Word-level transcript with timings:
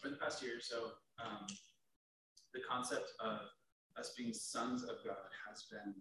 for 0.00 0.08
the 0.08 0.16
past 0.16 0.42
year 0.42 0.56
or 0.56 0.64
so, 0.64 0.96
um, 1.20 1.44
the 2.54 2.60
concept 2.64 3.12
of 3.20 3.52
us 3.98 4.14
being 4.16 4.32
sons 4.32 4.82
of 4.82 4.96
God 5.04 5.28
has 5.46 5.68
been 5.68 5.94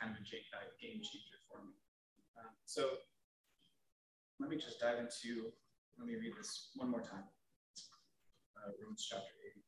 kind 0.00 0.16
of 0.16 0.24
a, 0.24 0.64
game 0.80 1.04
changer 1.04 1.40
for 1.44 1.60
me. 1.60 1.76
Um, 2.40 2.56
so 2.64 3.04
let 4.40 4.48
me 4.48 4.56
just 4.56 4.80
dive 4.80 4.96
into, 4.96 5.52
let 6.00 6.08
me 6.08 6.16
read 6.16 6.32
this 6.32 6.72
one 6.74 6.90
more 6.90 7.04
time. 7.04 7.28
Uh, 8.56 8.72
Romans 8.80 9.04
chapter 9.04 9.28
8. 9.52 9.60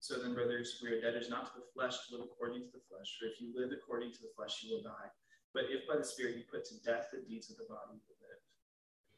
So 0.00 0.16
then, 0.16 0.32
brothers, 0.32 0.80
we 0.80 0.88
are 0.88 1.00
debtors 1.04 1.28
not 1.28 1.52
to 1.52 1.60
the 1.60 1.68
flesh 1.76 2.08
to 2.08 2.16
live 2.16 2.24
according 2.24 2.64
to 2.64 2.72
the 2.72 2.80
flesh. 2.88 3.20
For 3.20 3.28
if 3.28 3.36
you 3.44 3.52
live 3.52 3.76
according 3.76 4.16
to 4.16 4.20
the 4.24 4.32
flesh, 4.32 4.64
you 4.64 4.72
will 4.72 4.82
die. 4.82 5.12
But 5.52 5.68
if 5.68 5.84
by 5.84 6.00
the 6.00 6.08
Spirit 6.08 6.40
you 6.40 6.48
put 6.48 6.64
to 6.72 6.80
death 6.80 7.12
the 7.12 7.20
deeds 7.28 7.52
of 7.52 7.60
the 7.60 7.68
body. 7.68 8.00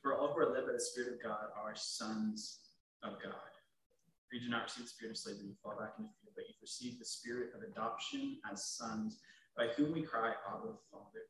For 0.02 0.16
all 0.16 0.32
who 0.32 0.40
are 0.40 0.52
led 0.52 0.66
by 0.66 0.72
the 0.72 0.80
Spirit 0.80 1.14
of 1.14 1.22
God 1.22 1.52
are 1.56 1.74
sons 1.74 2.60
of 3.02 3.20
God. 3.22 3.50
For 4.28 4.36
you 4.36 4.42
do 4.42 4.48
not 4.48 4.64
receive 4.64 4.84
the 4.84 4.90
spirit 4.90 5.10
of 5.10 5.18
slavery, 5.18 5.46
you 5.48 5.54
fall 5.62 5.76
back 5.78 5.94
into 5.98 6.10
fear, 6.22 6.32
but 6.34 6.44
you've 6.46 6.62
received 6.62 7.00
the 7.00 7.04
spirit 7.04 7.50
of 7.54 7.62
adoption 7.62 8.38
as 8.50 8.64
sons, 8.64 9.18
by 9.56 9.66
whom 9.76 9.92
we 9.92 10.02
cry, 10.02 10.32
Abba, 10.48 10.72
Father. 10.90 11.26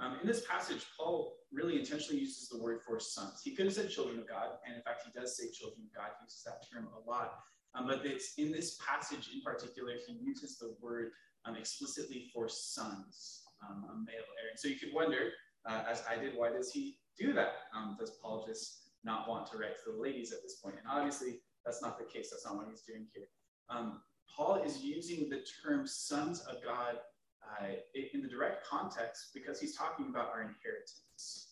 Um, 0.00 0.18
in 0.20 0.26
this 0.26 0.44
passage, 0.44 0.84
Paul 0.98 1.36
really 1.52 1.78
intentionally 1.78 2.18
uses 2.20 2.48
the 2.48 2.58
word 2.58 2.80
for 2.84 2.98
sons. 2.98 3.40
He 3.44 3.54
could 3.54 3.66
have 3.66 3.74
said 3.74 3.88
children 3.88 4.18
of 4.18 4.28
God, 4.28 4.58
and 4.66 4.74
in 4.74 4.82
fact, 4.82 5.04
he 5.06 5.18
does 5.18 5.36
say 5.36 5.44
children 5.52 5.86
of 5.86 5.94
God. 5.94 6.10
He 6.18 6.24
uses 6.24 6.42
that 6.42 6.66
term 6.72 6.88
a 6.90 7.08
lot. 7.08 7.38
Um, 7.76 7.86
but 7.86 8.04
it's 8.04 8.34
in 8.36 8.50
this 8.50 8.78
passage 8.84 9.30
in 9.32 9.40
particular, 9.40 9.92
he 10.06 10.18
uses 10.20 10.58
the 10.58 10.74
word 10.82 11.12
um, 11.44 11.56
explicitly 11.56 12.30
for 12.34 12.48
sons, 12.48 13.42
um, 13.62 13.84
a 13.90 13.94
male 13.94 14.26
heir. 14.42 14.50
And 14.50 14.58
so 14.58 14.66
you 14.66 14.76
could 14.76 14.92
wonder, 14.92 15.30
uh, 15.66 15.84
as 15.88 16.02
I 16.10 16.20
did, 16.20 16.36
why 16.36 16.50
does 16.50 16.72
he 16.72 16.98
do 17.18 17.32
that? 17.32 17.52
Um, 17.76 17.96
does 17.98 18.12
Paul 18.22 18.44
just 18.46 18.90
not 19.04 19.28
want 19.28 19.46
to 19.50 19.58
write 19.58 19.76
to 19.84 19.92
the 19.92 20.00
ladies 20.00 20.32
at 20.32 20.42
this 20.42 20.56
point? 20.56 20.76
And 20.78 20.86
obviously, 20.90 21.40
that's 21.64 21.82
not 21.82 21.98
the 21.98 22.04
case. 22.04 22.30
That's 22.30 22.44
not 22.44 22.56
what 22.56 22.66
he's 22.68 22.82
doing 22.82 23.06
here. 23.14 23.26
Um, 23.70 24.00
Paul 24.34 24.62
is 24.62 24.82
using 24.82 25.28
the 25.28 25.42
term 25.64 25.86
sons 25.86 26.40
of 26.40 26.62
God 26.64 26.96
uh, 27.42 27.66
in 28.12 28.22
the 28.22 28.28
direct 28.28 28.66
context 28.66 29.30
because 29.34 29.60
he's 29.60 29.76
talking 29.76 30.08
about 30.08 30.30
our 30.30 30.40
inheritance. 30.40 31.48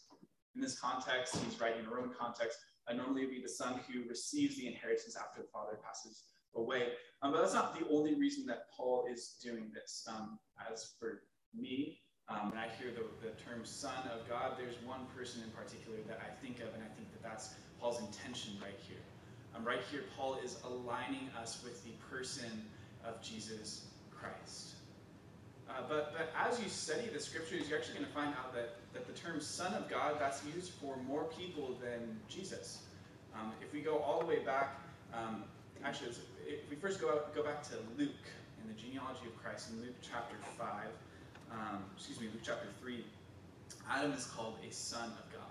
In 0.54 0.60
this 0.60 0.78
context, 0.78 1.36
he's 1.44 1.60
writing 1.60 1.80
in 1.80 1.86
a 1.86 1.90
Roman 1.90 2.14
context. 2.18 2.58
Normally, 2.94 3.22
it 3.22 3.26
would 3.26 3.34
be 3.36 3.42
the 3.42 3.48
son 3.48 3.80
who 3.88 4.08
receives 4.08 4.56
the 4.56 4.66
inheritance 4.66 5.16
after 5.16 5.40
the 5.40 5.48
father 5.48 5.78
passes 5.82 6.24
away. 6.56 6.88
Um, 7.22 7.32
but 7.32 7.40
that's 7.40 7.54
not 7.54 7.78
the 7.78 7.86
only 7.88 8.14
reason 8.16 8.44
that 8.46 8.64
Paul 8.76 9.06
is 9.10 9.36
doing 9.42 9.70
this. 9.72 10.04
Um, 10.08 10.38
as 10.70 10.92
for 10.98 11.22
me, 11.54 12.01
um, 12.28 12.50
when 12.50 12.58
I 12.58 12.68
hear 12.78 12.90
the, 12.90 13.04
the 13.24 13.34
term 13.42 13.64
son 13.64 14.08
of 14.14 14.28
God, 14.28 14.54
there's 14.58 14.76
one 14.84 15.06
person 15.16 15.42
in 15.42 15.50
particular 15.50 15.98
that 16.08 16.20
I 16.22 16.30
think 16.44 16.60
of, 16.60 16.72
and 16.74 16.82
I 16.82 16.90
think 16.96 17.10
that 17.12 17.22
that's 17.22 17.54
Paul's 17.80 18.00
intention 18.00 18.54
right 18.62 18.78
here. 18.86 19.02
Um, 19.54 19.64
right 19.64 19.82
here, 19.90 20.04
Paul 20.16 20.38
is 20.42 20.56
aligning 20.64 21.28
us 21.40 21.60
with 21.62 21.82
the 21.84 21.90
person 22.10 22.64
of 23.04 23.20
Jesus 23.20 23.86
Christ. 24.10 24.74
Uh, 25.68 25.82
but, 25.88 26.12
but 26.16 26.32
as 26.36 26.60
you 26.60 26.68
study 26.68 27.08
the 27.12 27.20
scriptures, 27.20 27.68
you're 27.68 27.78
actually 27.78 27.94
going 27.94 28.06
to 28.06 28.12
find 28.12 28.34
out 28.34 28.54
that, 28.54 28.76
that 28.92 29.06
the 29.06 29.12
term 29.12 29.40
Son 29.40 29.72
of 29.74 29.88
God, 29.88 30.16
that's 30.18 30.42
used 30.54 30.72
for 30.72 30.96
more 31.08 31.24
people 31.24 31.78
than 31.80 32.18
Jesus. 32.28 32.82
Um, 33.34 33.52
if 33.60 33.72
we 33.72 33.80
go 33.80 33.98
all 33.98 34.20
the 34.20 34.26
way 34.26 34.40
back, 34.40 34.80
um, 35.14 35.44
actually, 35.84 36.10
if 36.46 36.68
we 36.68 36.76
first 36.76 37.00
go, 37.00 37.08
out, 37.08 37.34
go 37.34 37.42
back 37.42 37.62
to 37.64 37.74
Luke 37.98 38.24
in 38.62 38.68
the 38.68 38.74
genealogy 38.74 39.26
of 39.26 39.42
Christ, 39.42 39.70
in 39.70 39.80
Luke 39.80 39.96
chapter 40.02 40.36
5, 40.58 40.68
um, 41.52 41.84
excuse 41.96 42.20
me, 42.20 42.26
Luke 42.26 42.42
chapter 42.42 42.68
3, 42.80 43.04
Adam 43.90 44.12
is 44.12 44.26
called 44.26 44.56
a 44.66 44.72
son 44.72 45.08
of 45.08 45.32
God. 45.32 45.42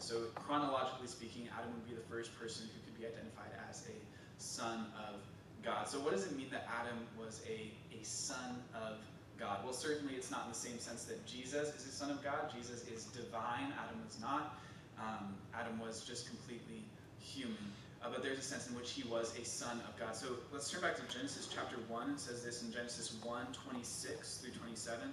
So 0.00 0.32
chronologically 0.34 1.08
speaking, 1.08 1.48
Adam 1.52 1.72
would 1.74 1.86
be 1.86 1.94
the 1.94 2.08
first 2.08 2.32
person 2.38 2.66
who 2.72 2.80
could 2.84 2.98
be 2.98 3.06
identified 3.06 3.52
as 3.68 3.84
a 3.86 4.42
son 4.42 4.86
of 4.96 5.20
God. 5.62 5.88
So 5.88 6.00
what 6.00 6.12
does 6.12 6.24
it 6.24 6.36
mean 6.36 6.48
that 6.50 6.66
Adam 6.80 6.96
was 7.18 7.42
a, 7.46 7.70
a 7.92 8.02
son 8.02 8.62
of 8.74 8.96
God? 9.38 9.60
Well, 9.62 9.74
certainly 9.74 10.14
it's 10.14 10.30
not 10.30 10.44
in 10.46 10.52
the 10.52 10.58
same 10.58 10.78
sense 10.78 11.04
that 11.04 11.24
Jesus 11.26 11.74
is 11.74 11.86
a 11.86 11.92
son 11.92 12.10
of 12.10 12.24
God. 12.24 12.50
Jesus 12.54 12.88
is 12.88 13.04
divine. 13.12 13.72
Adam 13.76 14.00
was 14.04 14.18
not. 14.20 14.58
Um, 14.98 15.34
Adam 15.54 15.78
was 15.78 16.02
just 16.02 16.28
completely 16.28 16.84
human. 17.18 17.72
Uh, 18.02 18.08
but 18.10 18.22
there's 18.22 18.38
a 18.38 18.42
sense 18.42 18.68
in 18.68 18.74
which 18.74 18.92
he 18.92 19.06
was 19.08 19.36
a 19.38 19.44
son 19.44 19.80
of 19.86 19.98
God. 19.98 20.16
So 20.16 20.28
let's 20.52 20.70
turn 20.70 20.80
back 20.80 20.96
to 20.96 21.02
Genesis 21.14 21.48
chapter 21.52 21.76
1. 21.88 22.10
It 22.10 22.20
says 22.20 22.42
this 22.42 22.62
in 22.62 22.72
Genesis 22.72 23.16
1 23.22 23.46
26 23.52 24.38
through 24.38 24.52
27 24.52 25.12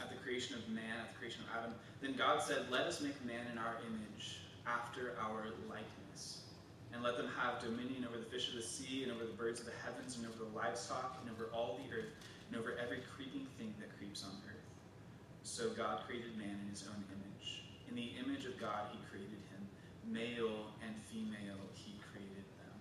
at 0.00 0.08
the 0.08 0.16
creation 0.16 0.56
of 0.56 0.64
man, 0.68 1.02
at 1.02 1.12
the 1.12 1.18
creation 1.18 1.42
of 1.44 1.48
Adam. 1.58 1.74
Then 2.00 2.14
God 2.14 2.42
said, 2.42 2.70
Let 2.70 2.86
us 2.86 3.00
make 3.00 3.18
man 3.24 3.44
in 3.50 3.58
our 3.58 3.76
image, 3.84 4.38
after 4.66 5.18
our 5.20 5.50
likeness. 5.66 6.46
And 6.92 7.02
let 7.02 7.16
them 7.16 7.30
have 7.38 7.60
dominion 7.60 8.06
over 8.06 8.18
the 8.18 8.30
fish 8.30 8.48
of 8.48 8.56
the 8.56 8.62
sea, 8.62 9.02
and 9.02 9.10
over 9.12 9.26
the 9.26 9.36
birds 9.36 9.60
of 9.60 9.66
the 9.66 9.76
heavens, 9.82 10.16
and 10.16 10.26
over 10.26 10.38
the 10.38 10.56
livestock, 10.56 11.18
and 11.20 11.30
over 11.30 11.50
all 11.50 11.78
the 11.82 11.90
earth, 11.90 12.10
and 12.48 12.58
over 12.58 12.78
every 12.78 13.02
creeping 13.14 13.46
thing 13.58 13.74
that 13.78 13.90
creeps 13.98 14.22
on 14.22 14.30
earth. 14.46 14.62
So 15.42 15.70
God 15.70 16.06
created 16.06 16.36
man 16.38 16.54
in 16.62 16.70
his 16.70 16.86
own 16.86 17.02
image. 17.10 17.62
In 17.88 17.94
the 17.94 18.14
image 18.22 18.46
of 18.46 18.58
God, 18.58 18.86
he 18.94 18.98
created 19.10 19.42
him. 19.49 19.49
Male 20.10 20.74
and 20.82 20.92
female, 21.06 21.62
he 21.72 21.94
created 22.10 22.44
them. 22.58 22.74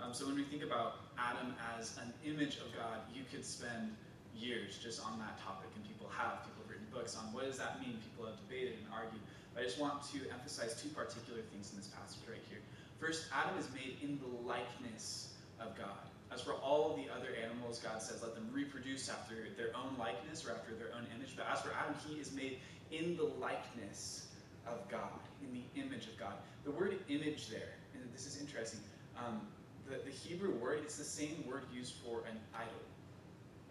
Um, 0.00 0.14
so 0.14 0.26
when 0.26 0.36
we 0.36 0.44
think 0.44 0.64
about 0.64 1.12
Adam 1.18 1.54
as 1.76 1.98
an 2.00 2.12
image 2.24 2.56
of 2.56 2.72
God, 2.72 3.04
you 3.12 3.22
could 3.30 3.44
spend 3.44 3.94
years 4.34 4.78
just 4.80 5.04
on 5.04 5.18
that 5.20 5.36
topic, 5.38 5.68
and 5.76 5.84
people 5.84 6.08
have. 6.08 6.40
People 6.48 6.64
have 6.64 6.70
written 6.72 6.88
books 6.90 7.16
on 7.16 7.32
what 7.32 7.44
does 7.44 7.58
that 7.58 7.78
mean. 7.80 8.00
People 8.10 8.24
have 8.24 8.40
debated 8.48 8.80
and 8.80 8.88
argued. 8.88 9.20
But 9.52 9.62
I 9.62 9.64
just 9.68 9.78
want 9.78 10.02
to 10.16 10.18
emphasize 10.32 10.80
two 10.80 10.88
particular 10.88 11.44
things 11.52 11.70
in 11.70 11.76
this 11.76 11.92
passage 11.92 12.24
right 12.24 12.40
here. 12.48 12.64
First, 12.98 13.28
Adam 13.28 13.58
is 13.58 13.68
made 13.76 14.00
in 14.00 14.18
the 14.18 14.48
likeness 14.48 15.34
of 15.60 15.76
God. 15.76 16.00
As 16.32 16.40
for 16.40 16.54
all 16.54 16.96
the 16.96 17.12
other 17.12 17.36
animals, 17.36 17.78
God 17.78 18.00
says, 18.00 18.22
let 18.22 18.34
them 18.34 18.48
reproduce 18.52 19.10
after 19.10 19.34
their 19.56 19.76
own 19.76 19.92
likeness 19.98 20.46
or 20.46 20.52
after 20.52 20.72
their 20.72 20.88
own 20.96 21.04
image. 21.14 21.36
But 21.36 21.44
as 21.52 21.60
for 21.60 21.72
Adam, 21.76 21.94
he 22.08 22.16
is 22.16 22.32
made 22.32 22.58
in 22.90 23.16
the 23.16 23.28
likeness 23.38 24.28
of 24.66 24.88
God, 24.88 25.20
in 25.42 25.52
the 25.52 25.80
image 25.80 26.06
of 26.06 26.18
God. 26.18 26.34
The 26.64 26.70
word 26.70 26.98
image 27.08 27.48
there, 27.48 27.74
and 27.94 28.02
this 28.12 28.26
is 28.26 28.40
interesting, 28.40 28.80
um, 29.18 29.40
the, 29.88 29.98
the 30.04 30.10
Hebrew 30.10 30.52
word, 30.54 30.80
it's 30.82 30.96
the 30.96 31.04
same 31.04 31.44
word 31.46 31.64
used 31.72 31.94
for 32.04 32.20
an 32.30 32.38
idol. 32.54 32.72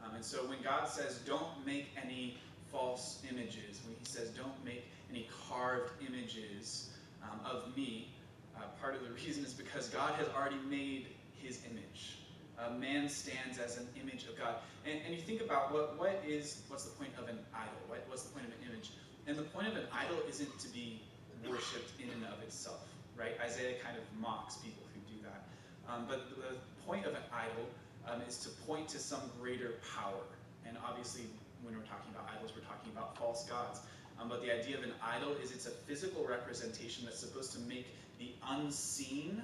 Um, 0.04 0.16
and 0.16 0.26
so 0.26 0.38
when 0.48 0.62
God 0.62 0.88
says, 0.88 1.20
don't 1.26 1.66
make 1.66 1.88
any 2.02 2.38
false 2.72 3.22
images, 3.30 3.80
when 3.86 3.96
he 3.98 4.06
says, 4.06 4.30
don't 4.30 4.66
make 4.66 4.86
any 5.09 5.28
carved 5.48 5.92
images 6.08 6.90
um, 7.24 7.40
of 7.46 7.76
me, 7.76 8.14
uh, 8.56 8.62
part 8.82 8.96
of 8.96 9.03
the 9.03 9.12
reason 9.26 9.46
is 9.46 9.53
because 9.53 9.90
God 9.90 10.14
has 10.16 10.28
already 10.30 10.59
made 10.70 11.08
his 11.36 11.59
image. 11.70 12.18
Uh, 12.59 12.74
man 12.74 13.09
stands 13.09 13.58
as 13.58 13.78
an 13.78 13.88
image 14.00 14.26
of 14.26 14.38
God. 14.38 14.56
And, 14.86 15.00
and 15.06 15.16
you 15.16 15.22
think 15.22 15.42
about 15.42 15.74
what, 15.74 15.98
what 15.98 16.22
is, 16.28 16.62
what's 16.68 16.84
the 16.86 16.92
point 16.92 17.12
of 17.18 17.28
an 17.28 17.40
idol? 17.53 17.74
What, 17.88 18.06
what's 18.08 18.24
the 18.24 18.34
point 18.34 18.46
of 18.46 18.52
an 18.52 18.72
image? 18.72 18.92
And 19.28 19.38
the 19.38 19.44
point 19.44 19.68
of 19.68 19.76
an 19.76 19.86
idol 19.94 20.18
isn't 20.30 20.59
to 20.59 20.70
be 20.70 21.02
worshipped 21.47 22.00
in 22.00 22.09
and 22.09 22.25
of 22.25 22.41
itself, 22.44 22.88
right? 23.18 23.34
Isaiah 23.44 23.75
kind 23.84 23.97
of 23.97 24.03
mocks 24.19 24.56
people 24.57 24.84
who 24.94 25.00
do 25.13 25.22
that. 25.24 25.47
Um, 25.91 26.06
but 26.07 26.29
the 26.29 26.57
point 26.85 27.06
of 27.06 27.13
an 27.13 27.25
idol 27.34 27.68
um, 28.07 28.22
is 28.28 28.38
to 28.40 28.50
point 28.66 28.88
to 28.90 29.00
some 29.00 29.22
greater 29.40 29.75
power. 29.96 30.24
And 30.68 30.78
obviously, 30.85 31.24
when 31.63 31.75
we're 31.75 31.85
talking 31.85 32.12
about 32.13 32.29
idols, 32.35 32.52
we're 32.56 32.66
talking 32.66 32.91
about 32.91 33.18
false 33.18 33.46
gods. 33.46 33.81
Um, 34.19 34.29
but 34.29 34.41
the 34.41 34.53
idea 34.53 34.78
of 34.78 34.84
an 34.84 34.94
idol 35.02 35.34
is 35.44 35.52
it's 35.52 35.66
a 35.66 35.72
physical 35.72 36.25
representation 36.25 37.06
that's 37.06 37.19
supposed 37.19 37.53
to 37.53 37.59
make 37.62 37.88
the 38.19 38.31
unseen 38.50 39.41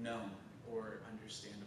known 0.00 0.30
or 0.70 1.00
understandable. 1.10 1.66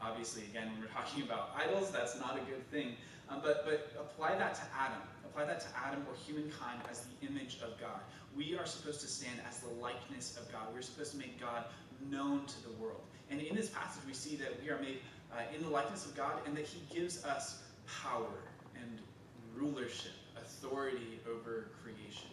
Obviously, 0.00 0.44
again, 0.44 0.72
when 0.72 0.80
we're 0.80 0.88
talking 0.88 1.22
about 1.22 1.50
idols, 1.56 1.90
that's 1.90 2.18
not 2.18 2.36
a 2.36 2.40
good 2.50 2.64
thing. 2.70 2.96
Um, 3.28 3.40
but, 3.42 3.64
but 3.64 3.92
apply 4.00 4.36
that 4.36 4.54
to 4.54 4.62
Adam. 4.76 5.02
Apply 5.24 5.44
that 5.44 5.60
to 5.60 5.66
Adam 5.76 6.04
or 6.08 6.16
humankind 6.26 6.80
as 6.90 7.04
the 7.04 7.28
image 7.28 7.58
of 7.62 7.78
God. 7.78 8.00
We 8.36 8.56
are 8.56 8.66
supposed 8.66 9.00
to 9.00 9.06
stand 9.06 9.40
as 9.48 9.60
the 9.60 9.70
likeness 9.80 10.36
of 10.36 10.50
God. 10.52 10.62
We're 10.72 10.82
supposed 10.82 11.12
to 11.12 11.18
make 11.18 11.40
God 11.40 11.64
known 12.10 12.46
to 12.46 12.62
the 12.62 12.70
world. 12.82 13.02
And 13.30 13.40
in 13.40 13.54
this 13.54 13.68
passage, 13.68 14.02
we 14.06 14.14
see 14.14 14.36
that 14.36 14.60
we 14.62 14.70
are 14.70 14.78
made 14.80 15.00
uh, 15.32 15.42
in 15.54 15.62
the 15.62 15.68
likeness 15.68 16.06
of 16.06 16.16
God 16.16 16.34
and 16.46 16.56
that 16.56 16.66
He 16.66 16.82
gives 16.94 17.24
us 17.24 17.62
power 18.02 18.42
and 18.76 18.98
rulership, 19.54 20.12
authority 20.36 21.20
over 21.28 21.68
creation. 21.82 22.28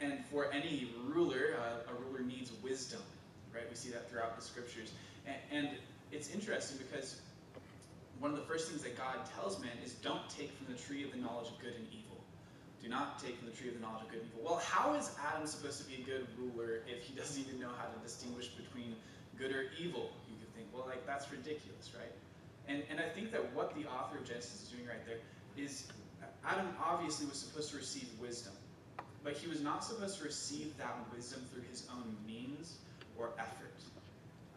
And 0.00 0.24
for 0.26 0.52
any 0.52 0.90
ruler, 1.06 1.56
uh, 1.58 1.92
a 1.92 1.94
ruler 2.04 2.24
needs 2.24 2.50
wisdom, 2.62 3.00
right? 3.54 3.64
We 3.68 3.76
see 3.76 3.90
that 3.90 4.10
throughout 4.10 4.36
the 4.36 4.42
scriptures. 4.42 4.92
And, 5.26 5.36
and 5.52 5.76
it's 6.10 6.30
interesting 6.34 6.78
because 6.78 7.20
one 8.18 8.30
of 8.30 8.36
the 8.36 8.44
first 8.44 8.68
things 8.68 8.82
that 8.82 8.96
God 8.96 9.18
tells 9.34 9.60
man 9.60 9.70
is 9.84 9.94
don't 9.94 10.28
take 10.28 10.52
from 10.56 10.72
the 10.72 10.80
tree 10.80 11.04
of 11.04 11.12
the 11.12 11.18
knowledge 11.18 11.48
of 11.48 11.58
good 11.60 11.74
and 11.74 11.86
evil. 11.90 12.01
Do 12.82 12.88
not 12.88 13.22
take 13.22 13.38
from 13.38 13.46
the 13.46 13.54
tree 13.54 13.68
of 13.68 13.74
the 13.74 13.80
knowledge 13.80 14.02
of 14.02 14.10
good 14.10 14.20
and 14.20 14.30
evil. 14.34 14.42
Well, 14.42 14.58
how 14.58 14.94
is 14.94 15.14
Adam 15.22 15.46
supposed 15.46 15.78
to 15.78 15.86
be 15.86 16.02
a 16.02 16.04
good 16.04 16.26
ruler 16.36 16.82
if 16.90 17.04
he 17.04 17.14
doesn't 17.14 17.38
even 17.38 17.60
know 17.60 17.70
how 17.78 17.86
to 17.86 17.98
distinguish 18.02 18.48
between 18.48 18.96
good 19.38 19.52
or 19.52 19.70
evil? 19.78 20.10
You 20.26 20.36
could 20.42 20.52
think, 20.54 20.66
well, 20.74 20.84
like 20.86 21.06
that's 21.06 21.30
ridiculous, 21.30 21.94
right? 21.94 22.12
And, 22.66 22.82
and 22.90 22.98
I 22.98 23.08
think 23.08 23.30
that 23.32 23.54
what 23.54 23.74
the 23.74 23.86
author 23.86 24.18
of 24.18 24.24
Genesis 24.26 24.62
is 24.62 24.68
doing 24.68 24.86
right 24.86 25.04
there 25.06 25.18
is 25.56 25.86
Adam 26.44 26.74
obviously 26.82 27.26
was 27.26 27.38
supposed 27.38 27.70
to 27.70 27.76
receive 27.76 28.08
wisdom, 28.20 28.52
but 29.22 29.34
he 29.34 29.46
was 29.48 29.60
not 29.60 29.84
supposed 29.84 30.18
to 30.18 30.24
receive 30.24 30.76
that 30.78 30.94
wisdom 31.14 31.42
through 31.52 31.62
his 31.70 31.86
own 31.94 32.16
means 32.26 32.78
or 33.16 33.30
effort. 33.38 33.78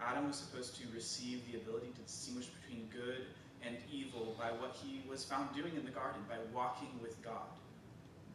Adam 0.01 0.27
was 0.27 0.37
supposed 0.37 0.75
to 0.75 0.83
receive 0.93 1.41
the 1.51 1.57
ability 1.57 1.87
to 1.95 2.01
distinguish 2.01 2.47
between 2.47 2.87
good 2.91 3.25
and 3.65 3.77
evil 3.91 4.35
by 4.37 4.49
what 4.51 4.75
he 4.83 5.01
was 5.09 5.23
found 5.23 5.53
doing 5.55 5.75
in 5.75 5.85
the 5.85 5.91
garden, 5.91 6.21
by 6.29 6.37
walking 6.53 6.89
with 7.01 7.21
God. 7.23 7.49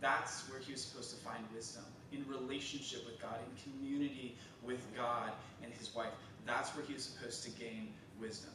That's 0.00 0.48
where 0.48 0.60
he 0.60 0.72
was 0.72 0.82
supposed 0.82 1.10
to 1.10 1.16
find 1.16 1.44
wisdom 1.54 1.84
in 2.12 2.24
relationship 2.26 3.04
with 3.04 3.20
God, 3.20 3.36
in 3.44 3.72
community 3.72 4.36
with 4.62 4.80
God 4.96 5.32
and 5.62 5.72
his 5.72 5.94
wife. 5.94 6.12
That's 6.46 6.74
where 6.74 6.84
he 6.84 6.94
was 6.94 7.04
supposed 7.04 7.44
to 7.44 7.50
gain 7.50 7.92
wisdom. 8.20 8.52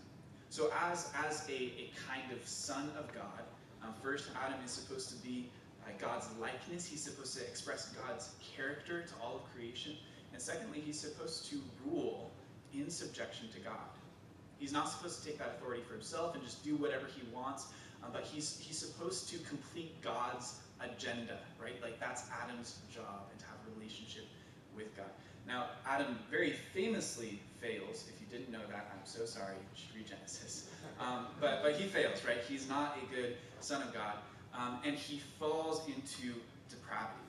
So, 0.49 0.71
as, 0.89 1.11
as 1.27 1.47
a, 1.49 1.53
a 1.53 1.91
kind 2.07 2.31
of 2.31 2.47
son 2.47 2.91
of 2.97 3.13
God, 3.13 3.43
um, 3.83 3.93
first 4.01 4.29
Adam 4.43 4.59
is 4.63 4.71
supposed 4.71 5.09
to 5.09 5.15
be 5.17 5.49
uh, 5.85 5.91
God's 5.99 6.27
likeness. 6.39 6.87
He's 6.87 7.03
supposed 7.03 7.37
to 7.37 7.43
express 7.43 7.89
God's 7.89 8.31
character 8.55 9.03
to 9.03 9.13
all 9.21 9.35
of 9.35 9.53
creation. 9.53 9.93
And 10.33 10.41
secondly, 10.41 10.81
he's 10.83 10.99
supposed 10.99 11.49
to 11.49 11.61
rule 11.85 12.31
in 12.73 12.89
subjection 12.89 13.49
to 13.53 13.59
God. 13.59 13.73
He's 14.57 14.71
not 14.71 14.89
supposed 14.89 15.21
to 15.21 15.29
take 15.29 15.39
that 15.39 15.57
authority 15.57 15.83
for 15.87 15.93
himself 15.93 16.35
and 16.35 16.43
just 16.43 16.63
do 16.63 16.75
whatever 16.75 17.05
he 17.05 17.21
wants, 17.33 17.67
uh, 18.03 18.07
but 18.11 18.23
he's, 18.23 18.57
he's 18.59 18.77
supposed 18.77 19.29
to 19.29 19.37
complete 19.39 20.01
God's 20.01 20.59
agenda, 20.81 21.37
right? 21.61 21.81
Like 21.81 21.99
that's 21.99 22.23
Adam's 22.43 22.79
job 22.93 23.29
and 23.31 23.39
to 23.39 23.45
have 23.45 23.57
a 23.67 23.79
relationship 23.79 24.25
with 24.75 24.95
God. 24.95 25.09
Now, 25.47 25.67
Adam 25.85 26.17
very 26.29 26.51
famously 26.51 27.39
fails. 27.61 28.05
If 28.09 28.19
you 28.19 28.27
didn't 28.29 28.51
know 28.51 28.65
that, 28.69 28.91
I'm 28.91 29.05
so 29.05 29.25
sorry. 29.25 29.53
You 29.55 29.75
should 29.75 29.95
read 29.95 30.07
Genesis. 30.07 30.69
Um, 30.99 31.27
but, 31.39 31.61
but 31.61 31.73
he 31.73 31.87
fails, 31.87 32.23
right? 32.25 32.39
He's 32.47 32.67
not 32.67 32.97
a 32.97 33.15
good 33.15 33.37
son 33.59 33.81
of 33.83 33.93
God. 33.93 34.15
Um, 34.53 34.79
and 34.85 34.95
he 34.95 35.21
falls 35.39 35.81
into 35.87 36.33
depravity. 36.69 37.19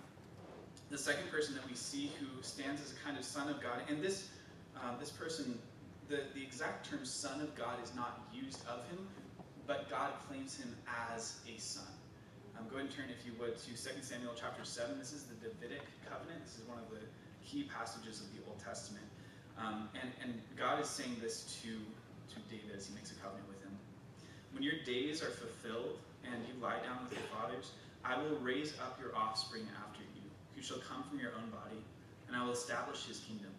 The 0.89 0.99
second 0.99 1.31
person 1.31 1.55
that 1.57 1.69
we 1.69 1.75
see 1.75 2.13
who 2.19 2.27
stands 2.43 2.81
as 2.81 2.93
a 2.93 3.05
kind 3.05 3.19
of 3.19 3.25
son 3.25 3.49
of 3.49 3.61
God, 3.61 3.81
and 3.89 4.01
this, 4.01 4.29
uh, 4.77 4.97
this 5.01 5.11
person, 5.11 5.59
the, 6.09 6.21
the 6.35 6.43
exact 6.43 6.89
term 6.89 7.05
son 7.05 7.41
of 7.41 7.55
God 7.57 7.83
is 7.83 7.95
not 7.95 8.21
used 8.33 8.65
of 8.69 8.89
him, 8.89 9.07
but 9.67 9.91
God 9.91 10.11
claims 10.29 10.57
him 10.57 10.75
as 11.13 11.41
a 11.53 11.59
son. 11.61 11.85
Um, 12.57 12.65
go 12.73 12.81
ahead 12.81 12.89
and 12.89 12.95
turn, 12.97 13.13
if 13.13 13.21
you 13.29 13.37
would, 13.37 13.61
to 13.61 13.71
2 13.77 13.77
Samuel 14.01 14.33
chapter 14.33 14.65
7. 14.65 14.99
This 14.99 15.13
is 15.13 15.29
the 15.29 15.37
Davidic 15.45 15.85
covenant. 16.09 16.41
This 16.45 16.57
is 16.57 16.65
one 16.65 16.79
of 16.81 16.89
the 16.89 17.05
key 17.45 17.69
passages 17.69 18.21
of 18.21 18.33
the 18.33 18.41
Old 18.49 18.59
Testament. 18.59 19.05
Um, 19.61 19.89
and, 20.01 20.09
and 20.25 20.41
God 20.57 20.81
is 20.81 20.89
saying 20.89 21.17
this 21.21 21.61
to, 21.61 21.69
to 21.69 22.37
David 22.49 22.73
as 22.77 22.89
he 22.89 22.95
makes 22.95 23.13
a 23.13 23.19
covenant 23.21 23.49
with 23.49 23.61
him. 23.61 23.77
When 24.53 24.63
your 24.63 24.81
days 24.89 25.23
are 25.23 25.33
fulfilled 25.33 26.01
and 26.25 26.41
you 26.49 26.57
lie 26.61 26.81
down 26.81 27.05
with 27.05 27.13
your 27.13 27.29
fathers, 27.29 27.73
I 28.05 28.17
will 28.17 28.41
raise 28.41 28.73
up 28.81 28.97
your 29.01 29.13
offspring 29.17 29.69
after 29.85 30.01
you, 30.17 30.25
who 30.55 30.63
shall 30.63 30.81
come 30.81 31.05
from 31.05 31.21
your 31.21 31.37
own 31.37 31.51
body, 31.51 31.81
and 32.29 32.37
I 32.37 32.45
will 32.45 32.53
establish 32.53 33.05
his 33.05 33.21
kingdom. 33.21 33.53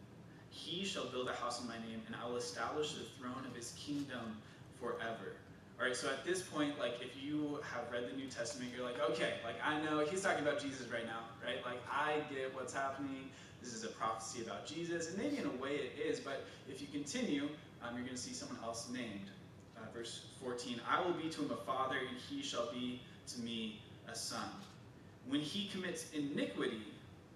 He 0.49 0.85
shall 0.85 1.05
build 1.05 1.29
a 1.29 1.33
house 1.37 1.61
in 1.61 1.67
my 1.67 1.77
name, 1.85 2.01
and 2.07 2.15
I 2.15 2.25
will 2.25 2.37
establish 2.37 2.93
the 2.93 3.05
throne 3.19 3.45
of 3.45 3.55
his 3.55 3.77
kingdom 3.77 4.41
forever. 4.79 5.37
All 5.79 5.85
right, 5.85 5.95
so 5.95 6.09
at 6.09 6.25
this 6.25 6.41
point, 6.41 6.79
like 6.79 6.95
if 7.01 7.21
you 7.21 7.59
have 7.71 7.91
read 7.91 8.11
the 8.11 8.17
New 8.17 8.27
Testament, 8.27 8.71
you're 8.75 8.83
like, 8.83 8.99
okay, 9.11 9.33
like 9.45 9.57
I 9.63 9.79
know 9.79 10.03
he's 10.03 10.23
talking 10.23 10.41
about 10.41 10.59
Jesus 10.59 10.87
right 10.91 11.05
now, 11.05 11.19
right? 11.45 11.63
Like 11.63 11.79
I 11.91 12.15
get 12.33 12.55
what's 12.55 12.73
happening. 12.73 13.29
This 13.61 13.73
is 13.73 13.83
a 13.83 13.89
prophecy 13.89 14.41
about 14.41 14.65
Jesus, 14.65 15.09
and 15.09 15.17
maybe 15.19 15.37
in 15.37 15.45
a 15.45 15.61
way 15.61 15.75
it 15.75 15.99
is, 16.03 16.19
but 16.19 16.45
if 16.67 16.81
you 16.81 16.87
continue, 16.91 17.47
um, 17.83 17.93
you're 17.93 18.05
going 18.05 18.15
to 18.15 18.21
see 18.21 18.33
someone 18.33 18.57
else 18.63 18.89
named. 18.91 19.29
Uh, 19.77 19.81
verse 19.93 20.25
14 20.41 20.81
I 20.89 20.99
will 21.05 21.13
be 21.13 21.29
to 21.29 21.41
him 21.43 21.51
a 21.51 21.57
father, 21.57 21.97
and 21.97 22.17
he 22.27 22.41
shall 22.41 22.71
be 22.71 22.99
to 23.27 23.39
me 23.41 23.79
a 24.11 24.15
son. 24.15 24.49
When 25.27 25.41
he 25.41 25.67
commits 25.67 26.09
iniquity, 26.11 26.81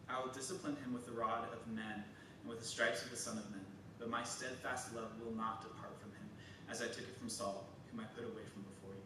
I 0.09 0.19
will 0.19 0.31
discipline 0.31 0.77
him 0.83 0.93
with 0.93 1.05
the 1.05 1.11
rod 1.11 1.45
of 1.53 1.71
men 1.71 2.03
and 2.41 2.49
with 2.49 2.59
the 2.59 2.65
stripes 2.65 3.03
of 3.03 3.11
the 3.11 3.17
Son 3.17 3.37
of 3.37 3.49
Men. 3.51 3.65
But 3.99 4.09
my 4.09 4.23
steadfast 4.23 4.95
love 4.95 5.11
will 5.23 5.35
not 5.35 5.61
depart 5.61 5.93
from 6.01 6.09
him, 6.11 6.27
as 6.71 6.81
I 6.81 6.87
took 6.87 7.03
it 7.03 7.17
from 7.19 7.29
Saul 7.29 7.70
whom 7.91 7.99
I 8.01 8.03
put 8.15 8.23
away 8.23 8.43
from 8.53 8.63
before 8.63 8.95
you. 8.95 9.03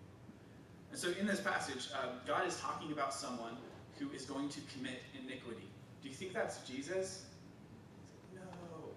And 0.91 0.99
so 0.99 1.09
in 1.19 1.27
this 1.27 1.41
passage, 1.41 1.89
uh, 1.93 2.07
God 2.25 2.47
is 2.47 2.59
talking 2.59 2.91
about 2.91 3.13
someone 3.13 3.57
who 3.99 4.09
is 4.11 4.25
going 4.25 4.49
to 4.49 4.59
commit 4.73 5.01
iniquity. 5.13 5.67
Do 6.01 6.09
you 6.09 6.15
think 6.15 6.33
that's 6.33 6.59
Jesus? 6.67 7.25
No. 8.33 8.41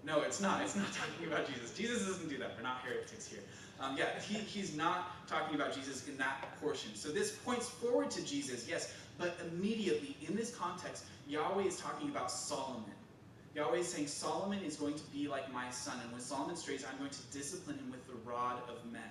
No, 0.05 0.23
it's 0.23 0.40
not. 0.40 0.62
It's 0.62 0.76
not 0.76 0.93
talking 0.93 1.32
about 1.32 1.46
Jesus. 1.46 1.75
Jesus 1.75 2.06
doesn't 2.06 2.29
do 2.29 2.38
that. 2.38 2.55
We're 2.56 2.62
not 2.62 2.81
heretics 2.82 3.26
here. 3.26 3.40
Um, 3.81 3.96
yeah, 3.96 4.19
he, 4.20 4.38
he's 4.38 4.76
not 4.76 5.29
talking 5.29 5.55
about 5.55 5.73
Jesus 5.73 6.06
in 6.08 6.17
that 6.19 6.44
portion. 6.61 6.94
So 6.94 7.11
this 7.11 7.32
points 7.32 7.69
forward 7.69 8.11
to 8.12 8.25
Jesus, 8.25 8.69
yes, 8.69 8.93
but 9.19 9.38
immediately 9.52 10.17
in 10.26 10.35
this 10.35 10.55
context, 10.55 11.05
Yahweh 11.29 11.64
is 11.64 11.79
talking 11.79 12.08
about 12.08 12.31
Solomon. 12.31 12.90
Yahweh 13.55 13.79
is 13.79 13.88
saying 13.88 14.08
Solomon 14.08 14.61
is 14.62 14.76
going 14.76 14.94
to 14.94 15.05
be 15.12 15.29
like 15.29 15.52
my 15.52 15.70
son, 15.70 15.96
and 16.02 16.12
when 16.12 16.20
Solomon 16.20 16.56
strays, 16.56 16.85
I'm 16.90 16.99
going 16.99 17.11
to 17.11 17.23
discipline 17.32 17.79
him 17.79 17.90
with 17.90 18.06
the 18.06 18.14
rod 18.29 18.58
of 18.69 18.85
men. 18.90 19.02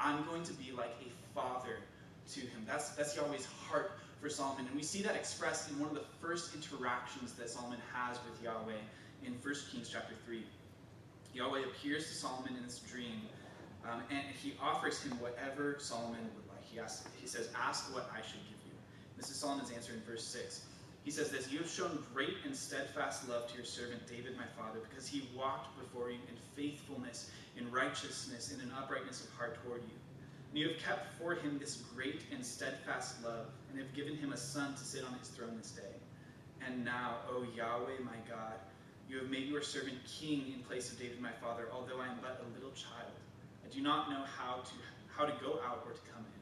I'm 0.00 0.24
going 0.26 0.42
to 0.44 0.52
be 0.52 0.72
like 0.76 0.94
a 1.00 1.34
father 1.34 1.78
to 2.32 2.40
him. 2.40 2.64
That's, 2.66 2.90
that's 2.90 3.16
Yahweh's 3.16 3.46
heart 3.46 3.92
for 4.20 4.28
Solomon. 4.28 4.66
And 4.66 4.76
we 4.76 4.82
see 4.82 5.02
that 5.02 5.14
expressed 5.14 5.70
in 5.70 5.78
one 5.78 5.88
of 5.88 5.94
the 5.94 6.04
first 6.20 6.54
interactions 6.54 7.32
that 7.34 7.48
Solomon 7.48 7.78
has 7.92 8.18
with 8.28 8.42
Yahweh 8.42 8.80
in 9.24 9.32
1 9.32 9.54
Kings 9.72 9.88
chapter 9.92 10.14
3. 10.26 10.44
Yahweh 11.34 11.60
appears 11.60 12.08
to 12.08 12.14
Solomon 12.14 12.56
in 12.56 12.64
this 12.64 12.78
dream, 12.80 13.22
um, 13.84 14.02
and 14.10 14.22
he 14.42 14.54
offers 14.60 15.02
him 15.02 15.12
whatever 15.20 15.76
Solomon 15.78 16.20
would 16.34 16.48
like. 16.48 16.64
He, 16.64 16.80
asks, 16.80 17.06
he 17.20 17.26
says, 17.26 17.48
Ask 17.56 17.94
what 17.94 18.10
I 18.12 18.20
should 18.22 18.42
give 18.44 18.58
you. 18.66 18.72
This 19.16 19.30
is 19.30 19.36
Solomon's 19.36 19.70
answer 19.70 19.92
in 19.92 20.00
verse 20.02 20.24
6. 20.24 20.62
He 21.08 21.12
says 21.12 21.30
this 21.30 21.50
You 21.50 21.60
have 21.60 21.70
shown 21.70 22.04
great 22.12 22.36
and 22.44 22.54
steadfast 22.54 23.26
love 23.30 23.48
to 23.48 23.56
your 23.56 23.64
servant 23.64 24.06
David, 24.06 24.36
my 24.36 24.44
father, 24.62 24.78
because 24.86 25.08
he 25.08 25.26
walked 25.34 25.74
before 25.80 26.10
you 26.10 26.18
in 26.28 26.36
faithfulness 26.54 27.30
in 27.56 27.72
righteousness, 27.72 28.52
in 28.52 28.60
an 28.60 28.70
uprightness 28.76 29.24
of 29.24 29.30
heart 29.30 29.56
toward 29.64 29.80
you. 29.84 29.96
And 30.50 30.58
you 30.58 30.68
have 30.68 30.76
kept 30.76 31.18
for 31.18 31.34
him 31.34 31.58
this 31.58 31.76
great 31.96 32.20
and 32.30 32.44
steadfast 32.44 33.24
love, 33.24 33.46
and 33.70 33.80
have 33.80 33.94
given 33.94 34.18
him 34.18 34.34
a 34.34 34.36
son 34.36 34.74
to 34.74 34.84
sit 34.84 35.02
on 35.02 35.18
his 35.18 35.28
throne 35.28 35.56
this 35.56 35.70
day. 35.70 35.96
And 36.66 36.84
now, 36.84 37.14
O 37.30 37.42
Yahweh, 37.56 38.04
my 38.04 38.20
God, 38.28 38.60
you 39.08 39.16
have 39.16 39.30
made 39.30 39.48
your 39.48 39.62
servant 39.62 39.96
king 40.04 40.52
in 40.54 40.60
place 40.64 40.92
of 40.92 40.98
David, 40.98 41.22
my 41.22 41.32
father, 41.40 41.68
although 41.72 42.02
I 42.02 42.08
am 42.08 42.18
but 42.20 42.44
a 42.44 42.54
little 42.54 42.72
child. 42.72 43.16
I 43.64 43.74
do 43.74 43.80
not 43.80 44.10
know 44.10 44.24
how 44.36 44.56
to 44.56 44.72
how 45.16 45.24
to 45.24 45.32
go 45.42 45.58
out 45.66 45.84
or 45.86 45.92
to 45.92 46.00
come 46.12 46.20
in. 46.20 46.40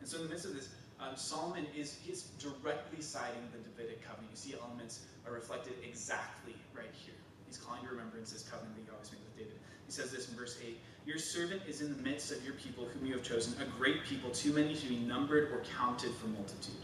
And 0.00 0.08
so, 0.08 0.16
in 0.16 0.22
the 0.22 0.30
midst 0.30 0.46
of 0.46 0.54
this, 0.54 0.70
um, 1.00 1.16
Solomon 1.16 1.66
is 1.76 1.98
he's 2.02 2.22
directly 2.38 3.00
citing 3.00 3.42
the 3.52 3.58
Davidic 3.58 4.02
covenant. 4.02 4.30
You 4.32 4.36
see 4.36 4.54
elements 4.60 5.06
are 5.26 5.32
reflected 5.32 5.74
exactly 5.84 6.54
right 6.74 6.90
here. 6.92 7.14
He's 7.46 7.56
calling 7.56 7.82
to 7.82 7.88
remembrance 7.88 8.32
this 8.32 8.42
covenant 8.42 8.76
that 8.76 8.90
God 8.90 8.98
has 8.98 9.12
made 9.12 9.20
with 9.24 9.36
David. 9.36 9.58
He 9.86 9.92
says 9.92 10.10
this 10.10 10.28
in 10.28 10.36
verse 10.36 10.58
8 10.62 10.78
Your 11.06 11.18
servant 11.18 11.62
is 11.66 11.80
in 11.80 11.96
the 11.96 12.02
midst 12.02 12.32
of 12.32 12.44
your 12.44 12.54
people 12.54 12.84
whom 12.84 13.06
you 13.06 13.14
have 13.14 13.22
chosen, 13.22 13.54
a 13.62 13.64
great 13.78 14.04
people, 14.04 14.30
too 14.30 14.52
many 14.52 14.74
to 14.74 14.86
be 14.86 14.96
numbered 14.96 15.50
or 15.52 15.62
counted 15.76 16.12
for 16.14 16.26
multitude. 16.28 16.76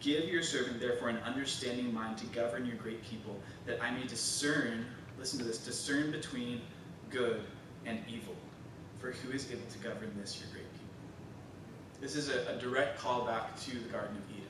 Give 0.00 0.24
your 0.24 0.42
servant, 0.42 0.80
therefore, 0.80 1.08
an 1.08 1.18
understanding 1.18 1.94
mind 1.94 2.18
to 2.18 2.26
govern 2.26 2.66
your 2.66 2.76
great 2.76 3.02
people, 3.02 3.40
that 3.64 3.82
I 3.82 3.90
may 3.90 4.06
discern, 4.06 4.84
listen 5.18 5.38
to 5.38 5.44
this, 5.44 5.58
discern 5.58 6.10
between 6.10 6.60
good 7.08 7.40
and 7.86 8.00
evil. 8.06 8.34
For 8.98 9.12
who 9.12 9.32
is 9.32 9.50
able 9.50 9.66
to 9.70 9.78
govern 9.78 10.12
this, 10.20 10.38
your 10.38 10.50
great? 10.52 10.66
This 12.04 12.16
is 12.16 12.28
a, 12.28 12.54
a 12.54 12.58
direct 12.60 13.00
callback 13.00 13.58
to 13.64 13.78
the 13.78 13.88
Garden 13.88 14.14
of 14.18 14.30
Eden. 14.30 14.44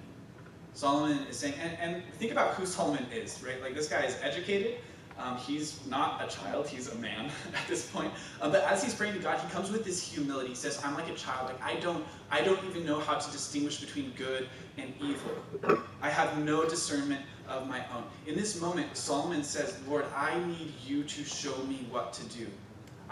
Solomon 0.73 1.25
is 1.31 1.37
saying, 1.37 1.55
and, 1.63 1.79
and 1.79 2.03
think 2.15 2.33
about 2.33 2.55
who 2.55 2.67
Solomon 2.67 3.07
is, 3.15 3.41
right? 3.45 3.63
Like 3.63 3.77
this 3.77 3.87
guy 3.87 4.03
is 4.03 4.19
educated, 4.25 4.79
um, 5.21 5.37
he's 5.37 5.79
not 5.87 6.21
a 6.21 6.27
child, 6.27 6.67
he's 6.67 6.89
a 6.89 6.97
man 6.97 7.27
at 7.55 7.69
this 7.69 7.87
point. 7.87 8.13
Uh, 8.41 8.51
but 8.51 8.65
as 8.65 8.83
he's 8.83 8.93
praying 8.93 9.15
to 9.15 9.21
God, 9.21 9.39
he 9.39 9.49
comes 9.51 9.71
with 9.71 9.85
this 9.85 10.03
humility. 10.03 10.49
He 10.49 10.57
says, 10.57 10.83
I'm 10.83 10.95
like 10.95 11.09
a 11.09 11.15
child. 11.15 11.49
Like 11.49 11.63
I 11.63 11.79
don't, 11.79 12.05
I 12.29 12.41
don't 12.41 12.59
even 12.65 12.85
know 12.85 12.99
how 12.99 13.15
to 13.15 13.31
distinguish 13.31 13.79
between 13.79 14.13
good 14.17 14.49
and 14.77 14.93
evil. 15.01 15.79
I 16.03 16.11
have 16.11 16.37
no 16.39 16.69
discernment 16.69 17.23
of 17.49 17.69
my 17.69 17.85
own. 17.95 18.03
In 18.27 18.35
this 18.35 18.61
moment, 18.61 18.97
Solomon 18.97 19.45
says, 19.45 19.79
Lord, 19.87 20.07
I 20.17 20.37
need 20.45 20.73
you 20.85 21.05
to 21.05 21.23
show 21.23 21.57
me 21.69 21.87
what 21.89 22.13
to 22.15 22.25
do. 22.37 22.49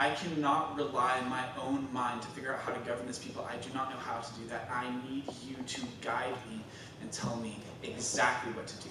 I 0.02 0.10
cannot 0.16 0.76
rely 0.76 1.20
on 1.20 1.30
my 1.30 1.44
own 1.64 1.86
mind 1.92 2.22
to 2.22 2.28
figure 2.30 2.52
out 2.52 2.58
how 2.62 2.72
to 2.72 2.80
govern 2.80 3.06
this 3.06 3.20
people. 3.20 3.46
I 3.48 3.54
do 3.58 3.72
not 3.72 3.88
know 3.88 3.98
how 3.98 4.18
to 4.18 4.34
do 4.34 4.44
that. 4.48 4.68
I 4.68 4.90
need 5.08 5.22
you 5.46 5.54
to 5.64 5.80
guide 6.00 6.34
me 6.50 6.60
and 7.00 7.12
tell 7.12 7.36
me 7.36 7.60
exactly 7.84 8.52
what 8.54 8.66
to 8.66 8.88
do. 8.88 8.90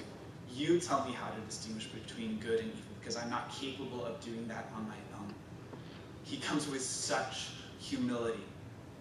You 0.56 0.80
tell 0.80 1.04
me 1.04 1.12
how 1.12 1.30
to 1.30 1.42
distinguish 1.42 1.88
between 1.88 2.38
good 2.38 2.62
and 2.62 2.70
evil 2.70 2.96
because 2.98 3.18
I'm 3.18 3.30
not 3.30 3.52
capable 3.52 4.06
of 4.06 4.22
doing 4.22 4.48
that 4.48 4.72
on 4.74 4.88
my 4.88 4.96
own. 5.20 5.34
He 6.24 6.38
comes 6.38 6.70
with 6.70 6.82
such 6.82 7.50
humility. 7.78 8.46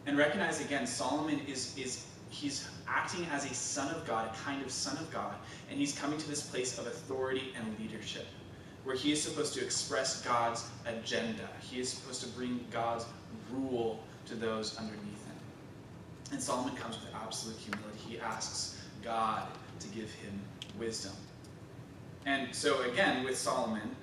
And 0.06 0.18
recognize 0.18 0.60
again, 0.60 0.88
Solomon 0.88 1.38
is, 1.46 1.78
is 1.78 2.06
he's 2.28 2.68
acting 2.88 3.24
as 3.26 3.48
a 3.48 3.54
son 3.54 3.94
of 3.94 4.04
God, 4.04 4.34
a 4.34 4.36
kind 4.38 4.64
of 4.64 4.72
son 4.72 4.96
of 4.96 5.08
God, 5.12 5.36
and 5.70 5.78
he's 5.78 5.96
coming 5.96 6.18
to 6.18 6.28
this 6.28 6.42
place 6.42 6.76
of 6.76 6.88
authority 6.88 7.54
and 7.56 7.78
leadership 7.78 8.26
where 8.84 8.96
he 8.96 9.12
is 9.12 9.22
supposed 9.22 9.54
to 9.54 9.64
express 9.64 10.22
God's 10.22 10.68
agenda. 10.86 11.48
He 11.60 11.80
is 11.80 11.88
supposed 11.90 12.22
to 12.22 12.28
bring 12.28 12.64
God's 12.70 13.04
rule 13.52 14.02
to 14.26 14.34
those 14.34 14.76
underneath 14.78 15.26
him. 15.26 15.36
And 16.32 16.42
Solomon 16.42 16.74
comes 16.76 16.96
with 17.00 17.14
absolute 17.14 17.58
humility. 17.58 17.98
He 18.08 18.20
asks 18.20 18.80
God 19.02 19.46
to 19.80 19.88
give 19.88 20.12
him 20.14 20.40
wisdom. 20.78 21.12
And 22.26 22.54
so 22.54 22.82
again, 22.82 23.24
with 23.24 23.36
Solomon, 23.36 23.96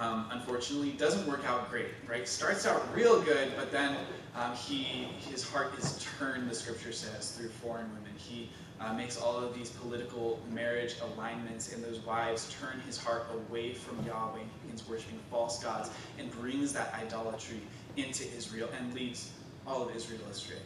um, 0.00 0.28
unfortunately, 0.30 0.90
doesn't 0.92 1.26
work 1.26 1.44
out 1.46 1.70
great, 1.70 1.88
right? 2.08 2.26
Starts 2.26 2.66
out 2.66 2.82
real 2.94 3.20
good, 3.22 3.52
but 3.56 3.70
then 3.70 3.96
um, 4.34 4.54
he 4.54 5.08
his 5.30 5.48
heart 5.48 5.78
is 5.78 6.04
turned, 6.18 6.50
the 6.50 6.54
scripture 6.54 6.92
says, 6.92 7.32
through 7.32 7.48
foreign 7.48 7.88
women. 7.94 8.12
He 8.16 8.50
uh, 8.80 8.92
makes 8.92 9.16
all 9.16 9.38
of 9.38 9.54
these 9.54 9.70
political 9.70 10.40
marriage 10.50 10.96
alignments, 11.02 11.72
and 11.72 11.82
those 11.82 12.00
wives 12.00 12.54
turn 12.60 12.80
his 12.86 12.98
heart 12.98 13.26
away 13.32 13.72
from 13.72 14.04
Yahweh. 14.04 14.40
He 14.40 14.46
begins 14.62 14.88
worshiping 14.88 15.20
false 15.30 15.62
gods 15.62 15.90
and 16.18 16.30
brings 16.32 16.72
that 16.72 16.92
idolatry 16.94 17.60
into 17.96 18.24
Israel 18.36 18.68
and 18.76 18.92
leads 18.94 19.30
all 19.66 19.88
of 19.88 19.94
Israel 19.94 20.20
astray. 20.30 20.56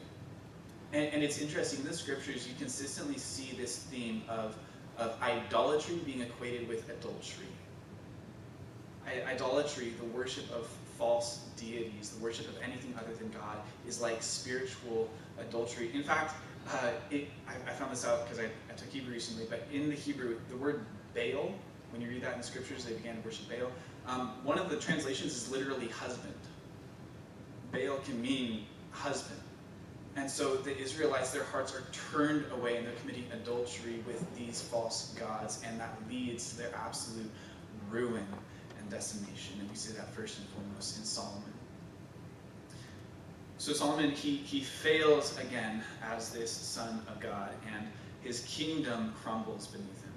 And, 0.93 1.13
and 1.13 1.23
it's 1.23 1.39
interesting, 1.39 1.81
in 1.81 1.87
the 1.87 1.93
scriptures, 1.93 2.49
you 2.49 2.55
consistently 2.59 3.19
see 3.19 3.55
this 3.57 3.79
theme 3.79 4.23
of, 4.29 4.57
of 4.97 5.21
idolatry 5.21 5.97
being 6.07 6.23
equated 6.23 6.67
with 6.67 6.89
adultery. 6.89 7.47
Idolatry, 9.27 9.93
the 9.99 10.07
worship 10.07 10.51
of 10.53 10.67
false 10.99 11.45
deities, 11.57 12.11
the 12.11 12.23
worship 12.23 12.49
of 12.49 12.61
anything 12.63 12.95
other 12.99 13.15
than 13.15 13.31
God, 13.31 13.59
is 13.87 14.01
like 14.01 14.23
spiritual 14.23 15.09
adultery. 15.39 15.91
In 15.95 16.03
fact, 16.03 16.35
uh, 16.71 16.91
it, 17.11 17.29
I, 17.47 17.71
I, 17.71 17.73
found 17.73 17.93
this 17.93 18.05
out 18.05 18.25
because 18.25 18.39
I, 18.39 18.45
I, 18.71 18.77
took 18.77 18.89
Hebrew 18.91 19.13
recently, 19.13 19.47
but 19.49 19.67
in 19.73 19.89
the 19.89 19.95
Hebrew, 19.95 20.39
the 20.51 20.57
word 20.57 20.85
Baal, 21.15 21.55
when 21.93 22.03
you 22.03 22.09
read 22.09 22.23
that 22.23 22.35
in 22.35 22.41
the 22.41 22.47
scriptures, 22.47 22.85
they 22.85 22.93
began 22.93 23.17
to 23.17 23.23
worship 23.23 23.49
Baal. 23.49 23.71
Um, 24.07 24.33
one 24.43 24.59
of 24.59 24.69
the 24.69 24.77
translations 24.77 25.35
is 25.35 25.51
literally 25.51 25.89
husband. 25.89 26.35
Baal 27.73 27.99
can 28.05 28.21
mean 28.21 28.67
husband. 28.91 29.41
And 30.17 30.29
so 30.29 30.57
the 30.57 30.77
Israelites, 30.77 31.31
their 31.31 31.45
hearts 31.45 31.73
are 31.75 31.85
turned 32.11 32.45
away 32.53 32.77
and 32.77 32.87
they're 32.87 32.95
committing 33.01 33.27
adultery 33.33 34.03
with 34.07 34.27
these 34.37 34.61
false 34.61 35.15
gods, 35.19 35.63
and 35.65 35.79
that 35.79 35.97
leads 36.11 36.51
to 36.51 36.59
their 36.59 36.75
absolute 36.75 37.31
ruin 37.89 38.27
and 38.89 38.91
decimation. 38.91 39.61
And 39.61 39.71
we 39.71 39.77
see 39.77 39.93
that 39.95 40.13
first 40.15 40.39
and 40.39 40.49
foremost 40.49 40.99
in 40.99 41.05
Solomon. 41.05 41.53
So 43.59 43.73
Solomon, 43.73 44.11
he, 44.11 44.37
he 44.37 44.61
fails 44.61 45.37
again 45.39 45.83
as 46.03 46.31
this 46.31 46.51
son 46.51 47.03
of 47.09 47.21
God, 47.21 47.51
and 47.75 47.87
his 48.23 48.41
kingdom 48.41 49.13
crumbles 49.23 49.67
beneath 49.67 50.03
him. 50.05 50.13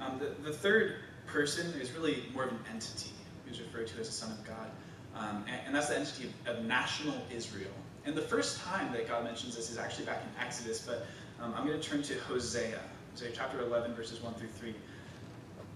Um, 0.00 0.18
the, 0.18 0.50
the 0.50 0.56
third 0.56 0.96
person 1.26 1.72
is 1.80 1.92
really 1.92 2.24
more 2.32 2.44
of 2.44 2.50
an 2.50 2.58
entity 2.72 3.10
who's 3.46 3.60
referred 3.60 3.86
to 3.88 4.00
as 4.00 4.08
a 4.08 4.12
son 4.12 4.32
of 4.32 4.44
God, 4.44 4.70
um, 5.14 5.44
and, 5.46 5.60
and, 5.66 5.74
that's 5.74 5.88
the 5.88 5.98
entity 5.98 6.30
of, 6.46 6.56
of, 6.56 6.64
national 6.64 7.14
Israel. 7.32 7.70
And 8.04 8.16
the 8.16 8.22
first 8.22 8.60
time 8.62 8.92
that 8.92 9.06
God 9.06 9.24
mentions 9.24 9.54
this 9.54 9.70
is 9.70 9.78
actually 9.78 10.06
back 10.06 10.22
in 10.22 10.44
Exodus, 10.44 10.80
but 10.80 11.06
um, 11.40 11.54
I'm 11.56 11.66
going 11.66 11.78
to 11.78 11.88
turn 11.88 12.02
to 12.02 12.18
Hosea, 12.20 12.80
Hosea 13.12 13.30
chapter 13.32 13.60
11, 13.60 13.94
verses 13.94 14.20
1 14.22 14.34
through 14.34 14.48
3. 14.48 14.74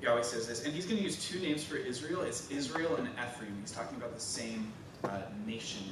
Yahweh 0.00 0.22
says 0.22 0.46
this, 0.46 0.64
and 0.64 0.72
he's 0.72 0.86
going 0.86 0.98
to 0.98 1.02
use 1.02 1.28
two 1.28 1.40
names 1.40 1.64
for 1.64 1.76
Israel. 1.76 2.22
It's 2.22 2.50
Israel 2.50 2.96
and 2.96 3.08
Ephraim. 3.08 3.56
He's 3.60 3.72
talking 3.72 3.96
about 3.96 4.14
the 4.14 4.20
same 4.20 4.72
uh, 5.04 5.22
nation 5.46 5.82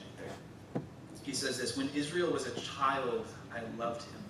he 1.27 1.35
says 1.35 1.59
this 1.59 1.77
When 1.77 1.91
Israel 1.95 2.31
was 2.31 2.47
a 2.47 2.61
child, 2.61 3.27
I 3.53 3.61
loved 3.77 4.03
him. 4.03 4.23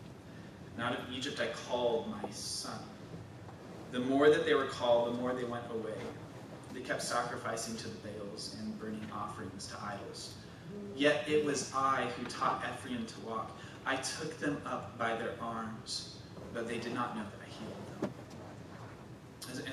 And 0.74 0.84
out 0.84 0.98
of 0.98 1.12
Egypt 1.12 1.40
I 1.40 1.48
called 1.68 2.08
my 2.10 2.30
son. 2.30 2.80
The 3.92 4.00
more 4.00 4.30
that 4.30 4.46
they 4.46 4.54
were 4.54 4.66
called, 4.66 5.14
the 5.14 5.20
more 5.20 5.34
they 5.34 5.44
went 5.44 5.64
away. 5.70 5.98
They 6.72 6.80
kept 6.80 7.02
sacrificing 7.02 7.76
to 7.76 7.88
the 7.88 7.96
Baals 7.98 8.56
and 8.58 8.78
burning 8.80 9.06
offerings 9.14 9.66
to 9.68 9.74
idols. 9.84 10.34
Yet 10.96 11.28
it 11.28 11.44
was 11.44 11.70
I 11.74 12.06
who 12.16 12.24
taught 12.24 12.64
Ephraim 12.64 13.06
to 13.06 13.20
walk. 13.20 13.56
I 13.84 13.96
took 13.96 14.38
them 14.38 14.60
up 14.64 14.96
by 14.98 15.14
their 15.16 15.34
arms, 15.40 16.16
but 16.52 16.66
they 16.66 16.78
did 16.78 16.94
not 16.94 17.14
know 17.14 17.22
that 17.22 17.40
I 17.40 17.48
healed. 17.62 17.75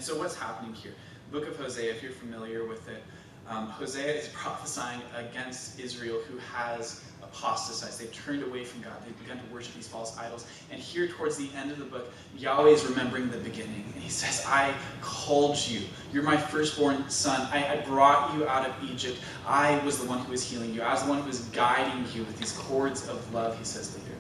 And 0.03 0.11
so, 0.11 0.19
what's 0.19 0.35
happening 0.35 0.73
here? 0.73 0.91
The 1.31 1.39
book 1.39 1.47
of 1.47 1.55
Hosea, 1.55 1.89
if 1.89 2.03
you're 2.03 2.11
familiar 2.11 2.65
with 2.67 2.89
it, 2.89 3.01
um, 3.47 3.67
Hosea 3.67 4.13
is 4.13 4.27
prophesying 4.33 4.99
against 5.15 5.79
Israel 5.79 6.19
who 6.27 6.37
has 6.39 7.01
apostatized. 7.21 8.01
They've 8.01 8.11
turned 8.11 8.43
away 8.43 8.65
from 8.65 8.81
God. 8.81 8.91
They've 9.05 9.17
begun 9.17 9.37
to 9.37 9.53
worship 9.53 9.75
these 9.75 9.87
false 9.87 10.17
idols. 10.17 10.45
And 10.71 10.81
here, 10.81 11.07
towards 11.07 11.37
the 11.37 11.47
end 11.55 11.71
of 11.71 11.79
the 11.79 11.85
book, 11.85 12.11
Yahweh 12.37 12.71
is 12.71 12.85
remembering 12.85 13.31
the 13.31 13.37
beginning. 13.37 13.85
And 13.93 14.03
he 14.03 14.09
says, 14.09 14.43
I 14.45 14.73
called 14.99 15.57
you. 15.69 15.83
You're 16.11 16.23
my 16.23 16.35
firstborn 16.35 17.09
son. 17.09 17.47
I, 17.53 17.77
I 17.77 17.85
brought 17.85 18.35
you 18.35 18.45
out 18.45 18.67
of 18.67 18.75
Egypt. 18.91 19.17
I 19.47 19.81
was 19.85 19.99
the 19.99 20.05
one 20.09 20.19
who 20.19 20.31
was 20.31 20.43
healing 20.43 20.73
you. 20.73 20.81
I 20.81 20.91
was 20.91 21.03
the 21.03 21.09
one 21.09 21.21
who 21.21 21.27
was 21.27 21.45
guiding 21.53 22.05
you 22.13 22.25
with 22.25 22.37
these 22.37 22.51
cords 22.51 23.07
of 23.07 23.33
love, 23.33 23.57
he 23.57 23.63
says 23.63 23.95
later. 23.95 24.17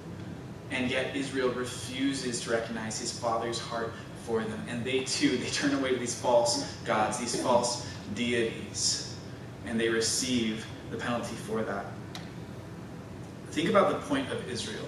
And 0.71 0.89
yet, 0.89 1.13
Israel 1.13 1.49
refuses 1.49 2.39
to 2.43 2.51
recognize 2.51 2.97
his 3.01 3.19
father's 3.19 3.59
heart 3.59 3.91
for 4.23 4.43
them. 4.43 4.61
And 4.67 4.83
they 4.83 5.03
too, 5.03 5.37
they 5.37 5.49
turn 5.49 5.73
away 5.73 5.91
to 5.91 5.99
these 5.99 6.15
false 6.15 6.73
gods, 6.85 7.17
these 7.19 7.41
false 7.41 7.87
deities. 8.15 9.15
And 9.65 9.79
they 9.79 9.89
receive 9.89 10.65
the 10.91 10.97
penalty 10.97 11.35
for 11.35 11.63
that 11.63 11.85
think 13.53 13.69
about 13.69 13.89
the 13.89 14.07
point 14.07 14.29
of 14.31 14.49
Israel. 14.49 14.85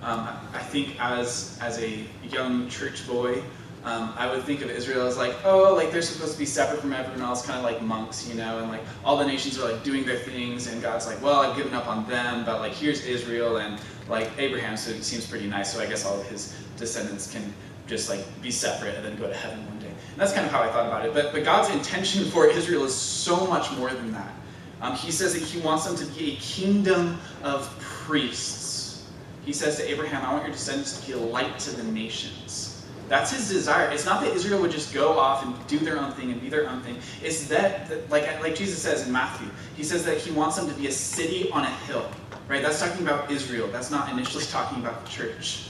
Um, 0.00 0.26
I 0.54 0.58
think 0.58 0.96
as, 0.98 1.58
as 1.60 1.78
a 1.78 2.04
young 2.24 2.68
church 2.68 3.06
boy, 3.06 3.42
um, 3.84 4.14
I 4.16 4.32
would 4.32 4.44
think 4.44 4.62
of 4.62 4.70
Israel 4.70 5.06
as 5.06 5.18
like, 5.18 5.34
oh, 5.44 5.74
like 5.74 5.90
they're 5.90 6.02
supposed 6.02 6.32
to 6.32 6.38
be 6.38 6.46
separate 6.46 6.80
from 6.80 6.92
everyone 6.92 7.20
else, 7.20 7.44
kind 7.44 7.58
of 7.58 7.64
like 7.64 7.82
monks, 7.82 8.26
you 8.26 8.34
know, 8.34 8.60
and 8.60 8.70
like 8.70 8.80
all 9.04 9.16
the 9.18 9.26
nations 9.26 9.58
are 9.58 9.70
like 9.70 9.84
doing 9.84 10.04
their 10.06 10.18
things, 10.18 10.68
and 10.68 10.80
God's 10.80 11.06
like, 11.06 11.20
well, 11.20 11.40
I've 11.40 11.56
given 11.56 11.74
up 11.74 11.86
on 11.86 12.08
them, 12.08 12.44
but 12.44 12.60
like 12.60 12.72
here's 12.72 13.04
Israel, 13.04 13.58
and 13.58 13.78
like 14.08 14.30
Abraham 14.38 14.76
so 14.76 14.92
seems 15.00 15.26
pretty 15.26 15.46
nice, 15.46 15.74
so 15.74 15.80
I 15.80 15.86
guess 15.86 16.06
all 16.06 16.18
of 16.18 16.26
his 16.28 16.56
descendants 16.76 17.30
can 17.30 17.52
just 17.92 18.08
like 18.08 18.24
be 18.42 18.50
separate 18.50 18.94
and 18.96 19.04
then 19.04 19.16
go 19.16 19.28
to 19.28 19.34
heaven 19.34 19.64
one 19.66 19.78
day. 19.78 19.86
And 19.88 20.16
that's 20.16 20.32
kind 20.32 20.46
of 20.46 20.52
how 20.52 20.62
I 20.62 20.68
thought 20.68 20.86
about 20.86 21.04
it. 21.04 21.14
But 21.14 21.32
but 21.32 21.44
God's 21.44 21.70
intention 21.70 22.24
for 22.24 22.46
Israel 22.46 22.84
is 22.84 22.94
so 22.94 23.46
much 23.46 23.70
more 23.72 23.90
than 23.90 24.12
that. 24.12 24.32
Um, 24.80 24.96
he 24.96 25.12
says 25.12 25.34
that 25.34 25.42
he 25.42 25.60
wants 25.60 25.86
them 25.86 25.94
to 25.96 26.06
be 26.18 26.32
a 26.32 26.36
kingdom 26.36 27.20
of 27.44 27.72
priests. 27.78 29.08
He 29.44 29.52
says 29.52 29.76
to 29.76 29.88
Abraham, 29.88 30.24
I 30.24 30.32
want 30.32 30.44
your 30.44 30.52
descendants 30.52 31.00
to 31.00 31.06
be 31.06 31.12
a 31.12 31.18
light 31.18 31.58
to 31.60 31.70
the 31.76 31.84
nations. 31.84 32.84
That's 33.08 33.30
his 33.30 33.48
desire. 33.48 33.90
It's 33.90 34.06
not 34.06 34.22
that 34.22 34.32
Israel 34.34 34.60
would 34.62 34.70
just 34.70 34.94
go 34.94 35.18
off 35.18 35.44
and 35.44 35.54
do 35.66 35.78
their 35.78 35.98
own 35.98 36.12
thing 36.12 36.32
and 36.32 36.40
be 36.40 36.48
their 36.48 36.68
own 36.68 36.80
thing. 36.80 36.96
It's 37.22 37.46
that, 37.48 37.88
that 37.88 38.08
like, 38.10 38.24
like 38.40 38.54
Jesus 38.54 38.80
says 38.80 39.06
in 39.06 39.12
Matthew, 39.12 39.48
he 39.76 39.84
says 39.84 40.04
that 40.06 40.16
he 40.18 40.30
wants 40.30 40.56
them 40.56 40.68
to 40.68 40.74
be 40.74 40.86
a 40.86 40.92
city 40.92 41.50
on 41.50 41.64
a 41.64 41.70
hill. 41.86 42.08
Right? 42.48 42.62
That's 42.62 42.80
talking 42.80 43.06
about 43.06 43.30
Israel. 43.30 43.68
That's 43.68 43.90
not 43.90 44.10
initially 44.10 44.44
talking 44.50 44.78
about 44.78 45.04
the 45.04 45.10
church. 45.10 45.68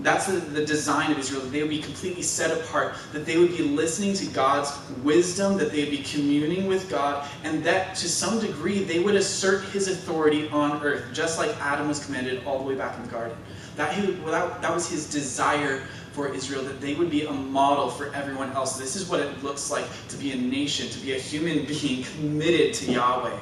That's 0.00 0.26
the, 0.26 0.64
design 0.64 1.12
of 1.12 1.18
Israel, 1.18 1.42
that 1.42 1.52
they 1.52 1.60
would 1.60 1.70
be 1.70 1.80
completely 1.80 2.22
set 2.22 2.50
apart, 2.50 2.94
that 3.12 3.24
they 3.24 3.36
would 3.36 3.56
be 3.56 3.62
listening 3.62 4.14
to 4.14 4.26
God's 4.26 4.72
wisdom, 5.02 5.58
that 5.58 5.70
they 5.70 5.80
would 5.80 5.90
be 5.90 6.02
communing 6.02 6.66
with 6.66 6.90
God, 6.90 7.28
and 7.44 7.62
that 7.64 7.94
to 7.96 8.08
some 8.08 8.40
degree 8.40 8.82
they 8.82 8.98
would 8.98 9.14
assert 9.14 9.64
his 9.66 9.88
authority 9.88 10.48
on 10.48 10.82
earth, 10.82 11.04
just 11.12 11.38
like 11.38 11.50
Adam 11.60 11.88
was 11.88 12.04
commanded 12.04 12.44
all 12.44 12.58
the 12.58 12.64
way 12.64 12.74
back 12.74 12.96
in 12.96 13.02
the 13.02 13.10
garden. 13.10 13.36
That, 13.76 13.94
he, 13.94 14.12
that, 14.12 14.60
that 14.60 14.74
was 14.74 14.90
his 14.90 15.08
desire 15.08 15.82
for 16.12 16.34
Israel, 16.34 16.62
that 16.64 16.80
they 16.80 16.94
would 16.94 17.10
be 17.10 17.26
a 17.26 17.32
model 17.32 17.88
for 17.88 18.12
everyone 18.14 18.50
else. 18.52 18.78
This 18.78 18.96
is 18.96 19.08
what 19.08 19.20
it 19.20 19.42
looks 19.42 19.70
like 19.70 19.86
to 20.08 20.16
be 20.16 20.32
a 20.32 20.36
nation, 20.36 20.88
to 20.90 20.98
be 20.98 21.12
a 21.12 21.18
human 21.18 21.64
being 21.64 22.04
committed 22.04 22.74
to 22.74 22.92
Yahweh. 22.92 23.38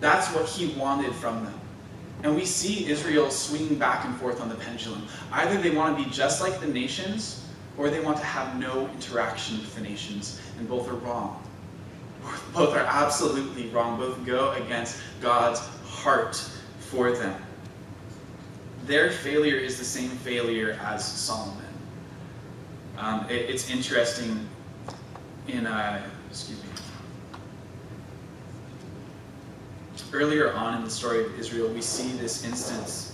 That's 0.00 0.32
what 0.34 0.48
he 0.48 0.68
wanted 0.78 1.14
from 1.14 1.44
them. 1.44 1.57
And 2.22 2.34
we 2.34 2.44
see 2.44 2.88
Israel 2.90 3.30
swinging 3.30 3.78
back 3.78 4.04
and 4.04 4.16
forth 4.16 4.40
on 4.40 4.48
the 4.48 4.56
pendulum. 4.56 5.06
Either 5.32 5.60
they 5.60 5.70
want 5.70 5.96
to 5.96 6.04
be 6.04 6.10
just 6.10 6.40
like 6.40 6.60
the 6.60 6.66
nations, 6.66 7.46
or 7.76 7.90
they 7.90 8.00
want 8.00 8.16
to 8.16 8.24
have 8.24 8.58
no 8.58 8.88
interaction 8.88 9.58
with 9.58 9.74
the 9.74 9.80
nations. 9.80 10.40
And 10.58 10.68
both 10.68 10.88
are 10.88 10.96
wrong. 10.96 11.42
Both 12.52 12.74
are 12.74 12.84
absolutely 12.86 13.68
wrong. 13.68 13.98
Both 13.98 14.24
go 14.26 14.50
against 14.52 15.00
God's 15.20 15.60
heart 15.84 16.36
for 16.80 17.12
them. 17.12 17.40
Their 18.86 19.10
failure 19.10 19.56
is 19.56 19.78
the 19.78 19.84
same 19.84 20.10
failure 20.10 20.78
as 20.82 21.06
Solomon. 21.06 21.64
Um, 22.96 23.26
it, 23.30 23.48
it's 23.48 23.70
interesting 23.70 24.48
in, 25.46 25.66
uh, 25.66 26.04
excuse 26.28 26.60
me, 26.62 26.67
earlier 30.12 30.52
on 30.52 30.76
in 30.76 30.84
the 30.84 30.90
story 30.90 31.24
of 31.24 31.38
Israel, 31.38 31.68
we 31.68 31.82
see 31.82 32.12
this 32.18 32.44
instance 32.44 33.08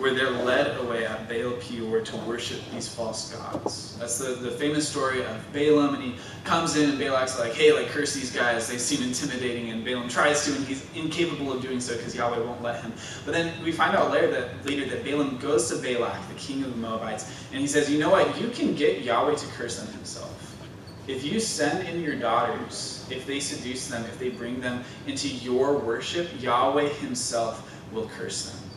where 0.00 0.14
they're 0.14 0.30
led 0.30 0.78
away 0.80 1.04
at 1.04 1.28
Baal 1.28 1.52
Peor 1.60 2.00
to 2.00 2.16
worship 2.18 2.58
these 2.72 2.88
false 2.88 3.34
gods. 3.34 3.96
That's 3.98 4.18
the, 4.18 4.32
the 4.32 4.50
famous 4.50 4.88
story 4.88 5.22
of 5.22 5.52
Balaam, 5.52 5.94
and 5.94 6.02
he 6.02 6.14
comes 6.44 6.76
in, 6.76 6.88
and 6.88 6.98
Balak's 6.98 7.38
like, 7.38 7.52
hey, 7.52 7.72
like, 7.72 7.88
curse 7.88 8.14
these 8.14 8.34
guys. 8.34 8.66
They 8.66 8.78
seem 8.78 9.02
intimidating, 9.06 9.70
and 9.70 9.84
Balaam 9.84 10.08
tries 10.08 10.44
to, 10.46 10.54
and 10.54 10.64
he's 10.64 10.86
incapable 10.94 11.52
of 11.52 11.60
doing 11.60 11.80
so 11.80 11.96
because 11.96 12.14
Yahweh 12.14 12.38
won't 12.38 12.62
let 12.62 12.82
him. 12.82 12.94
But 13.26 13.34
then 13.34 13.52
we 13.62 13.72
find 13.72 13.94
out 13.94 14.10
later 14.10 14.30
that, 14.30 14.64
later 14.64 14.88
that 14.88 15.04
Balaam 15.04 15.36
goes 15.36 15.68
to 15.68 15.76
Balak, 15.76 16.28
the 16.28 16.34
king 16.34 16.62
of 16.62 16.70
the 16.70 16.78
Moabites, 16.78 17.30
and 17.52 17.60
he 17.60 17.66
says, 17.66 17.90
you 17.90 17.98
know 17.98 18.10
what? 18.10 18.40
You 18.40 18.48
can 18.48 18.74
get 18.74 19.02
Yahweh 19.02 19.34
to 19.34 19.46
curse 19.48 19.78
them 19.80 19.92
himself. 19.92 20.39
If 21.10 21.24
you 21.24 21.40
send 21.40 21.88
in 21.88 22.00
your 22.00 22.14
daughters, 22.14 23.04
if 23.10 23.26
they 23.26 23.40
seduce 23.40 23.88
them, 23.88 24.04
if 24.04 24.16
they 24.20 24.28
bring 24.28 24.60
them 24.60 24.84
into 25.08 25.26
your 25.26 25.76
worship, 25.76 26.30
Yahweh 26.40 26.88
Himself 26.88 27.68
will 27.92 28.08
curse 28.16 28.50
them. 28.50 28.70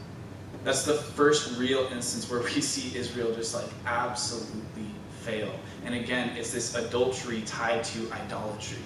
That's 0.64 0.84
the 0.84 0.96
first 0.96 1.60
real 1.60 1.88
instance 1.92 2.32
where 2.32 2.42
we 2.42 2.60
see 2.60 2.98
Israel 2.98 3.36
just 3.36 3.54
like 3.54 3.70
absolutely 3.86 4.88
fail. 5.22 5.52
And 5.86 5.94
again, 5.94 6.36
it's 6.36 6.52
this 6.52 6.74
adultery 6.74 7.44
tied 7.46 7.84
to 7.84 8.12
idolatry. 8.12 8.82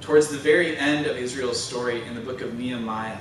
Towards 0.00 0.26
the 0.26 0.38
very 0.38 0.76
end 0.76 1.06
of 1.06 1.16
Israel's 1.16 1.62
story 1.62 2.02
in 2.02 2.16
the 2.16 2.20
book 2.20 2.40
of 2.40 2.58
Nehemiah, 2.58 3.16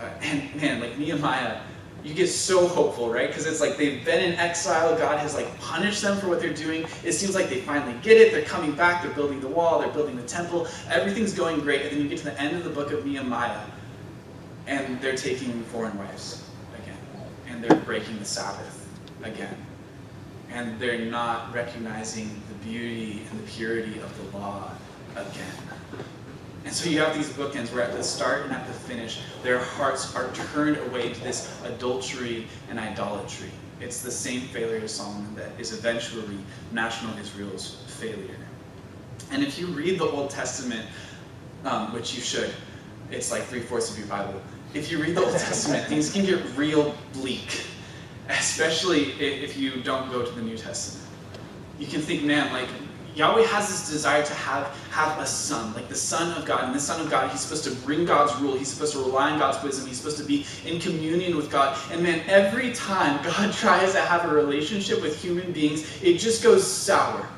uh, 0.00 0.10
and 0.22 0.54
man, 0.54 0.80
like 0.80 0.96
Nehemiah, 0.96 1.60
you 2.02 2.14
get 2.14 2.28
so 2.28 2.66
hopeful, 2.66 3.10
right? 3.10 3.28
Because 3.28 3.46
it's 3.46 3.60
like 3.60 3.76
they've 3.76 4.04
been 4.04 4.22
in 4.22 4.38
exile. 4.38 4.96
God 4.96 5.18
has 5.18 5.34
like 5.34 5.58
punished 5.58 6.02
them 6.02 6.18
for 6.18 6.28
what 6.28 6.40
they're 6.40 6.52
doing. 6.52 6.86
It 7.04 7.12
seems 7.12 7.34
like 7.34 7.48
they 7.48 7.60
finally 7.60 7.94
get 8.02 8.16
it. 8.16 8.32
They're 8.32 8.42
coming 8.42 8.72
back. 8.72 9.02
They're 9.02 9.12
building 9.12 9.40
the 9.40 9.48
wall. 9.48 9.80
They're 9.80 9.92
building 9.92 10.16
the 10.16 10.22
temple. 10.22 10.66
Everything's 10.88 11.32
going 11.34 11.60
great. 11.60 11.82
And 11.82 11.90
then 11.92 12.02
you 12.02 12.08
get 12.08 12.18
to 12.18 12.24
the 12.24 12.40
end 12.40 12.56
of 12.56 12.64
the 12.64 12.70
book 12.70 12.92
of 12.92 13.04
Nehemiah, 13.04 13.60
and 14.66 15.00
they're 15.00 15.16
taking 15.16 15.62
foreign 15.64 15.96
wives 15.98 16.48
again, 16.82 16.96
and 17.48 17.62
they're 17.62 17.78
breaking 17.80 18.18
the 18.18 18.24
Sabbath 18.24 18.88
again, 19.22 19.56
and 20.50 20.78
they're 20.80 20.98
not 20.98 21.52
recognizing 21.52 22.40
the 22.48 22.54
beauty 22.66 23.22
and 23.30 23.40
the 23.40 23.50
purity 23.50 24.00
of 24.00 24.32
the 24.32 24.38
law 24.38 24.70
again. 25.16 25.69
And 26.64 26.74
so 26.74 26.90
you 26.90 26.98
have 26.98 27.16
these 27.16 27.30
bookends 27.30 27.72
where 27.72 27.82
at 27.82 27.92
the 27.92 28.02
start 28.02 28.44
and 28.44 28.52
at 28.52 28.66
the 28.66 28.72
finish, 28.72 29.20
their 29.42 29.58
hearts 29.58 30.14
are 30.14 30.30
turned 30.32 30.76
away 30.88 31.12
to 31.12 31.20
this 31.20 31.50
adultery 31.64 32.46
and 32.68 32.78
idolatry. 32.78 33.50
It's 33.80 34.02
the 34.02 34.10
same 34.10 34.42
failure 34.42 34.84
of 34.84 34.90
Solomon 34.90 35.34
that 35.36 35.52
is 35.58 35.72
eventually 35.72 36.36
national 36.70 37.16
Israel's 37.18 37.76
failure. 37.86 38.36
And 39.30 39.42
if 39.42 39.58
you 39.58 39.68
read 39.68 39.98
the 39.98 40.04
Old 40.04 40.28
Testament, 40.30 40.86
um, 41.64 41.92
which 41.94 42.14
you 42.14 42.20
should, 42.20 42.52
it's 43.10 43.30
like 43.30 43.44
three 43.44 43.60
fourths 43.60 43.90
of 43.90 43.98
your 43.98 44.06
Bible. 44.06 44.40
If 44.74 44.90
you 44.92 45.02
read 45.02 45.16
the 45.16 45.24
Old 45.24 45.32
Testament, 45.32 45.86
things 45.86 46.12
can 46.12 46.24
get 46.24 46.44
real 46.56 46.94
bleak, 47.14 47.64
especially 48.28 49.12
if 49.12 49.56
you 49.56 49.82
don't 49.82 50.10
go 50.10 50.24
to 50.24 50.30
the 50.32 50.42
New 50.42 50.58
Testament. 50.58 51.08
You 51.78 51.86
can 51.86 52.02
think, 52.02 52.22
man, 52.22 52.52
like 52.52 52.68
Yahweh 53.14 53.42
has 53.42 53.68
this 53.68 53.90
desire 53.90 54.24
to 54.24 54.34
have, 54.34 54.66
have 54.90 55.18
a 55.18 55.26
son, 55.26 55.74
like 55.74 55.88
the 55.88 55.94
son 55.94 56.36
of 56.38 56.44
God. 56.44 56.64
And 56.64 56.74
the 56.74 56.80
son 56.80 57.00
of 57.00 57.10
God, 57.10 57.30
he's 57.30 57.40
supposed 57.40 57.64
to 57.64 57.74
bring 57.84 58.04
God's 58.04 58.34
rule. 58.40 58.56
He's 58.56 58.68
supposed 58.68 58.92
to 58.92 59.00
rely 59.00 59.30
on 59.32 59.38
God's 59.38 59.62
wisdom. 59.64 59.86
He's 59.86 59.98
supposed 59.98 60.18
to 60.18 60.24
be 60.24 60.46
in 60.64 60.80
communion 60.80 61.36
with 61.36 61.50
God. 61.50 61.76
And 61.90 62.02
man, 62.02 62.22
every 62.26 62.72
time 62.72 63.22
God 63.24 63.52
tries 63.52 63.92
to 63.92 64.00
have 64.00 64.24
a 64.24 64.34
relationship 64.34 65.02
with 65.02 65.20
human 65.20 65.52
beings, 65.52 66.02
it 66.02 66.18
just 66.18 66.42
goes 66.42 66.66
sour. 66.66 67.28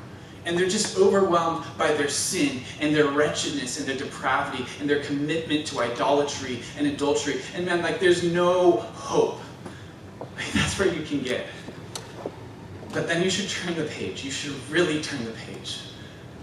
And 0.45 0.57
they're 0.57 0.67
just 0.67 0.97
overwhelmed 0.97 1.65
by 1.77 1.93
their 1.93 2.09
sin 2.09 2.61
and 2.81 2.93
their 2.93 3.07
wretchedness 3.07 3.79
and 3.79 3.87
their 3.87 3.95
depravity 3.95 4.65
and 4.79 4.89
their 4.89 5.01
commitment 5.01 5.65
to 5.67 5.79
idolatry 5.79 6.61
and 6.77 6.85
adultery. 6.87 7.41
And 7.55 7.65
man, 7.65 7.81
like 7.81 7.99
there's 7.99 8.23
no 8.23 8.71
hope. 8.71 9.39
Like, 10.35 10.51
that's 10.53 10.79
where 10.79 10.91
you 10.91 11.03
can 11.05 11.19
get. 11.19 11.45
But 12.93 13.07
then 13.07 13.23
you 13.23 13.29
should 13.31 13.49
turn 13.49 13.75
the 13.75 13.85
page. 13.85 14.23
You 14.23 14.29
should 14.29 14.53
really 14.69 15.01
turn 15.01 15.25
the 15.25 15.31
page 15.31 15.79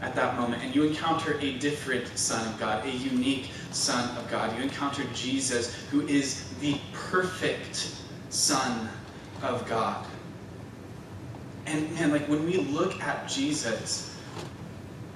at 0.02 0.16
that 0.16 0.36
moment. 0.36 0.64
And 0.64 0.74
you 0.74 0.82
encounter 0.82 1.38
a 1.40 1.52
different 1.58 2.08
Son 2.18 2.46
of 2.52 2.58
God, 2.58 2.84
a 2.84 2.90
unique 2.90 3.50
Son 3.70 4.16
of 4.16 4.28
God. 4.30 4.56
You 4.56 4.64
encounter 4.64 5.04
Jesus, 5.14 5.76
who 5.90 6.06
is 6.08 6.48
the 6.60 6.76
perfect 6.92 7.94
Son 8.30 8.88
of 9.42 9.66
God. 9.68 10.04
And 11.66 11.92
man, 11.94 12.10
like 12.10 12.28
when 12.28 12.44
we 12.44 12.56
look 12.56 13.00
at 13.00 13.28
Jesus, 13.28 14.09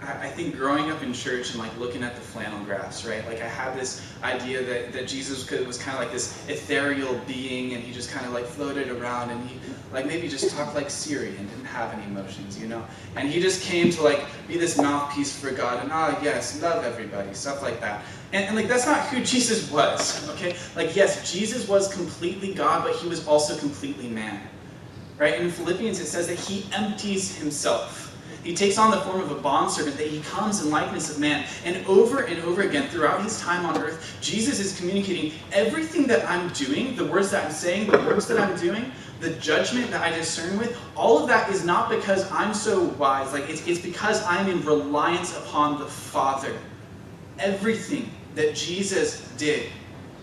I 0.07 0.29
think 0.29 0.57
growing 0.57 0.91
up 0.91 1.03
in 1.03 1.13
church 1.13 1.51
and 1.51 1.59
like 1.59 1.77
looking 1.79 2.03
at 2.03 2.15
the 2.15 2.21
flannel 2.21 2.63
graphs, 2.65 3.05
right? 3.05 3.27
Like 3.27 3.41
I 3.41 3.49
had 3.49 3.79
this 3.79 4.03
idea 4.23 4.63
that, 4.63 4.93
that 4.93 5.09
Jesus 5.09 5.49
was 5.51 5.79
kind 5.79 5.97
of 5.97 6.03
like 6.03 6.13
this 6.13 6.47
ethereal 6.49 7.19
being 7.27 7.75
and 7.75 7.83
he 7.83 7.93
just 7.93 8.11
kind 8.11 8.27
of 8.27 8.33
like 8.33 8.45
floated 8.45 8.91
around 8.91 9.31
and 9.31 9.49
he 9.49 9.59
like 9.93 10.07
maybe 10.07 10.29
just 10.29 10.55
talked 10.55 10.75
like 10.75 10.91
Siri 10.91 11.37
and 11.37 11.49
didn't 11.49 11.65
have 11.65 11.93
any 11.95 12.05
emotions, 12.05 12.59
you 12.59 12.67
know? 12.67 12.85
And 13.17 13.29
he 13.29 13.41
just 13.41 13.63
came 13.63 13.91
to 13.91 14.03
like 14.03 14.25
be 14.47 14.59
this 14.59 14.77
mouthpiece 14.77 15.39
for 15.39 15.51
God 15.51 15.83
and 15.83 15.91
ah, 15.93 16.19
yes, 16.23 16.61
love 16.61 16.85
everybody, 16.85 17.33
stuff 17.33 17.63
like 17.63 17.81
that. 17.81 18.05
And, 18.33 18.45
and 18.45 18.57
like 18.57 18.69
that's 18.69 18.87
not 18.87 19.07
who 19.09 19.25
Jesus 19.25 19.71
was, 19.71 20.29
okay? 20.35 20.57
Like 20.77 20.95
yes, 20.95 21.33
Jesus 21.33 21.67
was 21.69 21.93
completely 21.95 22.53
God, 22.53 22.85
but 22.85 22.95
he 22.97 23.09
was 23.09 23.27
also 23.27 23.57
completely 23.57 24.09
man, 24.09 24.41
right? 25.19 25.41
In 25.41 25.51
Philippians 25.51 26.01
it 26.01 26.07
says 26.07 26.27
that 26.29 26.39
he 26.39 26.67
empties 26.73 27.37
himself 27.37 28.04
he 28.45 28.55
takes 28.55 28.77
on 28.77 28.91
the 28.91 29.01
form 29.01 29.21
of 29.21 29.31
a 29.31 29.35
bondservant, 29.35 29.97
that 29.97 30.07
he 30.07 30.21
comes 30.21 30.63
in 30.63 30.71
likeness 30.71 31.11
of 31.11 31.19
man. 31.19 31.47
And 31.65 31.85
over 31.87 32.25
and 32.25 32.43
over 32.43 32.63
again, 32.63 32.89
throughout 32.91 33.23
his 33.23 33.41
time 33.41 33.65
on 33.65 33.79
earth, 33.79 34.19
Jesus 34.21 34.61
is 34.61 34.79
communicating 34.79 35.33
everything 35.53 36.07
that 36.09 36.29
I'm 36.29 36.51
doing, 36.51 36.95
the 36.95 37.07
words 37.07 37.31
that 37.31 37.45
I'm 37.47 37.51
saying, 37.51 37.91
the 37.91 37.99
works 37.99 38.27
that 38.27 38.39
I'm 38.39 38.57
doing, 38.59 38.93
the 39.21 39.31
judgment 39.37 39.91
that 39.91 40.03
I 40.03 40.15
discern 40.15 40.59
with, 40.59 40.79
all 40.95 41.19
of 41.19 41.27
that 41.29 41.51
is 41.51 41.65
not 41.65 41.89
because 41.89 42.31
I'm 42.31 42.53
so 42.53 42.85
wise. 42.99 43.33
Like, 43.33 43.49
it's, 43.49 43.67
it's 43.67 43.81
because 43.81 44.23
I'm 44.25 44.49
in 44.49 44.63
reliance 44.65 45.37
upon 45.39 45.79
the 45.79 45.87
Father. 45.87 46.55
Everything 47.39 48.11
that 48.35 48.55
Jesus 48.55 49.27
did 49.39 49.71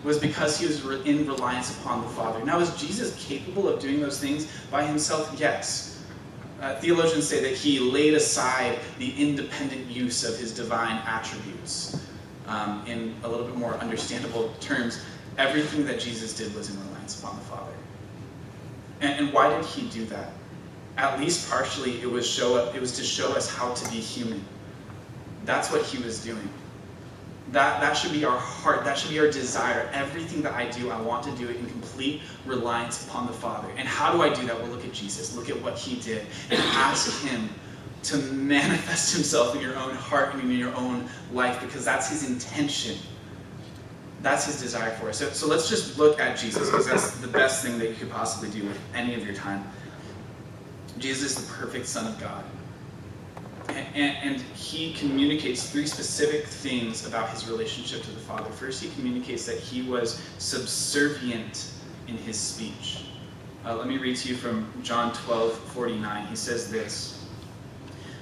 was 0.04 0.18
because 0.18 0.58
he 0.58 0.66
was 0.66 0.84
in 1.06 1.26
reliance 1.26 1.76
upon 1.78 2.02
the 2.02 2.08
Father. 2.08 2.44
Now, 2.44 2.60
is 2.60 2.74
Jesus 2.76 3.16
capable 3.24 3.68
of 3.68 3.80
doing 3.80 4.00
those 4.00 4.20
things 4.20 4.46
by 4.70 4.84
himself? 4.84 5.34
Yes. 5.38 5.91
Uh, 6.62 6.76
theologians 6.76 7.28
say 7.28 7.42
that 7.42 7.54
he 7.54 7.80
laid 7.80 8.14
aside 8.14 8.78
the 9.00 9.12
independent 9.20 9.84
use 9.88 10.22
of 10.22 10.38
his 10.38 10.54
divine 10.54 11.02
attributes. 11.08 12.00
Um, 12.46 12.84
in 12.86 13.16
a 13.24 13.28
little 13.28 13.46
bit 13.46 13.56
more 13.56 13.74
understandable 13.74 14.54
terms, 14.60 15.02
everything 15.38 15.84
that 15.86 15.98
Jesus 15.98 16.36
did 16.36 16.54
was 16.54 16.70
in 16.70 16.78
reliance 16.86 17.18
upon 17.18 17.34
the 17.36 17.42
Father. 17.42 17.72
And, 19.00 19.18
and 19.18 19.32
why 19.32 19.48
did 19.48 19.64
he 19.64 19.88
do 19.88 20.04
that? 20.06 20.32
At 20.98 21.18
least 21.18 21.50
partially, 21.50 22.00
it 22.00 22.10
was 22.10 22.28
show 22.28 22.56
up, 22.56 22.76
it 22.76 22.80
was 22.80 22.92
to 22.96 23.02
show 23.02 23.32
us 23.32 23.52
how 23.52 23.74
to 23.74 23.90
be 23.90 23.96
human. 23.96 24.44
That's 25.44 25.72
what 25.72 25.84
he 25.84 26.00
was 26.00 26.22
doing. 26.22 26.48
That, 27.52 27.82
that 27.82 27.92
should 27.92 28.12
be 28.12 28.24
our 28.24 28.38
heart. 28.38 28.82
That 28.84 28.96
should 28.96 29.10
be 29.10 29.18
our 29.20 29.30
desire. 29.30 29.90
Everything 29.92 30.40
that 30.42 30.54
I 30.54 30.70
do, 30.70 30.90
I 30.90 30.98
want 31.00 31.22
to 31.24 31.30
do 31.32 31.48
it 31.50 31.56
in 31.56 31.66
complete 31.66 32.22
reliance 32.46 33.06
upon 33.06 33.26
the 33.26 33.32
Father. 33.32 33.68
And 33.76 33.86
how 33.86 34.10
do 34.10 34.22
I 34.22 34.32
do 34.32 34.46
that? 34.46 34.58
Well, 34.58 34.70
look 34.70 34.86
at 34.86 34.92
Jesus. 34.92 35.36
Look 35.36 35.50
at 35.50 35.60
what 35.62 35.76
he 35.76 36.00
did. 36.00 36.26
And 36.50 36.58
ask 36.58 37.22
him 37.22 37.50
to 38.04 38.16
manifest 38.16 39.14
himself 39.14 39.54
in 39.54 39.60
your 39.60 39.76
own 39.76 39.94
heart 39.94 40.34
and 40.34 40.50
in 40.50 40.58
your 40.58 40.74
own 40.74 41.06
life 41.32 41.60
because 41.60 41.84
that's 41.84 42.08
his 42.08 42.28
intention. 42.28 42.96
That's 44.22 44.46
his 44.46 44.60
desire 44.60 44.90
for 44.92 45.10
us. 45.10 45.18
So, 45.18 45.28
so 45.30 45.46
let's 45.46 45.68
just 45.68 45.98
look 45.98 46.20
at 46.20 46.38
Jesus 46.38 46.70
because 46.70 46.86
that's 46.86 47.18
the 47.18 47.28
best 47.28 47.62
thing 47.62 47.78
that 47.78 47.88
you 47.88 47.94
could 47.94 48.10
possibly 48.10 48.48
do 48.48 48.66
with 48.66 48.78
any 48.94 49.14
of 49.14 49.26
your 49.26 49.34
time. 49.34 49.64
Jesus 50.98 51.38
is 51.38 51.46
the 51.46 51.52
perfect 51.52 51.86
Son 51.86 52.06
of 52.06 52.18
God. 52.18 52.44
And, 53.68 54.16
and, 54.22 54.40
he 54.56 54.94
communicates 54.94 55.68
three 55.68 55.86
specific 55.86 56.46
things 56.46 57.06
about 57.06 57.28
his 57.28 57.48
relationship 57.48 58.02
to 58.02 58.10
the 58.10 58.20
Father. 58.20 58.50
First, 58.50 58.82
he 58.82 58.90
communicates 58.90 59.44
that 59.46 59.58
he 59.58 59.82
was 59.82 60.22
subservient 60.38 61.70
in 62.08 62.16
his 62.16 62.38
speech. 62.38 63.04
Uh, 63.64 63.76
let 63.76 63.86
me 63.86 63.98
read 63.98 64.16
to 64.16 64.28
you 64.28 64.34
from 64.34 64.72
John 64.82 65.12
12 65.12 65.52
49. 65.52 66.26
He 66.26 66.36
says 66.36 66.70
this 66.70 67.24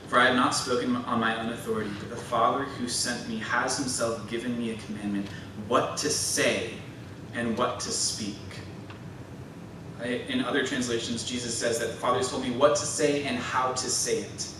For 0.09 0.18
I 0.18 0.26
have 0.26 0.37
not 0.37 0.55
spoken 0.55 0.96
on 0.96 1.20
my 1.20 1.40
own 1.40 1.50
authority, 1.50 1.90
but 2.00 2.11
the 2.11 2.16
Father 2.16 2.64
who 2.64 2.88
sent 2.88 3.29
me 3.29 3.38
has 3.38 3.79
himself 3.79 4.29
given 4.29 4.59
me 4.59 4.72
a 4.72 4.76
commandment 4.76 5.29
what 5.68 5.96
to 5.98 6.11
say 6.11 6.70
and 7.35 7.57
what 7.57 7.81
to 7.81 7.90
speak. 7.90 8.37
In 10.05 10.42
other 10.42 10.66
translations, 10.66 11.22
Jesus 11.22 11.57
says 11.57 11.79
that 11.79 11.88
the 11.88 11.94
Father 11.94 12.18
has 12.18 12.31
told 12.31 12.42
me 12.42 12.50
what 12.50 12.74
to 12.76 12.87
say 12.87 13.24
and 13.24 13.38
how 13.38 13.72
to 13.72 13.88
say 13.88 14.18
it 14.18 14.53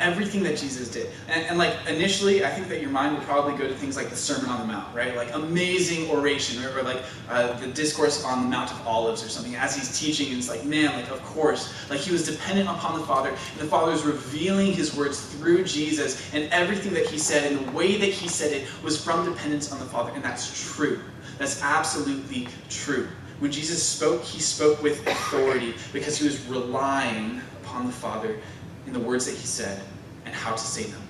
everything 0.00 0.42
that 0.44 0.56
Jesus 0.56 0.88
did. 0.90 1.10
And, 1.28 1.44
and, 1.46 1.58
like 1.58 1.74
initially, 1.88 2.44
I 2.44 2.50
think 2.50 2.68
that 2.68 2.80
your 2.80 2.90
mind 2.90 3.16
would 3.16 3.26
probably 3.26 3.56
go 3.56 3.66
to 3.66 3.74
things 3.74 3.96
like 3.96 4.10
the 4.10 4.16
Sermon 4.16 4.50
on 4.50 4.60
the 4.60 4.72
Mount, 4.72 4.94
right? 4.94 5.16
Like 5.16 5.34
amazing 5.34 6.10
oration, 6.10 6.64
or, 6.64 6.82
like 6.82 7.02
uh, 7.28 7.58
the 7.58 7.68
discourse 7.68 8.24
on 8.24 8.42
the 8.42 8.48
Mount 8.48 8.70
of 8.70 8.86
Olives 8.86 9.24
or 9.24 9.28
something. 9.28 9.54
As 9.56 9.74
he's 9.74 9.98
teaching, 9.98 10.28
and 10.28 10.38
it's 10.38 10.48
like, 10.48 10.64
man, 10.64 10.94
like 10.94 11.10
of 11.10 11.22
course, 11.24 11.72
like 11.90 12.00
he 12.00 12.12
was 12.12 12.24
dependent 12.24 12.68
upon 12.68 12.98
the 12.98 13.06
Father, 13.06 13.30
and 13.30 13.60
the 13.60 13.66
Father 13.66 13.92
was 13.92 14.04
revealing 14.04 14.72
his 14.72 14.94
words 14.94 15.20
through 15.20 15.64
Jesus, 15.64 16.32
and 16.32 16.50
everything 16.52 16.94
that 16.94 17.06
he 17.06 17.18
said 17.18 17.50
and 17.50 17.66
the 17.66 17.72
way 17.72 17.96
that 17.96 18.10
he 18.10 18.28
said 18.28 18.52
it 18.52 18.66
was 18.82 19.02
from 19.02 19.24
dependence 19.24 19.72
on 19.72 19.78
the 19.78 19.86
Father, 19.86 20.12
and 20.14 20.22
that's 20.22 20.74
true. 20.74 21.00
That's 21.38 21.62
absolutely 21.62 22.48
true. 22.68 23.08
When 23.38 23.52
Jesus 23.52 23.80
spoke, 23.80 24.22
he 24.24 24.40
spoke 24.40 24.82
with 24.82 25.06
authority 25.06 25.74
because 25.92 26.18
he 26.18 26.24
was 26.24 26.44
relying 26.46 27.40
upon 27.62 27.86
the 27.86 27.92
Father 27.92 28.36
in 28.88 28.94
the 28.94 29.00
words 29.00 29.26
that 29.26 29.36
he 29.36 29.46
said 29.46 29.80
and 30.24 30.34
how 30.34 30.52
to 30.52 30.58
say 30.58 30.84
them. 30.84 31.02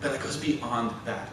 But 0.00 0.12
that 0.12 0.22
goes 0.22 0.36
beyond 0.36 0.92
that, 1.06 1.30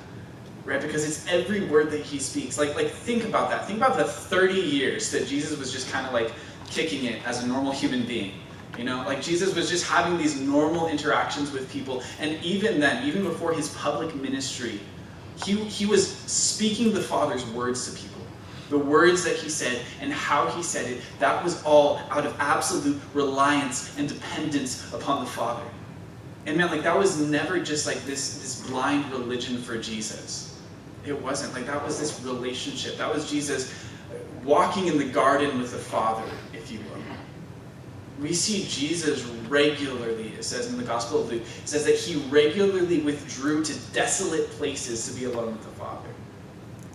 right? 0.64 0.82
Because 0.82 1.06
it's 1.06 1.28
every 1.28 1.66
word 1.66 1.92
that 1.92 2.02
he 2.02 2.20
speaks. 2.20 2.58
Like, 2.58 2.74
like 2.76 2.90
think 2.90 3.26
about 3.26 3.50
that. 3.50 3.68
Think 3.68 3.78
about 3.78 3.98
the 3.98 4.06
30 4.06 4.54
years 4.54 5.12
that 5.12 5.28
Jesus 5.28 5.60
was 5.60 5.72
just 5.72 5.92
kind 5.92 6.08
of 6.08 6.14
like 6.14 6.32
kicking 6.70 7.04
it 7.06 7.26
as 7.28 7.44
a 7.44 7.48
normal 7.48 7.74
human 7.74 8.06
being. 8.06 8.32
You 8.78 8.86
know, 8.86 9.04
like 9.06 9.22
Jesus 9.22 9.54
was 9.54 9.70
just 9.70 9.86
having 9.86 10.18
these 10.18 10.40
normal 10.40 10.88
interactions 10.88 11.52
with 11.52 11.70
people. 11.70 12.02
And 12.22 12.42
even 12.44 12.80
then, 12.80 13.06
even 13.06 13.24
before 13.24 13.52
his 13.52 13.68
public 13.76 14.16
ministry, 14.16 14.80
he, 15.44 15.56
he 15.66 15.86
was 15.86 16.08
speaking 16.10 16.94
the 16.94 17.02
Father's 17.02 17.46
words 17.48 17.92
to 17.92 18.00
people. 18.00 18.11
The 18.72 18.78
words 18.78 19.26
that 19.26 19.36
he 19.36 19.50
said, 19.50 19.82
and 20.00 20.14
how 20.14 20.48
he 20.48 20.64
said 20.64 20.90
it, 20.90 21.02
that 21.20 21.44
was 21.44 21.62
all 21.64 22.00
out 22.10 22.26
of 22.26 22.34
absolute 22.40 23.00
reliance 23.14 23.96
and 24.00 24.08
dependence 24.08 24.92
upon 24.94 25.26
the 25.26 25.30
Father. 25.30 25.64
And 26.46 26.58
man, 26.58 26.72
like 26.72 26.84
that 26.84 26.98
was 26.98 27.20
never 27.20 27.60
just 27.60 27.86
like 27.86 28.02
this, 28.06 28.40
this 28.40 28.66
blind 28.68 29.12
religion 29.12 29.58
for 29.58 29.78
Jesus. 29.78 30.58
It 31.06 31.22
wasn't. 31.22 31.54
Like 31.54 31.66
that 31.66 31.86
was 31.86 32.00
this 32.00 32.24
relationship. 32.24 32.98
That 32.98 33.14
was 33.14 33.30
Jesus 33.30 33.74
walking 34.46 34.88
in 34.88 34.98
the 34.98 35.06
garden 35.06 35.60
with 35.60 35.74
the 35.74 35.78
Father, 35.78 36.24
if 36.54 36.72
you 36.72 36.80
will. 36.80 37.02
We 38.22 38.34
see 38.34 38.66
Jesus 38.70 39.26
regularly, 39.50 40.30
it 40.30 40.46
says 40.46 40.68
in 40.72 40.78
the 40.78 40.84
Gospel 40.84 41.24
of 41.24 41.30
Luke, 41.30 41.42
it 41.42 41.68
says 41.68 41.84
that 41.86 41.96
he 41.96 42.22
regularly 42.30 43.02
withdrew 43.02 43.66
to 43.66 43.78
desolate 43.92 44.48
places 44.52 45.08
to 45.08 45.20
be 45.20 45.26
alone 45.26 45.52
with 45.52 45.64
the 45.64 45.80
Father. 45.80 46.08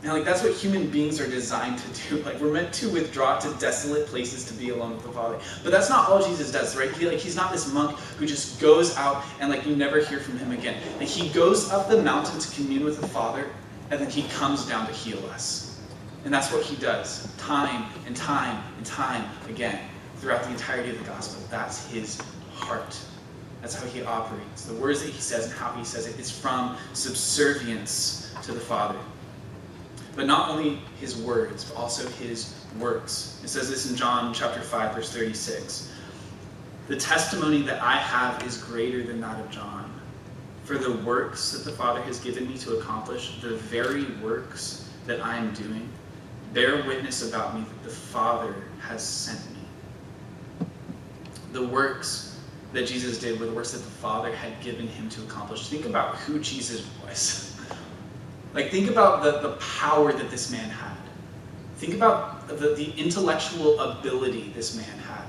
And 0.06 0.14
like 0.14 0.24
that's 0.24 0.44
what 0.44 0.52
human 0.52 0.88
beings 0.88 1.20
are 1.20 1.26
designed 1.26 1.80
to 1.80 2.08
do. 2.08 2.22
Like 2.26 2.40
we're 2.40 2.52
meant 2.52 2.72
to 2.74 2.88
withdraw 2.88 3.40
to 3.40 3.52
desolate 3.58 4.06
places 4.06 4.44
to 4.44 4.54
be 4.54 4.70
alone 4.70 4.94
with 4.94 5.02
the 5.02 5.10
Father. 5.10 5.36
But 5.64 5.72
that's 5.72 5.90
not 5.90 6.08
all 6.08 6.24
Jesus 6.24 6.52
does, 6.52 6.76
right? 6.76 6.92
He, 6.92 7.08
like 7.08 7.18
he's 7.18 7.34
not 7.34 7.50
this 7.50 7.72
monk 7.72 7.98
who 8.16 8.24
just 8.24 8.60
goes 8.60 8.96
out 8.96 9.24
and 9.40 9.50
like 9.50 9.66
you 9.66 9.74
never 9.74 9.98
hear 9.98 10.20
from 10.20 10.38
him 10.38 10.52
again. 10.52 10.80
Like 11.00 11.08
he 11.08 11.28
goes 11.30 11.72
up 11.72 11.88
the 11.88 12.00
mountain 12.00 12.38
to 12.38 12.54
commune 12.54 12.84
with 12.84 13.00
the 13.00 13.08
Father, 13.08 13.50
and 13.90 14.00
then 14.00 14.08
he 14.08 14.22
comes 14.28 14.64
down 14.64 14.86
to 14.86 14.92
heal 14.92 15.18
us. 15.30 15.80
And 16.24 16.32
that's 16.32 16.52
what 16.52 16.62
he 16.62 16.76
does, 16.76 17.28
time 17.36 17.86
and 18.06 18.14
time 18.14 18.62
and 18.76 18.86
time 18.86 19.28
again, 19.48 19.80
throughout 20.18 20.44
the 20.44 20.50
entirety 20.50 20.90
of 20.90 20.98
the 20.98 21.04
gospel. 21.04 21.42
That's 21.50 21.84
his 21.86 22.20
heart. 22.54 22.96
That's 23.60 23.74
how 23.74 23.86
he 23.86 24.02
operates. 24.02 24.66
The 24.66 24.74
words 24.74 25.02
that 25.02 25.10
he 25.10 25.20
says 25.20 25.46
and 25.46 25.54
how 25.54 25.72
he 25.72 25.84
says 25.84 26.06
it 26.06 26.16
is 26.20 26.30
from 26.30 26.76
subservience 26.92 28.32
to 28.44 28.52
the 28.52 28.60
Father. 28.60 28.98
But 30.16 30.26
not 30.26 30.48
only 30.48 30.80
his 30.98 31.16
words, 31.16 31.64
but 31.64 31.78
also 31.78 32.08
his 32.08 32.54
works. 32.80 33.38
It 33.44 33.48
says 33.48 33.68
this 33.68 33.90
in 33.90 33.96
John 33.96 34.32
chapter 34.32 34.62
5, 34.62 34.94
verse 34.94 35.12
36. 35.12 35.92
The 36.88 36.96
testimony 36.96 37.62
that 37.62 37.82
I 37.82 37.96
have 37.96 38.42
is 38.44 38.58
greater 38.58 39.02
than 39.02 39.20
that 39.20 39.38
of 39.38 39.50
John. 39.50 39.92
For 40.64 40.78
the 40.78 40.96
works 41.04 41.52
that 41.52 41.64
the 41.64 41.72
Father 41.76 42.00
has 42.02 42.18
given 42.18 42.48
me 42.48 42.56
to 42.58 42.78
accomplish, 42.78 43.40
the 43.40 43.56
very 43.56 44.04
works 44.22 44.88
that 45.06 45.24
I 45.24 45.36
am 45.36 45.52
doing, 45.52 45.88
bear 46.52 46.82
witness 46.86 47.28
about 47.28 47.54
me 47.54 47.60
that 47.60 47.82
the 47.84 47.94
Father 47.94 48.54
has 48.80 49.06
sent 49.06 49.40
me. 49.50 50.66
The 51.52 51.66
works 51.68 52.38
that 52.72 52.86
Jesus 52.86 53.18
did 53.18 53.38
were 53.38 53.46
the 53.46 53.52
works 53.52 53.72
that 53.72 53.78
the 53.78 53.90
Father 53.90 54.34
had 54.34 54.60
given 54.62 54.88
him 54.88 55.08
to 55.10 55.22
accomplish. 55.22 55.68
Think 55.68 55.86
about 55.86 56.16
who 56.16 56.38
Jesus 56.38 56.86
was. 57.04 57.52
Like, 58.56 58.70
think 58.70 58.88
about 58.88 59.22
the, 59.22 59.32
the 59.46 59.56
power 59.56 60.14
that 60.14 60.30
this 60.30 60.50
man 60.50 60.70
had. 60.70 60.96
Think 61.76 61.92
about 61.92 62.48
the, 62.48 62.74
the 62.74 62.90
intellectual 62.96 63.78
ability 63.78 64.50
this 64.54 64.74
man 64.74 64.98
had. 65.00 65.24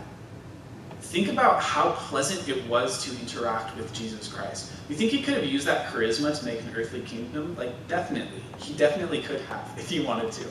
Think 1.02 1.28
about 1.28 1.62
how 1.62 1.92
pleasant 1.92 2.48
it 2.48 2.66
was 2.68 3.04
to 3.04 3.12
interact 3.20 3.76
with 3.76 3.92
Jesus 3.94 4.30
Christ. 4.30 4.72
You 4.88 4.96
think 4.96 5.12
he 5.12 5.22
could 5.22 5.34
have 5.34 5.46
used 5.46 5.68
that 5.68 5.92
charisma 5.92 6.40
to 6.40 6.46
make 6.46 6.62
an 6.62 6.74
earthly 6.74 7.02
kingdom? 7.02 7.54
Like, 7.58 7.74
definitely. 7.90 8.42
He 8.60 8.74
definitely 8.76 9.22
could 9.22 9.42
have 9.42 9.74
if 9.78 9.90
he 9.90 10.00
wanted 10.00 10.32
to. 10.32 10.46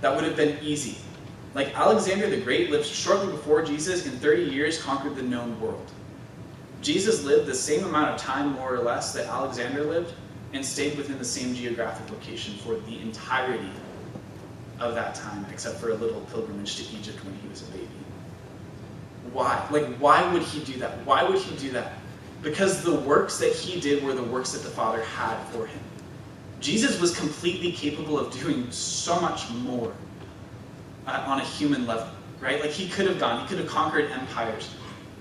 That 0.00 0.12
would 0.12 0.24
have 0.24 0.34
been 0.34 0.58
easy. 0.60 0.98
Like, 1.54 1.72
Alexander 1.78 2.28
the 2.28 2.40
Great 2.40 2.72
lived 2.72 2.86
shortly 2.86 3.30
before 3.30 3.62
Jesus, 3.62 4.06
in 4.06 4.12
30 4.18 4.42
years, 4.42 4.82
conquered 4.82 5.14
the 5.14 5.22
known 5.22 5.60
world. 5.60 5.88
Jesus 6.82 7.22
lived 7.22 7.46
the 7.46 7.54
same 7.54 7.84
amount 7.84 8.10
of 8.10 8.16
time, 8.16 8.54
more 8.54 8.74
or 8.74 8.80
less, 8.80 9.12
that 9.12 9.26
Alexander 9.26 9.84
lived, 9.84 10.14
and 10.52 10.64
stayed 10.64 10.96
within 10.96 11.18
the 11.18 11.24
same 11.24 11.54
geographic 11.54 12.10
location 12.10 12.54
for 12.54 12.76
the 12.76 13.00
entirety 13.00 13.70
of 14.80 14.94
that 14.94 15.14
time, 15.14 15.44
except 15.50 15.78
for 15.78 15.90
a 15.90 15.94
little 15.94 16.20
pilgrimage 16.32 16.76
to 16.76 16.96
Egypt 16.96 17.22
when 17.24 17.34
he 17.42 17.48
was 17.48 17.62
a 17.62 17.72
baby. 17.72 17.88
Why? 19.32 19.66
Like, 19.70 19.86
why 19.96 20.32
would 20.32 20.42
he 20.42 20.60
do 20.64 20.78
that? 20.78 21.04
Why 21.04 21.22
would 21.22 21.38
he 21.38 21.56
do 21.56 21.70
that? 21.72 21.92
Because 22.42 22.82
the 22.82 22.94
works 23.00 23.38
that 23.38 23.52
he 23.52 23.80
did 23.80 24.02
were 24.02 24.14
the 24.14 24.22
works 24.22 24.52
that 24.52 24.62
the 24.62 24.70
Father 24.70 25.02
had 25.02 25.36
for 25.48 25.66
him. 25.66 25.80
Jesus 26.60 27.00
was 27.00 27.16
completely 27.16 27.72
capable 27.72 28.18
of 28.18 28.32
doing 28.32 28.70
so 28.70 29.20
much 29.20 29.50
more 29.50 29.92
uh, 31.06 31.24
on 31.26 31.40
a 31.40 31.44
human 31.44 31.86
level, 31.86 32.08
right? 32.40 32.60
Like, 32.60 32.70
he 32.70 32.88
could 32.88 33.06
have 33.06 33.18
gone, 33.18 33.42
he 33.42 33.48
could 33.48 33.58
have 33.58 33.68
conquered 33.68 34.10
empires 34.10 34.70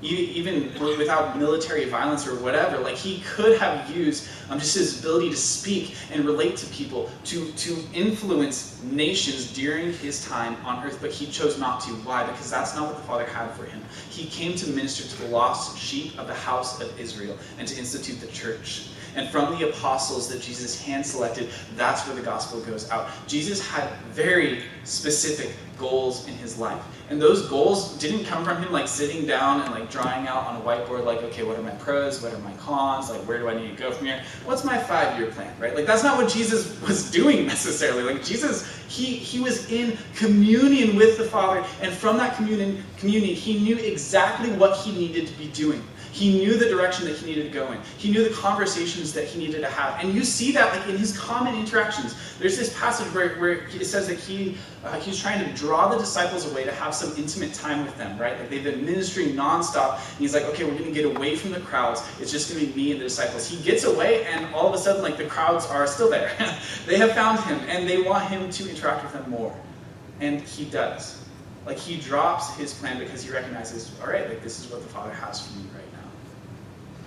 even 0.01 0.71
without 0.79 1.37
military 1.37 1.85
violence 1.85 2.27
or 2.27 2.35
whatever, 2.35 2.77
like 2.77 2.95
he 2.95 3.21
could 3.21 3.57
have 3.57 3.89
used 3.95 4.29
um, 4.49 4.59
just 4.59 4.75
his 4.75 4.99
ability 4.99 5.29
to 5.29 5.35
speak 5.35 5.95
and 6.11 6.25
relate 6.25 6.55
to 6.57 6.65
people 6.67 7.09
to, 7.25 7.51
to 7.53 7.77
influence 7.93 8.81
nations 8.83 9.51
during 9.53 9.93
his 9.93 10.25
time 10.25 10.55
on 10.65 10.85
earth, 10.85 10.99
but 11.01 11.11
he 11.11 11.25
chose 11.25 11.59
not 11.59 11.81
to. 11.81 11.89
Why? 12.05 12.25
Because 12.25 12.49
that's 12.49 12.75
not 12.75 12.87
what 12.87 12.97
the 12.97 13.03
Father 13.03 13.25
had 13.25 13.51
for 13.51 13.65
him. 13.65 13.81
He 14.09 14.27
came 14.27 14.55
to 14.57 14.69
minister 14.69 15.03
to 15.03 15.21
the 15.23 15.29
lost 15.29 15.77
sheep 15.77 16.17
of 16.19 16.27
the 16.27 16.33
house 16.33 16.79
of 16.81 16.99
Israel 16.99 17.37
and 17.57 17.67
to 17.67 17.77
institute 17.77 18.19
the 18.19 18.27
church. 18.27 18.89
And 19.15 19.27
from 19.29 19.57
the 19.57 19.69
apostles 19.69 20.29
that 20.29 20.41
Jesus 20.41 20.79
hand 20.79 21.03
selected, 21.03 21.49
that's 21.75 22.05
where 22.05 22.15
the 22.15 22.21
gospel 22.21 22.61
goes 22.61 22.89
out. 22.91 23.09
Jesus 23.25 23.65
had 23.65 23.89
very 24.11 24.61
specific 24.83 25.55
goals 25.77 26.27
in 26.27 26.33
his 26.35 26.57
life. 26.57 26.81
And 27.09 27.21
those 27.21 27.47
goals 27.47 27.97
didn't 27.97 28.25
come 28.25 28.43
from 28.43 28.61
him 28.61 28.71
like 28.71 28.87
sitting 28.87 29.25
down 29.25 29.61
and 29.61 29.71
like 29.73 29.89
drawing 29.89 30.27
out 30.27 30.45
on 30.47 30.57
a 30.57 30.59
whiteboard, 30.61 31.05
like, 31.05 31.23
okay, 31.23 31.43
what 31.43 31.57
are 31.57 31.61
my 31.61 31.71
pros? 31.71 32.21
What 32.21 32.33
are 32.33 32.39
my 32.39 32.53
cons? 32.53 33.09
Like, 33.09 33.21
where 33.21 33.39
do 33.39 33.47
I 33.47 33.55
need 33.55 33.75
to 33.75 33.81
go 33.81 33.91
from 33.91 34.07
here? 34.07 34.21
What's 34.45 34.63
my 34.63 34.77
five 34.77 35.17
year 35.17 35.31
plan, 35.31 35.53
right? 35.59 35.75
Like, 35.75 35.85
that's 35.85 36.03
not 36.03 36.17
what 36.17 36.29
Jesus 36.31 36.79
was 36.81 37.09
doing 37.19 37.45
necessarily. 37.45 38.03
Like, 38.03 38.23
Jesus, 38.23 38.67
he, 38.87 39.05
he 39.05 39.39
was 39.39 39.71
in 39.71 39.97
communion 40.15 40.95
with 40.95 41.17
the 41.17 41.23
Father. 41.23 41.65
And 41.81 41.93
from 41.93 42.17
that 42.17 42.35
communion, 42.35 42.83
communion, 42.97 43.35
he 43.35 43.59
knew 43.59 43.77
exactly 43.77 44.51
what 44.51 44.77
he 44.77 44.91
needed 44.91 45.27
to 45.27 45.33
be 45.37 45.47
doing. 45.47 45.83
He 46.17 46.35
knew 46.39 46.57
the 46.57 46.67
direction 46.67 47.05
that 47.05 47.15
he 47.15 47.27
needed 47.27 47.43
to 47.43 47.49
go 47.49 47.71
in. 47.71 47.79
He 47.99 48.09
knew 48.09 48.27
the 48.27 48.33
conversations 48.33 49.13
that 49.13 49.25
he 49.25 49.37
needed 49.37 49.61
to 49.61 49.69
have. 49.69 50.03
And 50.03 50.15
you 50.15 50.23
see 50.23 50.51
that 50.53 50.75
like 50.75 50.89
in 50.89 50.97
his 50.97 51.15
common 51.15 51.53
interactions. 51.53 52.15
There's 52.39 52.57
this 52.57 52.75
passage 52.75 53.05
where, 53.13 53.35
where 53.35 53.67
it 53.67 53.85
says 53.85 54.07
that 54.07 54.17
he 54.17 54.57
uh, 54.83 54.99
he's 54.99 55.21
trying 55.21 55.45
to 55.45 55.53
draw 55.53 55.89
the 55.89 55.97
disciples 55.99 56.51
away 56.51 56.63
to 56.63 56.71
have 56.71 56.95
some 56.95 57.15
intimate 57.17 57.53
time 57.53 57.85
with 57.85 57.95
them, 57.99 58.17
right? 58.17 58.35
Like 58.39 58.49
they've 58.49 58.63
been 58.63 58.83
ministering 58.83 59.35
nonstop. 59.35 59.99
And 59.99 60.17
he's 60.17 60.33
like, 60.33 60.45
okay, 60.45 60.63
we're 60.63 60.71
going 60.71 60.85
to 60.85 60.91
get 60.91 61.05
away 61.05 61.35
from 61.35 61.51
the 61.51 61.59
crowds. 61.59 62.01
It's 62.19 62.31
just 62.31 62.51
going 62.51 62.65
to 62.65 62.73
be 62.73 62.85
me 62.85 62.91
and 62.93 62.99
the 62.99 63.05
disciples. 63.05 63.47
He 63.47 63.57
gets 63.63 63.83
away, 63.83 64.25
and 64.25 64.51
all 64.55 64.67
of 64.67 64.73
a 64.73 64.79
sudden, 64.79 65.03
like 65.03 65.17
the 65.17 65.25
crowds 65.25 65.67
are 65.67 65.85
still 65.85 66.09
there. 66.09 66.31
they 66.87 66.97
have 66.97 67.11
found 67.11 67.41
him, 67.41 67.59
and 67.69 67.87
they 67.87 68.01
want 68.01 68.27
him 68.27 68.49
to 68.49 68.67
interact 68.67 69.03
with 69.03 69.13
them 69.13 69.29
more. 69.29 69.55
And 70.19 70.41
he 70.41 70.65
does. 70.65 71.23
Like 71.67 71.77
he 71.77 71.97
drops 71.97 72.55
his 72.55 72.73
plan 72.73 72.97
because 72.97 73.23
he 73.23 73.29
recognizes, 73.29 73.91
all 74.01 74.07
right, 74.07 74.27
like 74.27 74.41
this 74.41 74.59
is 74.59 74.71
what 74.71 74.81
the 74.81 74.89
Father 74.89 75.13
has 75.13 75.45
for 75.45 75.59
me 75.59 75.65
right 75.75 75.86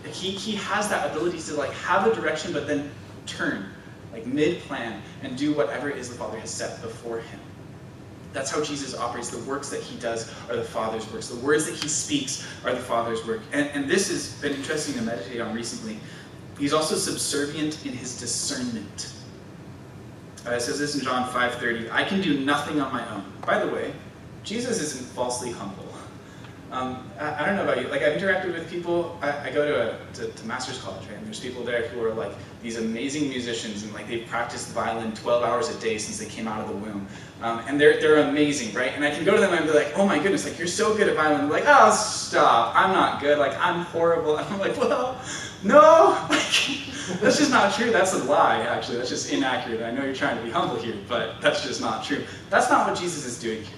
he, 0.06 0.30
he 0.30 0.56
has 0.56 0.88
that 0.88 1.10
ability 1.10 1.38
to 1.40 1.54
like 1.54 1.72
have 1.72 2.06
a 2.06 2.14
direction 2.14 2.52
but 2.52 2.66
then 2.66 2.90
turn 3.26 3.66
like 4.12 4.26
mid-plan 4.26 5.00
and 5.22 5.36
do 5.36 5.52
whatever 5.52 5.88
it 5.90 5.96
is 5.96 6.08
the 6.08 6.16
father 6.16 6.38
has 6.38 6.50
set 6.50 6.80
before 6.82 7.20
him. 7.20 7.40
That's 8.32 8.50
how 8.50 8.62
jesus 8.62 8.96
operates. 8.96 9.30
The 9.30 9.44
works 9.50 9.68
that 9.70 9.82
he 9.82 9.98
does 9.98 10.32
are 10.48 10.56
the 10.56 10.64
father's 10.64 11.10
works. 11.12 11.28
The 11.28 11.44
words 11.44 11.66
that 11.66 11.74
he 11.74 11.88
speaks 11.88 12.46
are 12.64 12.72
the 12.72 12.80
father's 12.80 13.24
work. 13.26 13.40
And, 13.52 13.68
and 13.68 13.88
this 13.88 14.08
has 14.08 14.40
been 14.40 14.54
interesting 14.54 14.94
to 14.94 15.02
meditate 15.02 15.40
on 15.40 15.54
recently. 15.54 15.98
He's 16.58 16.72
also 16.72 16.94
subservient 16.94 17.84
in 17.86 17.92
his 17.92 18.18
discernment. 18.18 19.14
Uh, 20.46 20.52
it 20.52 20.62
says 20.62 20.78
this 20.78 20.94
in 20.94 21.02
john 21.02 21.28
5.30 21.28 21.90
i 21.90 22.02
can 22.02 22.22
do 22.22 22.40
nothing 22.40 22.80
on 22.80 22.92
my 22.92 23.06
own. 23.14 23.24
By 23.46 23.62
the 23.62 23.70
way 23.70 23.92
jesus 24.42 24.80
isn't 24.80 25.06
falsely 25.10 25.52
humble 25.52 25.89
um, 26.70 27.10
I, 27.18 27.42
I, 27.42 27.46
don't 27.46 27.56
know 27.56 27.64
about 27.64 27.82
you. 27.82 27.88
Like 27.88 28.02
I've 28.02 28.20
interacted 28.20 28.52
with 28.52 28.70
people. 28.70 29.18
I, 29.22 29.48
I 29.48 29.50
go 29.50 29.66
to 29.66 29.90
a 29.90 30.12
to, 30.14 30.28
to, 30.28 30.46
master's 30.46 30.80
college, 30.80 31.04
right? 31.08 31.16
And 31.16 31.26
there's 31.26 31.40
people 31.40 31.64
there 31.64 31.88
who 31.88 32.04
are 32.04 32.14
like 32.14 32.30
these 32.62 32.78
amazing 32.78 33.28
musicians, 33.28 33.82
and 33.82 33.92
like 33.92 34.06
they've 34.06 34.26
practiced 34.28 34.68
violin 34.68 35.12
12 35.12 35.42
hours 35.42 35.68
a 35.68 35.80
day 35.80 35.98
since 35.98 36.18
they 36.18 36.26
came 36.26 36.46
out 36.46 36.60
of 36.60 36.68
the 36.68 36.76
womb, 36.76 37.08
um, 37.42 37.60
and 37.66 37.80
they're 37.80 38.00
they're 38.00 38.28
amazing, 38.28 38.72
right? 38.72 38.92
And 38.94 39.04
I 39.04 39.10
can 39.10 39.24
go 39.24 39.34
to 39.34 39.40
them 39.40 39.52
and 39.52 39.66
be 39.66 39.72
like, 39.72 39.92
oh 39.96 40.06
my 40.06 40.20
goodness, 40.20 40.44
like 40.44 40.58
you're 40.58 40.68
so 40.68 40.96
good 40.96 41.08
at 41.08 41.16
violin. 41.16 41.48
They're 41.48 41.60
like, 41.60 41.64
oh 41.66 41.90
stop, 41.90 42.72
I'm 42.76 42.92
not 42.92 43.20
good. 43.20 43.38
Like 43.38 43.58
I'm 43.58 43.84
horrible. 43.86 44.38
And 44.40 44.46
I'm 44.54 44.60
like, 44.60 44.76
well, 44.76 45.20
no, 45.64 46.26
like, 46.30 47.20
that's 47.20 47.38
just 47.38 47.50
not 47.50 47.74
true. 47.74 47.90
That's 47.90 48.14
a 48.14 48.22
lie. 48.24 48.60
Actually, 48.60 48.98
that's 48.98 49.10
just 49.10 49.32
inaccurate. 49.32 49.82
I 49.82 49.90
know 49.90 50.04
you're 50.04 50.14
trying 50.14 50.36
to 50.36 50.44
be 50.44 50.50
humble 50.50 50.76
here, 50.76 50.94
but 51.08 51.40
that's 51.40 51.64
just 51.64 51.80
not 51.80 52.04
true. 52.04 52.24
That's 52.48 52.70
not 52.70 52.88
what 52.88 52.96
Jesus 52.96 53.26
is 53.26 53.40
doing 53.40 53.64
here. 53.64 53.76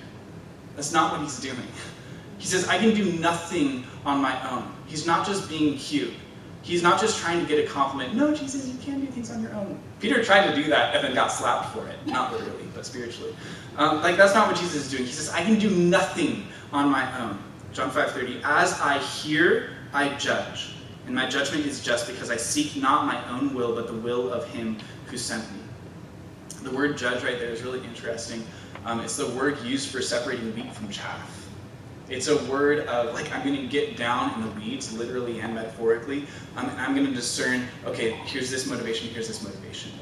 That's 0.77 0.93
not 0.93 1.13
what 1.13 1.23
he's 1.23 1.41
doing. 1.41 1.57
He 2.43 2.49
says, 2.49 2.67
I 2.67 2.77
can 2.77 2.93
do 2.93 3.05
nothing 3.21 3.85
on 4.05 4.21
my 4.21 4.51
own. 4.51 4.69
He's 4.89 5.07
not 5.07 5.25
just 5.25 5.49
being 5.49 5.79
cute. 5.79 6.13
He's 6.63 6.83
not 6.83 7.01
just 7.01 7.21
trying 7.21 7.39
to 7.41 7.47
get 7.47 7.65
a 7.65 7.69
compliment. 7.69 8.17
No, 8.17 8.35
Jesus, 8.35 8.67
you 8.67 8.77
can 8.83 9.01
do 9.01 9.07
things 9.07 9.31
on 9.31 9.41
your 9.41 9.55
own. 9.55 9.79
Peter 10.01 10.25
tried 10.25 10.51
to 10.51 10.57
do 10.61 10.69
that 10.69 10.93
and 10.97 11.05
then 11.05 11.15
got 11.15 11.29
slapped 11.29 11.73
for 11.73 11.87
it. 11.87 12.05
Not 12.05 12.33
literally, 12.33 12.65
but 12.75 12.85
spiritually. 12.85 13.33
Um, 13.77 14.03
like, 14.03 14.17
that's 14.17 14.35
not 14.35 14.49
what 14.49 14.57
Jesus 14.57 14.75
is 14.75 14.91
doing. 14.91 15.05
He 15.05 15.13
says, 15.13 15.31
I 15.31 15.45
can 15.45 15.57
do 15.57 15.71
nothing 15.71 16.45
on 16.73 16.91
my 16.91 17.21
own. 17.21 17.39
John 17.73 17.93
5.30, 17.93 18.41
As 18.43 18.73
I 18.81 18.99
hear, 18.99 19.77
I 19.93 20.09
judge. 20.17 20.75
And 21.07 21.15
my 21.15 21.29
judgment 21.29 21.65
is 21.65 21.81
just 21.81 22.09
because 22.09 22.29
I 22.29 22.37
seek 22.37 22.75
not 22.75 23.07
my 23.07 23.25
own 23.31 23.55
will, 23.55 23.73
but 23.73 23.87
the 23.87 23.95
will 23.95 24.33
of 24.33 24.49
him 24.49 24.79
who 25.07 25.17
sent 25.17 25.49
me. 25.53 25.61
The 26.65 26.73
word 26.73 26.99
judge 26.99 27.23
right 27.23 27.39
there 27.39 27.51
is 27.51 27.63
really 27.63 27.85
interesting. 27.85 28.45
Um, 28.85 28.99
it's 28.99 29.17
the 29.17 29.29
word 29.29 29.63
used 29.63 29.91
for 29.91 30.03
separating 30.03 30.53
wheat 30.57 30.75
from 30.75 30.89
chaff. 30.89 31.42
It's 32.13 32.29
a 32.29 32.45
word 32.45 32.81
of 32.87 33.15
like 33.15 33.33
I'm 33.33 33.43
going 33.43 33.57
to 33.57 33.67
get 33.67 33.97
down 33.97 34.35
in 34.35 34.47
the 34.47 34.61
weeds, 34.61 34.93
literally 34.93 35.41
and 35.41 35.55
metaphorically. 35.55 36.27
And 36.57 36.71
I'm 36.73 36.95
going 36.95 37.07
to 37.07 37.13
discern. 37.13 37.67
Okay, 37.87 38.11
here's 38.27 38.51
this 38.51 38.67
motivation. 38.67 39.09
Here's 39.09 39.29
this 39.29 39.43
motivation. 39.43 39.93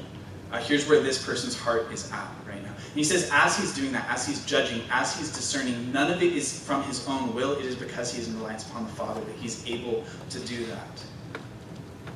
Uh, 0.51 0.57
here's 0.57 0.87
where 0.89 1.01
this 1.01 1.25
person's 1.25 1.57
heart 1.57 1.89
is 1.93 2.11
at 2.11 2.27
right 2.45 2.61
now. 2.61 2.73
And 2.73 2.95
he 2.95 3.05
says, 3.05 3.29
as 3.31 3.57
he's 3.57 3.73
doing 3.73 3.93
that, 3.93 4.05
as 4.09 4.27
he's 4.27 4.45
judging, 4.45 4.81
as 4.91 5.15
he's 5.15 5.31
discerning, 5.31 5.93
none 5.93 6.11
of 6.11 6.21
it 6.21 6.33
is 6.33 6.59
from 6.59 6.83
his 6.83 7.07
own 7.07 7.33
will. 7.33 7.53
It 7.53 7.63
is 7.63 7.75
because 7.75 8.13
he 8.13 8.21
is 8.21 8.27
in 8.27 8.37
reliance 8.37 8.67
upon 8.67 8.83
the 8.83 8.91
Father 8.91 9.21
that 9.21 9.35
he's 9.37 9.65
able 9.65 10.03
to 10.29 10.39
do 10.41 10.65
that. 10.65 11.01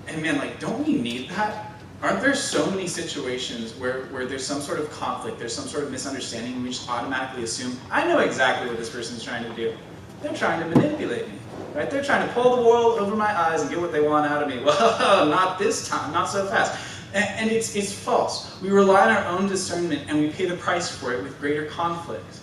And 0.08 0.22
man, 0.22 0.38
like, 0.38 0.60
don't 0.60 0.86
we 0.86 0.96
need 0.96 1.30
that? 1.30 1.75
Aren't 2.02 2.22
there 2.22 2.36
so 2.36 2.70
many 2.70 2.88
situations 2.88 3.74
where, 3.76 4.04
where 4.08 4.26
there's 4.26 4.46
some 4.46 4.62
sort 4.62 4.80
of 4.80 4.92
conflict, 4.92 5.40
there's 5.40 5.56
some 5.56 5.68
sort 5.68 5.84
of 5.84 5.92
misunderstanding, 5.92 6.54
and 6.54 6.64
we 6.64 6.70
just 6.70 6.90
automatically 6.90 7.44
assume, 7.44 7.78
I 7.90 8.08
know 8.08 8.20
exactly 8.20 8.68
what 8.68 8.78
this 8.78 8.90
person's 8.90 9.24
trying 9.24 9.44
to 9.44 9.56
do. 9.56 9.76
They're 10.22 10.34
trying 10.34 10.60
to 10.60 10.76
manipulate 10.76 11.28
me. 11.28 11.36
Right? 11.74 11.90
They're 11.90 12.04
trying 12.04 12.28
to 12.28 12.34
pull 12.34 12.56
the 12.56 12.62
wool 12.62 12.98
over 13.00 13.16
my 13.16 13.38
eyes 13.38 13.62
and 13.62 13.70
get 13.70 13.80
what 13.80 13.92
they 13.92 14.02
want 14.02 14.30
out 14.30 14.42
of 14.44 14.50
me. 14.50 14.60
Well, 14.66 15.26
not 15.26 15.60
this 15.60 15.88
time, 15.88 16.14
not 16.14 16.30
so 16.30 16.46
fast. 16.48 16.80
And, 17.14 17.26
and 17.40 17.52
it's, 17.52 17.76
it's 17.76 17.94
false. 17.94 18.62
We 18.62 18.70
rely 18.70 19.10
on 19.10 19.16
our 19.16 19.26
own 19.26 19.48
discernment 19.48 20.10
and 20.10 20.20
we 20.20 20.30
pay 20.30 20.46
the 20.46 20.58
price 20.58 20.90
for 20.90 21.14
it 21.14 21.24
with 21.24 21.40
greater 21.40 21.66
conflict. 21.66 22.40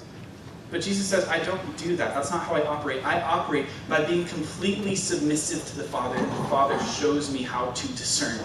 But 0.72 0.80
Jesus 0.80 1.06
says, 1.06 1.28
I 1.28 1.38
don't 1.40 1.76
do 1.76 1.96
that. 1.96 2.14
That's 2.14 2.30
not 2.30 2.42
how 2.44 2.54
I 2.54 2.66
operate. 2.66 3.04
I 3.04 3.20
operate 3.20 3.66
by 3.90 4.02
being 4.04 4.24
completely 4.24 4.96
submissive 4.96 5.66
to 5.66 5.76
the 5.76 5.84
Father, 5.84 6.16
and 6.16 6.26
the 6.26 6.48
Father 6.48 6.82
shows 6.84 7.30
me 7.30 7.42
how 7.42 7.70
to 7.72 7.88
discern, 7.88 8.40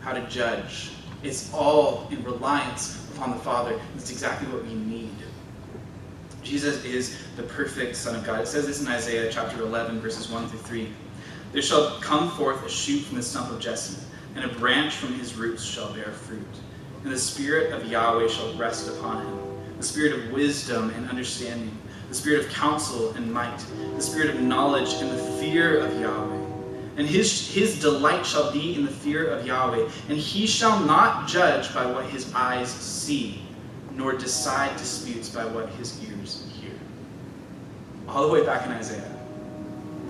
how 0.00 0.12
to 0.12 0.26
judge. 0.28 0.90
It's 1.22 1.52
all 1.52 2.08
in 2.10 2.22
reliance 2.24 3.08
upon 3.14 3.30
the 3.30 3.38
Father. 3.38 3.80
It's 3.96 4.10
exactly 4.10 4.48
what 4.52 4.64
we 4.64 4.74
need. 4.74 5.14
Jesus 6.42 6.84
is 6.84 7.18
the 7.36 7.42
perfect 7.42 7.96
Son 7.96 8.14
of 8.14 8.24
God. 8.24 8.40
It 8.40 8.46
says 8.46 8.66
this 8.66 8.80
in 8.80 8.88
Isaiah 8.88 9.30
chapter 9.30 9.62
11, 9.62 10.00
verses 10.00 10.30
1 10.30 10.48
through 10.48 10.60
3. 10.60 10.88
There 11.52 11.62
shall 11.62 11.98
come 12.00 12.30
forth 12.30 12.64
a 12.64 12.68
shoot 12.68 13.00
from 13.00 13.16
the 13.16 13.22
stump 13.22 13.50
of 13.50 13.60
Jesse, 13.60 14.00
and 14.34 14.44
a 14.44 14.54
branch 14.54 14.94
from 14.94 15.14
his 15.14 15.34
roots 15.34 15.64
shall 15.64 15.92
bear 15.92 16.12
fruit. 16.12 16.46
And 17.02 17.12
the 17.12 17.18
Spirit 17.18 17.72
of 17.72 17.86
Yahweh 17.86 18.28
shall 18.28 18.56
rest 18.56 18.88
upon 18.88 19.26
him 19.26 19.48
the 19.78 19.84
spirit 19.84 20.12
of 20.12 20.32
wisdom 20.32 20.90
and 20.90 21.08
understanding, 21.08 21.70
the 22.08 22.14
spirit 22.14 22.44
of 22.44 22.52
counsel 22.52 23.12
and 23.12 23.32
might, 23.32 23.64
the 23.94 24.02
spirit 24.02 24.28
of 24.28 24.40
knowledge 24.40 24.94
and 24.94 25.08
the 25.08 25.22
fear 25.40 25.78
of 25.78 26.00
Yahweh. 26.00 26.47
And 26.98 27.06
his, 27.06 27.48
his 27.48 27.78
delight 27.78 28.26
shall 28.26 28.52
be 28.52 28.74
in 28.74 28.84
the 28.84 28.90
fear 28.90 29.28
of 29.28 29.46
Yahweh. 29.46 29.88
And 30.08 30.18
he 30.18 30.48
shall 30.48 30.80
not 30.80 31.28
judge 31.28 31.72
by 31.72 31.86
what 31.86 32.04
his 32.06 32.34
eyes 32.34 32.68
see, 32.68 33.40
nor 33.94 34.14
decide 34.14 34.76
disputes 34.76 35.28
by 35.28 35.44
what 35.44 35.68
his 35.70 36.02
ears 36.04 36.44
hear. 36.60 36.72
All 38.08 38.26
the 38.26 38.32
way 38.32 38.44
back 38.44 38.66
in 38.66 38.72
Isaiah, 38.72 39.14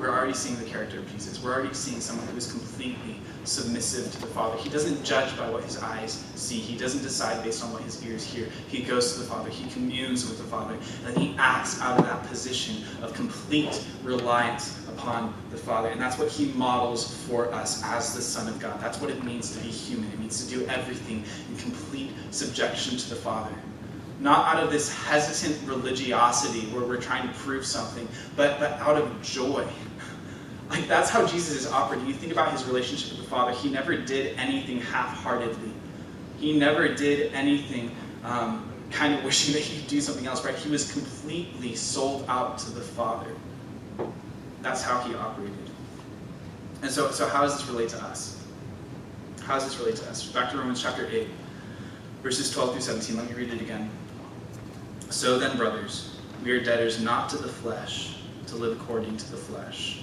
we're 0.00 0.08
already 0.08 0.32
seeing 0.32 0.58
the 0.58 0.64
character 0.64 0.98
of 0.98 1.12
Jesus. 1.12 1.42
We're 1.42 1.52
already 1.52 1.74
seeing 1.74 2.00
someone 2.00 2.26
who 2.28 2.38
is 2.38 2.50
completely 2.50 3.20
submissive 3.48 4.12
to 4.12 4.20
the 4.20 4.26
Father. 4.26 4.56
He 4.58 4.68
doesn't 4.68 5.04
judge 5.04 5.36
by 5.36 5.48
what 5.50 5.64
his 5.64 5.78
eyes 5.78 6.24
see. 6.34 6.58
He 6.58 6.76
doesn't 6.76 7.02
decide 7.02 7.42
based 7.42 7.64
on 7.64 7.72
what 7.72 7.82
his 7.82 8.04
ears 8.04 8.24
hear. 8.24 8.48
He 8.68 8.82
goes 8.82 9.14
to 9.14 9.20
the 9.20 9.26
Father. 9.26 9.50
He 9.50 9.68
communes 9.70 10.28
with 10.28 10.38
the 10.38 10.44
Father. 10.44 10.76
And 11.06 11.16
he 11.16 11.34
acts 11.38 11.80
out 11.80 11.98
of 11.98 12.04
that 12.04 12.24
position 12.26 12.84
of 13.02 13.14
complete 13.14 13.84
reliance 14.02 14.78
upon 14.88 15.34
the 15.50 15.56
Father. 15.56 15.88
And 15.88 16.00
that's 16.00 16.18
what 16.18 16.28
he 16.28 16.52
models 16.52 17.24
for 17.26 17.52
us 17.52 17.82
as 17.84 18.14
the 18.14 18.22
Son 18.22 18.48
of 18.48 18.58
God. 18.58 18.80
That's 18.80 19.00
what 19.00 19.10
it 19.10 19.24
means 19.24 19.56
to 19.56 19.62
be 19.62 19.70
human. 19.70 20.10
It 20.12 20.18
means 20.18 20.44
to 20.44 20.50
do 20.50 20.66
everything 20.66 21.24
in 21.48 21.56
complete 21.56 22.10
subjection 22.30 22.96
to 22.98 23.08
the 23.08 23.16
Father. 23.16 23.54
Not 24.20 24.52
out 24.52 24.62
of 24.62 24.70
this 24.70 24.92
hesitant 24.92 25.66
religiosity 25.68 26.66
where 26.72 26.84
we're 26.84 27.00
trying 27.00 27.28
to 27.28 27.34
prove 27.34 27.64
something, 27.64 28.08
but, 28.34 28.58
but 28.58 28.72
out 28.80 28.96
of 28.96 29.22
joy 29.22 29.64
like 30.70 30.86
that's 30.86 31.10
how 31.10 31.26
Jesus 31.26 31.64
is 31.64 31.72
operating. 31.72 32.06
You 32.06 32.14
think 32.14 32.32
about 32.32 32.52
his 32.52 32.64
relationship 32.64 33.10
with 33.10 33.20
the 33.20 33.30
Father. 33.30 33.52
He 33.52 33.70
never 33.70 33.96
did 33.96 34.36
anything 34.38 34.80
half-heartedly. 34.80 35.72
He 36.38 36.58
never 36.58 36.88
did 36.94 37.32
anything 37.32 37.94
um, 38.24 38.70
kind 38.90 39.14
of 39.14 39.24
wishing 39.24 39.54
that 39.54 39.62
he 39.62 39.80
could 39.80 39.88
do 39.88 40.00
something 40.00 40.26
else. 40.26 40.44
Right? 40.44 40.54
He 40.54 40.70
was 40.70 40.92
completely 40.92 41.74
sold 41.74 42.24
out 42.28 42.58
to 42.58 42.70
the 42.70 42.80
Father. 42.80 43.34
That's 44.62 44.82
how 44.82 45.00
he 45.00 45.14
operated. 45.14 45.56
And 46.82 46.90
so, 46.90 47.10
so 47.10 47.28
how 47.28 47.42
does 47.42 47.56
this 47.58 47.68
relate 47.68 47.88
to 47.90 48.02
us? 48.04 48.44
How 49.42 49.54
does 49.54 49.64
this 49.64 49.78
relate 49.78 49.96
to 49.96 50.10
us? 50.10 50.30
Back 50.30 50.50
to 50.52 50.58
Romans 50.58 50.82
chapter 50.82 51.06
8, 51.06 51.26
verses 52.22 52.50
12 52.50 52.72
through 52.72 52.80
17. 52.82 53.16
Let 53.16 53.28
me 53.28 53.34
read 53.34 53.52
it 53.52 53.60
again. 53.60 53.90
So 55.10 55.38
then, 55.38 55.56
brothers, 55.56 56.20
we 56.44 56.50
are 56.52 56.62
debtors 56.62 57.00
not 57.02 57.30
to 57.30 57.38
the 57.38 57.48
flesh, 57.48 58.18
to 58.48 58.56
live 58.56 58.78
according 58.80 59.16
to 59.16 59.30
the 59.30 59.36
flesh. 59.36 60.02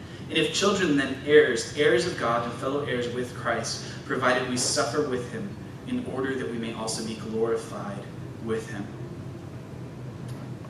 And 0.31 0.39
if 0.39 0.53
children, 0.53 0.95
then 0.95 1.17
heirs, 1.25 1.77
heirs 1.77 2.07
of 2.07 2.17
God 2.17 2.45
and 2.45 2.53
fellow 2.53 2.85
heirs 2.85 3.13
with 3.13 3.35
Christ, 3.35 3.83
provided 4.05 4.49
we 4.49 4.55
suffer 4.55 5.01
with 5.01 5.29
him, 5.33 5.49
in 5.87 6.05
order 6.05 6.35
that 6.35 6.49
we 6.49 6.57
may 6.57 6.73
also 6.73 7.05
be 7.05 7.15
glorified 7.15 8.01
with 8.45 8.69
him. 8.69 8.87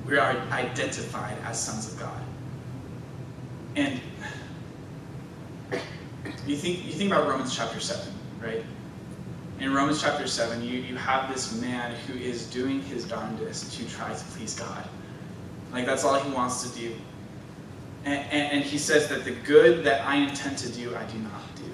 We 0.08 0.18
are 0.18 0.36
identified 0.50 1.38
as 1.44 1.64
sons 1.64 1.94
of 1.94 2.00
God. 2.00 2.24
And 3.76 4.02
you 6.48 6.56
think, 6.56 6.84
you 6.84 6.94
think 6.94 7.12
about 7.12 7.28
Romans 7.28 7.56
chapter 7.56 7.80
7, 7.80 8.12
right? 8.42 8.66
In 9.60 9.76
Romans 9.76 10.02
chapter 10.02 10.26
7, 10.26 10.64
you, 10.64 10.80
you 10.80 10.96
have 10.96 11.32
this 11.32 11.62
man 11.62 11.94
who 12.08 12.18
is 12.18 12.48
doing 12.48 12.82
his 12.82 13.06
darndest 13.06 13.78
to 13.78 13.88
try 13.88 14.12
to 14.12 14.24
please 14.36 14.56
God. 14.56 14.90
Like, 15.72 15.86
that's 15.86 16.04
all 16.04 16.20
he 16.20 16.32
wants 16.32 16.68
to 16.68 16.80
do. 16.80 16.96
And, 18.04 18.52
and, 18.52 18.64
he 18.64 18.80
says 18.80 19.08
that 19.10 19.26
the 19.26 19.32
good 19.32 19.84
that 19.84 20.06
I 20.08 20.16
intend 20.16 20.58
to 20.60 20.70
do, 20.70 20.96
I 20.96 21.04
do 21.04 21.20
not 21.20 21.56
do. 21.56 21.70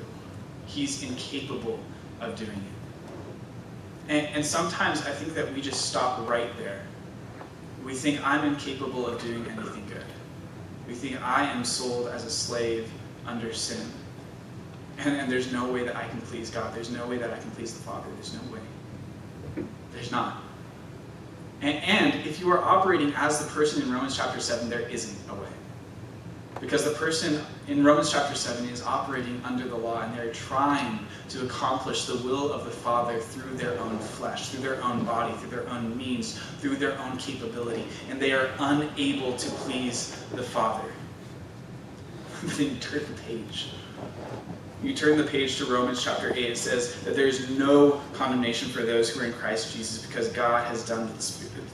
He's 0.66 1.02
incapable 1.02 1.80
of 2.20 2.36
doing 2.36 2.50
it. 2.50 4.10
And, 4.10 4.28
and 4.36 4.46
sometimes 4.46 5.06
I 5.06 5.12
think 5.12 5.34
that 5.36 5.54
we 5.54 5.62
just 5.62 5.86
stop 5.86 6.28
right 6.28 6.50
there. 6.58 6.82
We 7.84 7.94
think 7.94 8.26
I'm 8.28 8.46
incapable 8.46 9.08
of 9.08 9.22
doing 9.22 9.46
anything 9.48 9.86
good. 9.88 10.04
We 10.88 10.94
think 10.94 11.22
I 11.22 11.44
am 11.46 11.64
sold 11.64 12.08
as 12.08 12.26
a 12.26 12.30
slave 12.30 12.92
under 13.26 13.54
sin. 13.54 13.86
And, 14.98 15.16
and 15.16 15.32
there's 15.32 15.52
no 15.52 15.72
way 15.72 15.84
that 15.86 15.96
I 15.96 16.08
can 16.08 16.20
please 16.22 16.50
God. 16.50 16.74
There's 16.74 16.92
no 16.92 17.06
way 17.08 17.18
that 17.18 17.32
I 17.32 17.38
can 17.38 17.52
please 17.52 17.74
the 17.74 17.84
Father. 17.84 18.08
There's 18.16 18.34
no 18.34 18.54
way. 18.54 19.66
There's 19.94 20.12
not. 20.12 20.42
And, 21.62 21.78
and 21.84 22.28
if 22.28 22.40
you 22.40 22.52
are 22.52 22.64
operating 22.64 23.14
as 23.16 23.44
the 23.44 23.52
person 23.52 23.82
in 23.82 23.92
Romans 23.92 24.16
chapter 24.16 24.40
7, 24.40 24.70
there 24.70 24.82
isn't 24.82 25.18
a 25.30 25.36
way. 25.36 25.48
Because 26.60 26.84
the 26.84 26.92
person 26.92 27.42
in 27.68 27.84
Romans 27.84 28.12
chapter 28.12 28.36
7 28.36 28.68
is 28.70 28.82
operating 28.82 29.42
under 29.44 29.68
the 29.68 29.76
law 29.76 30.02
and 30.02 30.18
they're 30.18 30.34
trying 30.34 31.00
to 31.30 31.46
accomplish 31.46 32.06
the 32.06 32.18
will 32.18 32.52
of 32.52 32.66
the 32.66 32.72
Father 32.72 33.20
through 33.20 33.56
their 33.58 33.78
own 33.80 34.00
flesh, 34.00 34.50
through 34.50 34.62
their 34.62 34.84
own 34.84 35.06
body, 35.06 35.34
through 35.38 35.50
their 35.50 35.70
own 35.70 35.96
means, 35.98 36.40
through 36.60 36.78
their 36.78 36.98
own 37.00 37.18
capability. 37.18 37.86
And 38.10 38.20
they 38.20 38.32
are 38.32 38.50
unable 38.60 39.36
to 39.38 39.50
please 39.52 40.24
the 40.34 40.44
Father. 40.44 40.90
the 42.42 42.70
page. 43.28 43.70
You 44.84 44.94
turn 44.94 45.18
the 45.18 45.24
page 45.24 45.58
to 45.58 45.66
Romans 45.66 46.04
chapter 46.04 46.32
8. 46.32 46.38
It 46.38 46.58
says 46.58 47.02
that 47.02 47.16
there 47.16 47.26
is 47.26 47.50
no 47.50 48.00
condemnation 48.14 48.70
for 48.70 48.84
those 48.84 49.10
who 49.10 49.22
are 49.22 49.26
in 49.26 49.34
Christ 49.34 49.76
Jesus 49.76 50.06
because 50.06 50.28
God 50.30 50.68
has 50.68 50.86
done 50.86 51.12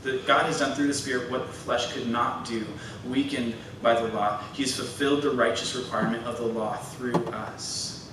the 0.03 0.21
God 0.25 0.45
has 0.45 0.59
done 0.59 0.73
through 0.73 0.87
the 0.87 0.93
Spirit 0.93 1.29
what 1.29 1.45
the 1.47 1.53
flesh 1.53 1.91
could 1.91 2.07
not 2.07 2.45
do, 2.45 2.65
weakened 3.07 3.55
by 3.81 3.93
the 3.93 4.07
law. 4.13 4.41
He's 4.53 4.75
fulfilled 4.75 5.21
the 5.21 5.31
righteous 5.31 5.75
requirement 5.75 6.25
of 6.25 6.37
the 6.37 6.45
law 6.45 6.77
through 6.77 7.15
us, 7.27 8.09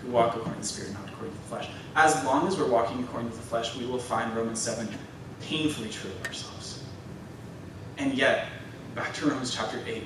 who 0.00 0.12
walk 0.12 0.36
according 0.36 0.54
to 0.54 0.60
the 0.60 0.66
Spirit, 0.66 0.92
not 0.92 1.08
according 1.08 1.32
to 1.32 1.40
the 1.40 1.46
flesh. 1.46 1.68
As 1.96 2.24
long 2.24 2.46
as 2.46 2.56
we're 2.56 2.70
walking 2.70 3.02
according 3.02 3.30
to 3.30 3.36
the 3.36 3.42
flesh, 3.42 3.76
we 3.76 3.84
will 3.84 3.98
find 3.98 4.34
Romans 4.36 4.60
7 4.60 4.88
painfully 5.40 5.88
true 5.88 6.10
of 6.10 6.26
ourselves. 6.26 6.84
And 7.98 8.14
yet, 8.14 8.46
back 8.94 9.12
to 9.14 9.26
Romans 9.26 9.54
chapter 9.54 9.80
8, 9.84 10.04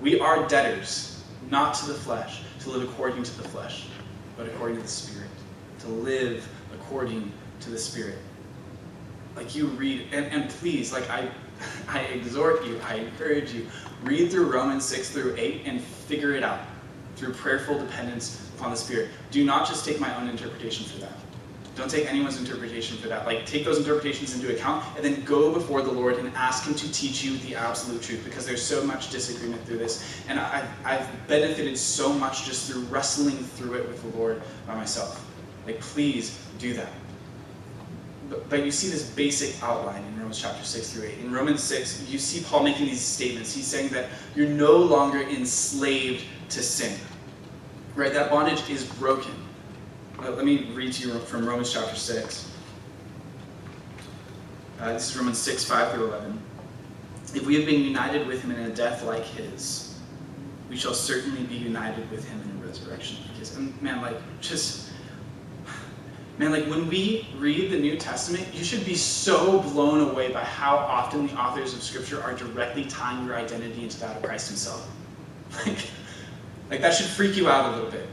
we 0.00 0.20
are 0.20 0.46
debtors, 0.46 1.24
not 1.50 1.74
to 1.74 1.86
the 1.86 1.94
flesh, 1.94 2.42
to 2.72 2.78
live 2.78 2.88
according 2.88 3.22
to 3.22 3.36
the 3.42 3.48
flesh, 3.48 3.86
but 4.36 4.46
according 4.46 4.76
to 4.76 4.82
the 4.82 4.88
Spirit, 4.88 5.30
to 5.80 5.88
live 5.88 6.48
according 6.74 7.32
to 7.60 7.70
the 7.70 7.78
Spirit 7.78 8.18
like 9.38 9.54
you 9.54 9.66
read 9.66 10.04
and, 10.12 10.26
and 10.26 10.50
please 10.50 10.92
like 10.92 11.08
i 11.08 11.30
I 11.88 12.00
exhort 12.00 12.64
you, 12.64 12.80
I 12.86 12.96
encourage 12.96 13.52
you, 13.52 13.66
read 14.02 14.30
through 14.30 14.52
Romans 14.52 14.84
6 14.84 15.10
through 15.10 15.34
8 15.36 15.62
and 15.64 15.80
figure 15.80 16.32
it 16.34 16.44
out 16.44 16.60
through 17.16 17.32
prayerful 17.32 17.80
dependence 17.80 18.48
upon 18.56 18.70
the 18.70 18.76
Spirit. 18.76 19.08
Do 19.32 19.44
not 19.44 19.66
just 19.66 19.84
take 19.84 19.98
my 19.98 20.14
own 20.20 20.28
interpretation 20.28 20.86
for 20.86 21.00
that. 21.00 21.12
Don't 21.78 21.88
take 21.88 22.10
anyone's 22.10 22.40
interpretation 22.40 22.96
for 22.96 23.06
that. 23.06 23.24
Like, 23.24 23.46
take 23.46 23.64
those 23.64 23.78
interpretations 23.78 24.34
into 24.34 24.52
account 24.52 24.84
and 24.96 25.04
then 25.04 25.22
go 25.22 25.52
before 25.52 25.80
the 25.80 25.92
Lord 25.92 26.18
and 26.18 26.34
ask 26.34 26.66
Him 26.66 26.74
to 26.74 26.92
teach 26.92 27.22
you 27.22 27.38
the 27.38 27.54
absolute 27.54 28.02
truth 28.02 28.24
because 28.24 28.44
there's 28.44 28.60
so 28.60 28.82
much 28.82 29.10
disagreement 29.10 29.64
through 29.64 29.78
this. 29.78 30.20
And 30.28 30.40
I've, 30.40 30.68
I've 30.84 31.28
benefited 31.28 31.78
so 31.78 32.12
much 32.12 32.44
just 32.44 32.68
through 32.68 32.82
wrestling 32.86 33.36
through 33.36 33.74
it 33.74 33.86
with 33.86 34.02
the 34.02 34.18
Lord 34.18 34.42
by 34.66 34.74
myself. 34.74 35.24
Like, 35.66 35.78
please 35.78 36.36
do 36.58 36.74
that. 36.74 36.90
But, 38.28 38.48
but 38.50 38.64
you 38.64 38.72
see 38.72 38.88
this 38.88 39.08
basic 39.10 39.62
outline 39.62 40.02
in 40.02 40.16
Romans 40.16 40.42
chapter 40.42 40.64
6 40.64 40.92
through 40.92 41.04
8. 41.04 41.18
In 41.20 41.32
Romans 41.32 41.62
6, 41.62 42.10
you 42.10 42.18
see 42.18 42.42
Paul 42.42 42.64
making 42.64 42.86
these 42.86 43.00
statements. 43.00 43.54
He's 43.54 43.68
saying 43.68 43.90
that 43.90 44.08
you're 44.34 44.48
no 44.48 44.76
longer 44.76 45.20
enslaved 45.20 46.24
to 46.48 46.60
sin. 46.60 46.98
Right? 47.94 48.12
That 48.12 48.32
bondage 48.32 48.68
is 48.68 48.84
broken 48.84 49.47
let 50.22 50.44
me 50.44 50.70
read 50.74 50.92
to 50.94 51.08
you 51.08 51.18
from 51.20 51.46
Romans 51.46 51.72
chapter 51.72 51.94
6. 51.94 52.50
Uh, 54.80 54.92
this 54.92 55.10
is 55.10 55.16
Romans 55.16 55.38
6, 55.38 55.64
5 55.64 55.92
through 55.92 56.08
11. 56.08 56.42
If 57.34 57.46
we 57.46 57.54
have 57.56 57.66
been 57.66 57.82
united 57.82 58.26
with 58.26 58.42
him 58.42 58.50
in 58.50 58.58
a 58.60 58.74
death 58.74 59.04
like 59.04 59.24
his, 59.24 59.98
we 60.68 60.76
shall 60.76 60.94
certainly 60.94 61.44
be 61.44 61.54
united 61.54 62.10
with 62.10 62.28
him 62.28 62.40
in 62.40 62.62
a 62.62 62.66
resurrection 62.66 63.18
like 63.26 63.36
his. 63.36 63.56
And 63.56 63.80
man, 63.80 64.02
like, 64.02 64.16
just, 64.40 64.90
man, 66.38 66.50
like, 66.52 66.66
when 66.66 66.88
we 66.88 67.28
read 67.38 67.70
the 67.70 67.78
New 67.78 67.96
Testament, 67.96 68.46
you 68.52 68.64
should 68.64 68.84
be 68.84 68.94
so 68.94 69.60
blown 69.60 70.10
away 70.10 70.32
by 70.32 70.42
how 70.42 70.76
often 70.76 71.26
the 71.28 71.34
authors 71.34 71.74
of 71.74 71.82
Scripture 71.82 72.22
are 72.22 72.34
directly 72.34 72.84
tying 72.84 73.24
your 73.24 73.36
identity 73.36 73.84
into 73.84 74.00
that 74.00 74.16
of 74.16 74.22
Christ 74.22 74.48
himself. 74.48 74.88
Like, 75.66 75.78
like 76.70 76.80
that 76.82 76.92
should 76.92 77.06
freak 77.06 77.34
you 77.34 77.48
out 77.48 77.72
a 77.72 77.76
little 77.76 77.90
bit 77.90 78.06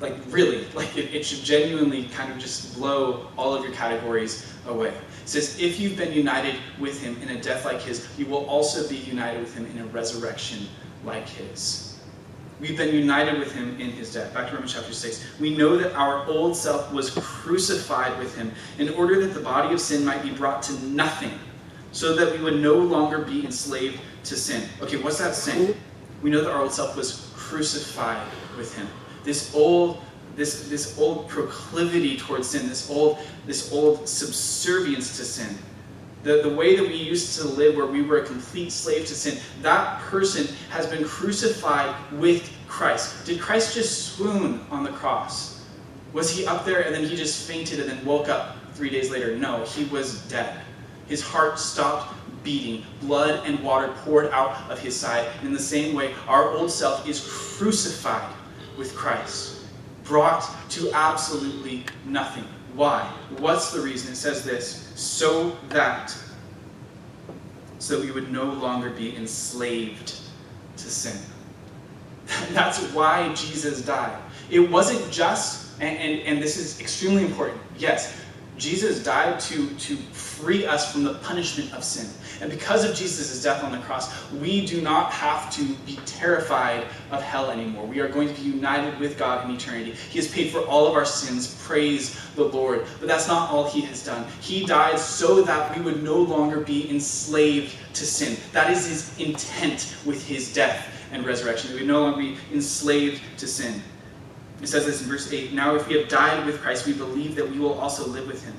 like 0.00 0.14
really, 0.28 0.64
like 0.74 0.96
it, 0.96 1.14
it 1.14 1.24
should 1.24 1.44
genuinely 1.44 2.04
kind 2.04 2.32
of 2.32 2.38
just 2.38 2.74
blow 2.74 3.28
all 3.36 3.54
of 3.54 3.62
your 3.62 3.72
categories 3.72 4.52
away. 4.66 4.88
It 4.88 5.28
says, 5.28 5.60
if 5.60 5.78
you've 5.78 5.96
been 5.96 6.12
united 6.12 6.56
with 6.78 7.00
him 7.00 7.20
in 7.22 7.30
a 7.30 7.40
death 7.40 7.64
like 7.64 7.80
his, 7.80 8.08
you 8.18 8.26
will 8.26 8.46
also 8.46 8.88
be 8.88 8.96
united 8.96 9.40
with 9.40 9.54
him 9.54 9.66
in 9.66 9.78
a 9.78 9.86
resurrection 9.86 10.66
like 11.04 11.28
his. 11.28 11.98
We've 12.60 12.76
been 12.76 12.94
united 12.94 13.38
with 13.38 13.52
him 13.52 13.80
in 13.80 13.90
his 13.90 14.12
death. 14.12 14.34
Back 14.34 14.48
to 14.48 14.54
Romans 14.54 14.74
chapter 14.74 14.92
6. 14.92 15.24
We 15.40 15.56
know 15.56 15.78
that 15.78 15.94
our 15.94 16.26
old 16.26 16.54
self 16.54 16.92
was 16.92 17.10
crucified 17.10 18.18
with 18.18 18.36
him 18.36 18.52
in 18.78 18.90
order 18.90 19.18
that 19.26 19.32
the 19.32 19.40
body 19.40 19.72
of 19.72 19.80
sin 19.80 20.04
might 20.04 20.22
be 20.22 20.30
brought 20.30 20.62
to 20.64 20.72
nothing, 20.84 21.32
so 21.92 22.14
that 22.14 22.36
we 22.36 22.44
would 22.44 22.60
no 22.60 22.74
longer 22.74 23.18
be 23.18 23.46
enslaved 23.46 24.00
to 24.24 24.36
sin. 24.36 24.68
Okay, 24.82 24.98
what's 24.98 25.18
that 25.18 25.34
saying? 25.34 25.74
We 26.22 26.28
know 26.28 26.42
that 26.42 26.50
our 26.50 26.60
old 26.60 26.72
self 26.72 26.96
was 26.96 27.32
crucified 27.34 28.26
with 28.58 28.76
him 28.76 28.86
this 29.24 29.54
old 29.54 30.02
this, 30.36 30.68
this 30.68 30.98
old 30.98 31.28
proclivity 31.28 32.16
towards 32.16 32.48
sin, 32.48 32.68
this 32.68 32.88
old, 32.90 33.18
this 33.46 33.72
old 33.72 34.08
subservience 34.08 35.16
to 35.16 35.24
sin. 35.24 35.58
The, 36.22 36.42
the 36.42 36.54
way 36.54 36.76
that 36.76 36.82
we 36.86 36.94
used 36.94 37.38
to 37.38 37.46
live 37.46 37.76
where 37.76 37.86
we 37.86 38.02
were 38.02 38.18
a 38.18 38.26
complete 38.26 38.72
slave 38.72 39.06
to 39.06 39.14
sin, 39.14 39.38
that 39.62 40.00
person 40.02 40.46
has 40.70 40.86
been 40.86 41.04
crucified 41.04 41.94
with 42.12 42.50
Christ. 42.68 43.24
Did 43.24 43.40
Christ 43.40 43.74
just 43.74 44.14
swoon 44.14 44.60
on 44.70 44.84
the 44.84 44.90
cross? 44.90 45.64
Was 46.12 46.30
he 46.30 46.46
up 46.46 46.64
there 46.64 46.82
and 46.82 46.94
then 46.94 47.04
he 47.04 47.16
just 47.16 47.48
fainted 47.48 47.80
and 47.80 47.88
then 47.88 48.04
woke 48.04 48.28
up 48.28 48.56
three 48.74 48.90
days 48.90 49.10
later? 49.10 49.36
No, 49.36 49.64
he 49.64 49.84
was 49.84 50.20
dead. 50.22 50.60
His 51.06 51.22
heart 51.22 51.58
stopped 51.58 52.14
beating. 52.44 52.84
Blood 53.00 53.46
and 53.46 53.62
water 53.62 53.92
poured 54.04 54.26
out 54.30 54.70
of 54.70 54.78
his 54.78 54.94
side. 54.98 55.28
In 55.42 55.52
the 55.52 55.58
same 55.58 55.94
way, 55.94 56.14
our 56.28 56.50
old 56.50 56.70
self 56.70 57.06
is 57.08 57.26
crucified 57.30 58.30
with 58.76 58.94
Christ, 58.94 59.64
brought 60.04 60.48
to 60.70 60.90
absolutely 60.92 61.84
nothing. 62.04 62.44
Why? 62.74 63.02
What's 63.38 63.72
the 63.72 63.80
reason? 63.80 64.12
It 64.12 64.16
says 64.16 64.44
this 64.44 64.92
so 64.94 65.56
that 65.68 66.16
so 67.78 67.98
that 67.98 68.04
we 68.04 68.12
would 68.12 68.30
no 68.30 68.44
longer 68.44 68.90
be 68.90 69.16
enslaved 69.16 70.20
to 70.76 70.90
sin. 70.90 71.18
That's 72.52 72.80
why 72.92 73.32
Jesus 73.34 73.82
died. 73.82 74.16
It 74.50 74.60
wasn't 74.60 75.10
just, 75.10 75.80
and, 75.80 75.98
and, 75.98 76.20
and 76.20 76.42
this 76.42 76.56
is 76.58 76.78
extremely 76.78 77.24
important. 77.24 77.60
Yes, 77.78 78.20
Jesus 78.60 79.02
died 79.02 79.40
to, 79.40 79.68
to 79.74 79.96
free 79.96 80.66
us 80.66 80.92
from 80.92 81.02
the 81.02 81.14
punishment 81.14 81.72
of 81.72 81.82
sin. 81.82 82.08
And 82.40 82.50
because 82.50 82.84
of 82.84 82.94
Jesus' 82.94 83.42
death 83.42 83.64
on 83.64 83.72
the 83.72 83.78
cross, 83.78 84.30
we 84.32 84.66
do 84.66 84.80
not 84.80 85.10
have 85.12 85.50
to 85.56 85.64
be 85.86 85.98
terrified 86.06 86.86
of 87.10 87.22
hell 87.22 87.50
anymore. 87.50 87.86
We 87.86 88.00
are 88.00 88.08
going 88.08 88.28
to 88.28 88.34
be 88.34 88.42
united 88.42 88.98
with 89.00 89.18
God 89.18 89.48
in 89.48 89.54
eternity. 89.54 89.92
He 89.92 90.18
has 90.18 90.28
paid 90.28 90.50
for 90.50 90.60
all 90.60 90.86
of 90.86 90.94
our 90.94 91.04
sins. 91.04 91.62
Praise 91.66 92.20
the 92.36 92.44
Lord. 92.44 92.86
But 92.98 93.08
that's 93.08 93.28
not 93.28 93.50
all 93.50 93.68
He 93.68 93.80
has 93.82 94.04
done. 94.04 94.26
He 94.40 94.66
died 94.66 94.98
so 94.98 95.42
that 95.42 95.76
we 95.76 95.82
would 95.82 96.02
no 96.02 96.16
longer 96.16 96.60
be 96.60 96.88
enslaved 96.90 97.76
to 97.94 98.04
sin. 98.04 98.36
That 98.52 98.70
is 98.70 98.86
His 98.86 99.18
intent 99.18 99.96
with 100.04 100.26
His 100.26 100.52
death 100.52 100.94
and 101.12 101.26
resurrection. 101.26 101.72
We 101.72 101.78
would 101.78 101.88
no 101.88 102.02
longer 102.02 102.18
be 102.18 102.36
enslaved 102.52 103.22
to 103.38 103.46
sin. 103.46 103.82
It 104.62 104.68
says 104.68 104.86
this 104.86 105.02
in 105.02 105.08
verse 105.08 105.32
8 105.32 105.52
Now, 105.52 105.74
if 105.74 105.88
we 105.88 105.98
have 105.98 106.08
died 106.08 106.44
with 106.46 106.60
Christ, 106.60 106.86
we 106.86 106.92
believe 106.92 107.34
that 107.36 107.50
we 107.50 107.58
will 107.58 107.74
also 107.74 108.06
live 108.06 108.26
with 108.26 108.44
Him. 108.44 108.54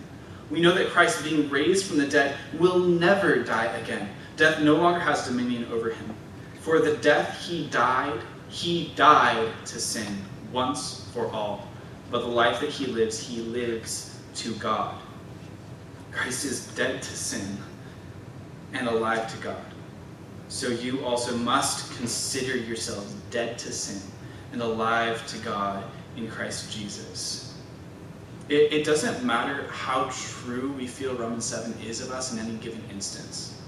We 0.52 0.60
know 0.60 0.74
that 0.74 0.90
Christ, 0.90 1.24
being 1.24 1.50
raised 1.50 1.86
from 1.86 1.98
the 1.98 2.08
dead, 2.08 2.36
will 2.60 2.80
never 2.80 3.42
die 3.42 3.68
again. 3.78 4.10
Death 4.36 4.60
no 4.62 4.76
longer 4.76 5.00
has 5.00 5.26
dominion 5.26 5.66
over 5.72 5.92
him. 5.92 6.14
For 6.60 6.80
the 6.80 6.98
death 6.98 7.42
he 7.46 7.68
died, 7.68 8.20
he 8.50 8.92
died 8.96 9.50
to 9.66 9.80
sin 9.80 10.18
once 10.52 11.10
for 11.14 11.32
all. 11.32 11.68
But 12.10 12.22
the 12.22 12.28
life 12.28 12.60
that 12.60 12.70
he 12.70 12.86
lives, 12.86 13.18
he 13.18 13.42
lives 13.42 14.20
to 14.36 14.54
God. 14.56 14.96
Christ 16.12 16.44
is 16.44 16.68
dead 16.76 17.02
to 17.02 17.16
sin 17.16 17.58
and 18.74 18.90
alive 18.90 19.32
to 19.34 19.42
God. 19.42 19.64
So 20.50 20.68
you 20.68 21.06
also 21.06 21.38
must 21.38 21.96
consider 21.98 22.58
yourselves 22.58 23.14
dead 23.30 23.58
to 23.60 23.72
sin 23.72 24.02
and 24.52 24.62
alive 24.62 25.26
to 25.28 25.38
God 25.40 25.84
in 26.18 26.30
Christ 26.30 26.72
Jesus. 26.76 27.58
It, 28.50 28.74
it 28.74 28.86
doesn't 28.86 29.24
matter 29.24 29.68
how 29.70 30.10
true 30.12 30.72
we 30.74 30.88
feel 30.88 31.16
Romans 31.16 31.46
7 31.46 31.74
is 31.86 32.02
of 32.02 32.12
us 32.12 32.34
in 32.34 32.40
any 32.40 32.56
given 32.58 32.84
instance. 32.92 33.62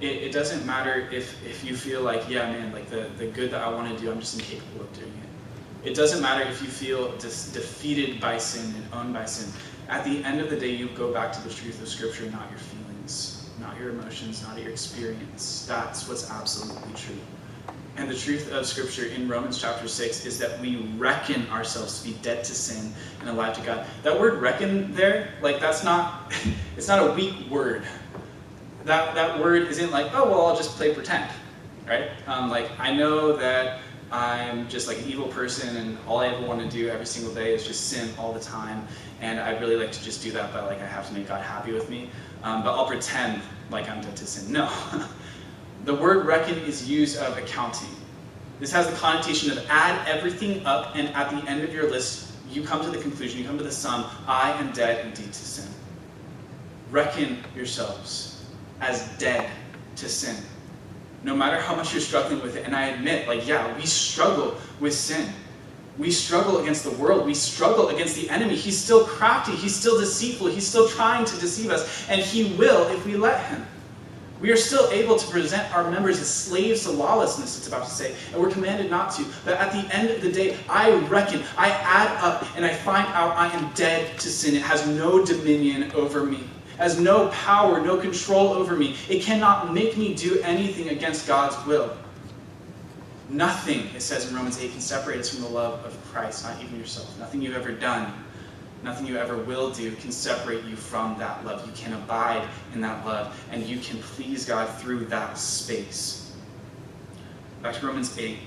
It, 0.00 0.22
it 0.22 0.32
doesn't 0.32 0.66
matter 0.66 1.08
if, 1.10 1.42
if 1.46 1.64
you 1.64 1.76
feel 1.76 2.02
like, 2.02 2.28
yeah, 2.28 2.50
man, 2.50 2.72
like 2.72 2.90
the, 2.90 3.08
the 3.16 3.26
good 3.26 3.50
that 3.52 3.62
I 3.62 3.70
want 3.70 3.96
to 3.96 4.02
do, 4.02 4.10
I'm 4.10 4.20
just 4.20 4.34
incapable 4.34 4.82
of 4.82 4.92
doing 4.92 5.08
it. 5.08 5.88
It 5.88 5.94
doesn't 5.94 6.20
matter 6.20 6.48
if 6.48 6.62
you 6.62 6.68
feel 6.68 7.16
dis- 7.18 7.52
defeated 7.52 8.20
by 8.20 8.38
sin 8.38 8.74
and 8.74 8.84
owned 8.92 9.14
by 9.14 9.24
sin. 9.26 9.52
At 9.88 10.04
the 10.04 10.24
end 10.24 10.40
of 10.40 10.50
the 10.50 10.56
day, 10.56 10.70
you 10.70 10.88
go 10.88 11.12
back 11.12 11.32
to 11.32 11.40
the 11.42 11.52
truth 11.52 11.80
of 11.80 11.88
Scripture, 11.88 12.24
not 12.30 12.50
your 12.50 12.58
feelings, 12.58 13.50
not 13.60 13.78
your 13.78 13.90
emotions, 13.90 14.42
not 14.42 14.58
your 14.58 14.70
experience. 14.70 15.66
That's 15.68 16.08
what's 16.08 16.30
absolutely 16.30 16.94
true. 16.94 17.20
And 17.96 18.10
the 18.10 18.16
truth 18.16 18.50
of 18.52 18.66
Scripture 18.66 19.06
in 19.06 19.28
Romans 19.28 19.60
chapter 19.60 19.86
6 19.86 20.26
is 20.26 20.38
that 20.38 20.58
we 20.60 20.76
reckon 20.96 21.48
ourselves 21.48 22.00
to 22.00 22.08
be 22.08 22.14
dead 22.22 22.42
to 22.44 22.54
sin 22.54 22.92
and 23.20 23.28
alive 23.28 23.56
to 23.56 23.62
God. 23.62 23.86
That 24.02 24.18
word 24.18 24.40
reckon 24.40 24.92
there, 24.94 25.30
like 25.42 25.60
that's 25.60 25.84
not, 25.84 26.32
it's 26.76 26.88
not 26.88 27.08
a 27.08 27.12
weak 27.12 27.48
word. 27.48 27.84
That, 28.84 29.14
that 29.14 29.38
word 29.38 29.68
isn't 29.68 29.92
like, 29.92 30.12
oh, 30.12 30.28
well, 30.28 30.46
I'll 30.46 30.56
just 30.56 30.76
play 30.76 30.92
pretend, 30.92 31.30
right? 31.86 32.10
Um, 32.26 32.50
like, 32.50 32.68
I 32.80 32.92
know 32.92 33.36
that 33.36 33.80
I'm 34.10 34.68
just 34.68 34.88
like 34.88 34.98
an 34.98 35.08
evil 35.08 35.28
person 35.28 35.76
and 35.76 35.96
all 36.06 36.18
I 36.18 36.28
ever 36.28 36.46
want 36.46 36.60
to 36.60 36.68
do 36.68 36.88
every 36.88 37.06
single 37.06 37.32
day 37.32 37.54
is 37.54 37.64
just 37.66 37.88
sin 37.88 38.10
all 38.18 38.32
the 38.32 38.40
time. 38.40 38.86
And 39.20 39.38
I'd 39.38 39.60
really 39.60 39.76
like 39.76 39.92
to 39.92 40.02
just 40.02 40.22
do 40.22 40.32
that, 40.32 40.52
but 40.52 40.66
like 40.66 40.80
I 40.80 40.86
have 40.86 41.06
to 41.08 41.14
make 41.14 41.28
God 41.28 41.42
happy 41.42 41.72
with 41.72 41.88
me. 41.88 42.10
Um, 42.42 42.62
but 42.62 42.74
I'll 42.74 42.86
pretend 42.86 43.40
like 43.70 43.88
I'm 43.88 44.02
dead 44.02 44.16
to 44.16 44.26
sin. 44.26 44.52
No. 44.52 44.68
the 45.84 45.94
word 45.94 46.26
reckon 46.26 46.56
is 46.60 46.88
used 46.88 47.18
of 47.18 47.36
accounting. 47.36 47.88
This 48.58 48.72
has 48.72 48.88
the 48.88 48.96
connotation 48.96 49.50
of 49.50 49.64
add 49.68 50.08
everything 50.08 50.64
up, 50.64 50.96
and 50.96 51.08
at 51.08 51.30
the 51.30 51.50
end 51.50 51.62
of 51.62 51.74
your 51.74 51.90
list, 51.90 52.32
you 52.50 52.62
come 52.62 52.82
to 52.82 52.90
the 52.90 52.98
conclusion, 52.98 53.40
you 53.40 53.46
come 53.46 53.58
to 53.58 53.64
the 53.64 53.70
sum, 53.70 54.06
I 54.26 54.52
am 54.52 54.72
dead 54.72 55.04
indeed 55.04 55.32
to 55.32 55.44
sin. 55.44 55.68
Reckon 56.90 57.38
yourselves 57.54 58.46
as 58.80 59.08
dead 59.18 59.50
to 59.96 60.08
sin. 60.08 60.36
No 61.22 61.34
matter 61.34 61.60
how 61.60 61.74
much 61.74 61.92
you're 61.92 62.00
struggling 62.00 62.40
with 62.42 62.56
it, 62.56 62.64
and 62.64 62.74
I 62.74 62.86
admit, 62.86 63.26
like, 63.28 63.46
yeah, 63.46 63.76
we 63.76 63.86
struggle 63.86 64.56
with 64.80 64.94
sin. 64.94 65.32
We 65.98 66.10
struggle 66.10 66.58
against 66.58 66.84
the 66.84 66.90
world. 66.90 67.24
We 67.24 67.34
struggle 67.34 67.88
against 67.88 68.16
the 68.16 68.28
enemy. 68.28 68.56
He's 68.56 68.76
still 68.76 69.04
crafty. 69.04 69.52
He's 69.52 69.74
still 69.74 69.98
deceitful. 69.98 70.48
He's 70.48 70.66
still 70.66 70.88
trying 70.88 71.24
to 71.24 71.38
deceive 71.38 71.70
us. 71.70 72.08
And 72.08 72.20
he 72.20 72.54
will 72.56 72.88
if 72.88 73.06
we 73.06 73.16
let 73.16 73.44
him 73.46 73.64
we 74.44 74.52
are 74.52 74.58
still 74.58 74.90
able 74.90 75.16
to 75.16 75.26
present 75.28 75.74
our 75.74 75.90
members 75.90 76.20
as 76.20 76.28
slaves 76.28 76.82
to 76.82 76.90
lawlessness, 76.90 77.56
it's 77.56 77.66
about 77.66 77.84
to 77.84 77.90
say, 77.90 78.14
and 78.30 78.42
we're 78.42 78.50
commanded 78.50 78.90
not 78.90 79.10
to. 79.12 79.24
But 79.42 79.54
at 79.54 79.72
the 79.72 79.96
end 79.96 80.10
of 80.10 80.20
the 80.20 80.30
day, 80.30 80.58
I 80.68 80.96
reckon, 81.06 81.42
I 81.56 81.70
add 81.70 82.14
up, 82.22 82.46
and 82.54 82.62
I 82.62 82.74
find 82.74 83.06
out 83.14 83.34
I 83.38 83.48
am 83.56 83.72
dead 83.72 84.18
to 84.18 84.28
sin. 84.28 84.54
It 84.54 84.60
has 84.60 84.86
no 84.86 85.24
dominion 85.24 85.90
over 85.92 86.26
me. 86.26 86.40
has 86.76 87.00
no 87.00 87.28
power, 87.28 87.80
no 87.80 87.96
control 87.96 88.48
over 88.48 88.76
me. 88.76 88.96
It 89.08 89.22
cannot 89.22 89.72
make 89.72 89.96
me 89.96 90.12
do 90.12 90.38
anything 90.42 90.90
against 90.90 91.26
God's 91.26 91.56
will. 91.66 91.96
Nothing, 93.30 93.88
it 93.96 94.02
says 94.02 94.28
in 94.28 94.36
Romans 94.36 94.60
8, 94.60 94.72
can 94.72 94.80
separate 94.82 95.20
us 95.20 95.30
from 95.30 95.42
the 95.42 95.48
love 95.48 95.82
of 95.86 95.98
Christ, 96.12 96.44
not 96.44 96.62
even 96.62 96.78
yourself. 96.78 97.18
Nothing 97.18 97.40
you've 97.40 97.56
ever 97.56 97.72
done, 97.72 98.12
nothing 98.84 99.06
you 99.06 99.16
ever 99.16 99.38
will 99.38 99.70
do 99.70 99.92
can 99.96 100.12
separate 100.12 100.62
you 100.64 100.76
from 100.76 101.18
that 101.18 101.44
love. 101.44 101.66
You 101.66 101.72
can 101.72 101.94
abide 101.94 102.46
in 102.74 102.80
that 102.82 103.04
love, 103.04 103.34
and 103.50 103.64
you 103.64 103.78
can 103.78 103.98
please 103.98 104.44
God 104.44 104.68
through 104.78 105.06
that 105.06 105.38
space. 105.38 106.32
Back 107.62 107.74
to 107.76 107.86
Romans 107.86 108.16
8. 108.16 108.38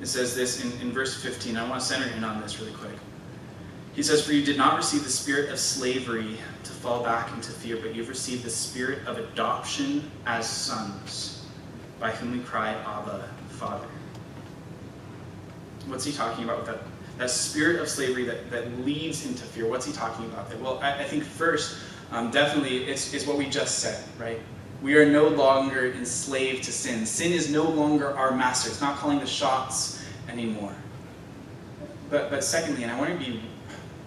It 0.00 0.06
says 0.06 0.34
this 0.34 0.64
in, 0.64 0.80
in 0.80 0.90
verse 0.90 1.22
15. 1.22 1.56
I 1.56 1.68
want 1.68 1.80
to 1.80 1.86
center 1.86 2.08
in 2.16 2.24
on 2.24 2.40
this 2.40 2.58
really 2.58 2.72
quick. 2.72 2.96
He 3.94 4.02
says, 4.02 4.26
For 4.26 4.32
you 4.32 4.44
did 4.44 4.56
not 4.56 4.76
receive 4.76 5.04
the 5.04 5.10
spirit 5.10 5.50
of 5.50 5.58
slavery 5.58 6.36
to 6.64 6.72
fall 6.72 7.04
back 7.04 7.32
into 7.32 7.52
fear, 7.52 7.76
but 7.76 7.94
you've 7.94 8.08
received 8.08 8.42
the 8.42 8.50
spirit 8.50 9.06
of 9.06 9.18
adoption 9.18 10.10
as 10.26 10.48
sons, 10.48 11.46
by 12.00 12.10
whom 12.10 12.32
we 12.32 12.40
cry, 12.40 12.70
Abba, 12.70 13.28
Father. 13.50 13.86
What's 15.86 16.04
he 16.04 16.12
talking 16.12 16.44
about 16.44 16.58
with 16.58 16.66
that? 16.66 16.93
That 17.18 17.30
spirit 17.30 17.80
of 17.80 17.88
slavery 17.88 18.24
that, 18.24 18.50
that 18.50 18.84
leads 18.84 19.26
into 19.26 19.44
fear. 19.44 19.68
What's 19.68 19.86
he 19.86 19.92
talking 19.92 20.24
about 20.26 20.48
there? 20.48 20.58
Well, 20.58 20.78
I, 20.82 21.00
I 21.00 21.04
think 21.04 21.22
first, 21.22 21.78
um, 22.10 22.30
definitely, 22.30 22.84
it's, 22.84 23.14
it's 23.14 23.26
what 23.26 23.38
we 23.38 23.48
just 23.48 23.78
said, 23.78 24.02
right? 24.18 24.40
We 24.82 24.96
are 24.96 25.06
no 25.10 25.28
longer 25.28 25.92
enslaved 25.92 26.64
to 26.64 26.72
sin. 26.72 27.06
Sin 27.06 27.32
is 27.32 27.50
no 27.50 27.62
longer 27.62 28.16
our 28.16 28.32
master. 28.32 28.68
It's 28.68 28.80
not 28.80 28.96
calling 28.96 29.20
the 29.20 29.26
shots 29.26 30.04
anymore. 30.28 30.74
But, 32.10 32.30
but 32.30 32.44
secondly, 32.44 32.82
and 32.82 32.92
I 32.92 32.98
want 32.98 33.18
to 33.18 33.18
be 33.18 33.40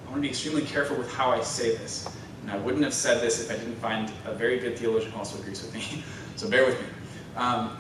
I 0.07 0.09
want 0.09 0.17
to 0.17 0.21
be 0.21 0.29
extremely 0.29 0.61
careful 0.61 0.95
with 0.95 1.11
how 1.11 1.31
I 1.31 1.41
say 1.41 1.75
this. 1.75 2.07
And 2.41 2.51
I 2.51 2.57
wouldn't 2.57 2.83
have 2.85 2.93
said 2.93 3.21
this 3.21 3.43
if 3.43 3.51
I 3.51 3.57
didn't 3.57 3.75
find 3.75 4.09
a 4.25 4.33
very 4.33 4.57
good 4.57 4.77
theologian 4.77 5.11
who 5.11 5.17
also 5.17 5.37
agrees 5.37 5.61
with 5.61 5.73
me. 5.73 6.01
so 6.37 6.49
bear 6.49 6.65
with 6.65 6.79
me. 6.79 6.87
Um, 7.35 7.77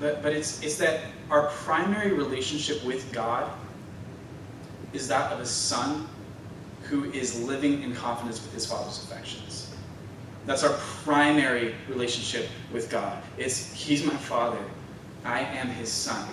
but 0.00 0.22
but 0.22 0.32
it's, 0.32 0.62
it's 0.62 0.78
that 0.78 1.00
our 1.30 1.48
primary 1.48 2.12
relationship 2.12 2.82
with 2.82 3.12
God 3.12 3.50
is 4.92 5.08
that 5.08 5.32
of 5.32 5.40
a 5.40 5.46
son 5.46 6.08
who 6.82 7.04
is 7.12 7.42
living 7.42 7.82
in 7.82 7.94
confidence 7.94 8.40
with 8.42 8.52
his 8.52 8.64
father's 8.64 9.02
affections. 9.04 9.74
That's 10.46 10.64
our 10.64 10.72
primary 11.04 11.74
relationship 11.88 12.48
with 12.72 12.88
God. 12.88 13.22
It's 13.36 13.70
He's 13.72 14.02
my 14.02 14.16
father. 14.16 14.58
I 15.24 15.40
am 15.40 15.68
his 15.68 15.92
son. 15.92 16.26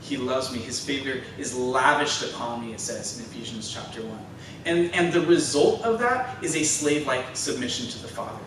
He 0.00 0.16
loves 0.16 0.52
me. 0.52 0.58
His 0.58 0.84
favor 0.84 1.20
is 1.38 1.56
lavished 1.56 2.22
upon 2.32 2.66
me, 2.66 2.72
it 2.72 2.80
says 2.80 3.18
in 3.18 3.24
Ephesians 3.24 3.72
chapter 3.72 4.02
1. 4.02 4.18
And, 4.64 4.92
and 4.94 5.12
the 5.12 5.20
result 5.22 5.82
of 5.82 5.98
that 6.00 6.42
is 6.42 6.56
a 6.56 6.64
slave 6.64 7.06
like 7.06 7.24
submission 7.36 7.88
to 7.88 7.98
the 8.02 8.08
Father. 8.08 8.42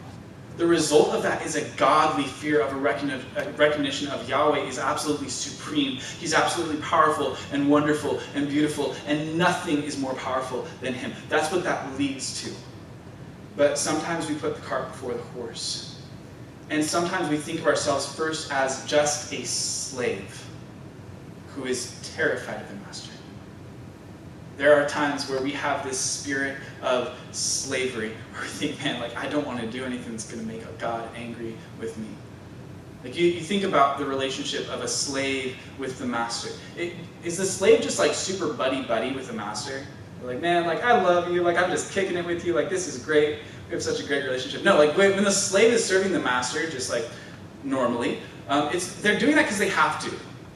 The 0.58 0.68
result 0.68 1.10
of 1.14 1.24
that 1.24 1.46
is 1.46 1.56
a 1.56 1.68
godly 1.78 2.26
fear 2.26 2.62
of 2.62 2.72
a 2.74 3.52
recognition 3.54 4.10
of 4.10 4.30
Yahweh 4.30 4.60
is 4.60 4.78
absolutely 4.78 5.30
supreme. 5.30 5.98
He's 6.20 6.34
absolutely 6.34 6.78
powerful 6.82 7.38
and 7.52 7.70
wonderful 7.70 8.20
and 8.36 8.48
beautiful, 8.48 8.96
and 9.08 9.38
nothing 9.38 9.82
is 9.84 9.98
more 9.98 10.14
powerful 10.14 10.68
than 10.82 10.94
Him. 10.94 11.14
That's 11.30 11.52
what 11.52 11.64
that 11.64 11.98
leads 11.98 12.44
to. 12.44 12.52
But 13.56 13.78
sometimes 13.78 14.30
we 14.30 14.36
put 14.36 14.56
the 14.56 14.62
cart 14.62 14.92
before 14.92 15.14
the 15.14 15.24
horse. 15.24 16.00
And 16.70 16.84
sometimes 16.84 17.30
we 17.30 17.38
think 17.38 17.60
of 17.60 17.68
ourselves 17.68 18.06
first 18.06 18.52
as 18.52 18.86
just 18.86 19.34
a 19.34 19.46
slave 19.46 20.46
who 21.56 21.66
is 21.66 22.00
terrified 22.16 22.62
of 22.62 22.70
the 22.70 22.76
master. 22.76 23.12
There 24.62 24.80
are 24.80 24.88
times 24.88 25.28
where 25.28 25.42
we 25.42 25.54
have 25.54 25.84
this 25.84 26.00
spirit 26.00 26.56
of 26.84 27.18
slavery, 27.32 28.12
where 28.32 28.44
we 28.44 28.48
think, 28.48 28.84
man, 28.84 29.02
like, 29.02 29.18
I 29.18 29.28
don't 29.28 29.44
want 29.44 29.60
to 29.60 29.66
do 29.66 29.84
anything 29.84 30.12
that's 30.12 30.32
going 30.32 30.40
to 30.40 30.48
make 30.48 30.62
God 30.78 31.10
angry 31.16 31.56
with 31.80 31.98
me. 31.98 32.06
Like, 33.04 33.18
you, 33.18 33.26
you 33.26 33.42
think 33.42 33.64
about 33.64 33.98
the 33.98 34.06
relationship 34.06 34.70
of 34.70 34.82
a 34.82 34.88
slave 34.88 35.58
with 35.80 35.98
the 35.98 36.06
master. 36.06 36.52
It, 36.78 36.94
is 37.24 37.38
the 37.38 37.46
slave 37.46 37.82
just 37.82 37.98
like 37.98 38.14
super 38.14 38.54
buddy 38.54 38.84
buddy 38.84 39.12
with 39.14 39.26
the 39.26 39.34
master? 39.34 39.84
Like, 40.22 40.42
man, 40.42 40.68
like, 40.68 40.84
I 40.84 41.02
love 41.02 41.32
you. 41.32 41.42
Like, 41.42 41.58
I'm 41.58 41.72
just 41.72 41.92
kicking 41.92 42.16
it 42.16 42.24
with 42.24 42.46
you. 42.46 42.54
Like, 42.54 42.70
this 42.70 42.88
is 42.88 43.04
great. 43.04 43.40
We 43.68 43.74
have 43.74 43.82
such 43.82 44.00
a 44.00 44.06
great 44.06 44.26
relationship. 44.26 44.64
No, 44.64 44.78
like, 44.78 44.96
when 44.96 45.24
the 45.24 45.32
slave 45.32 45.74
is 45.74 45.84
serving 45.84 46.12
the 46.12 46.20
master, 46.20 46.70
just 46.70 46.92
like 46.92 47.10
normally, 47.64 48.20
um, 48.48 48.70
it's, 48.72 48.94
they're 49.02 49.18
doing 49.18 49.34
that 49.38 49.46
because 49.46 49.58
they 49.58 49.70
have 49.70 50.00
to. 50.04 50.16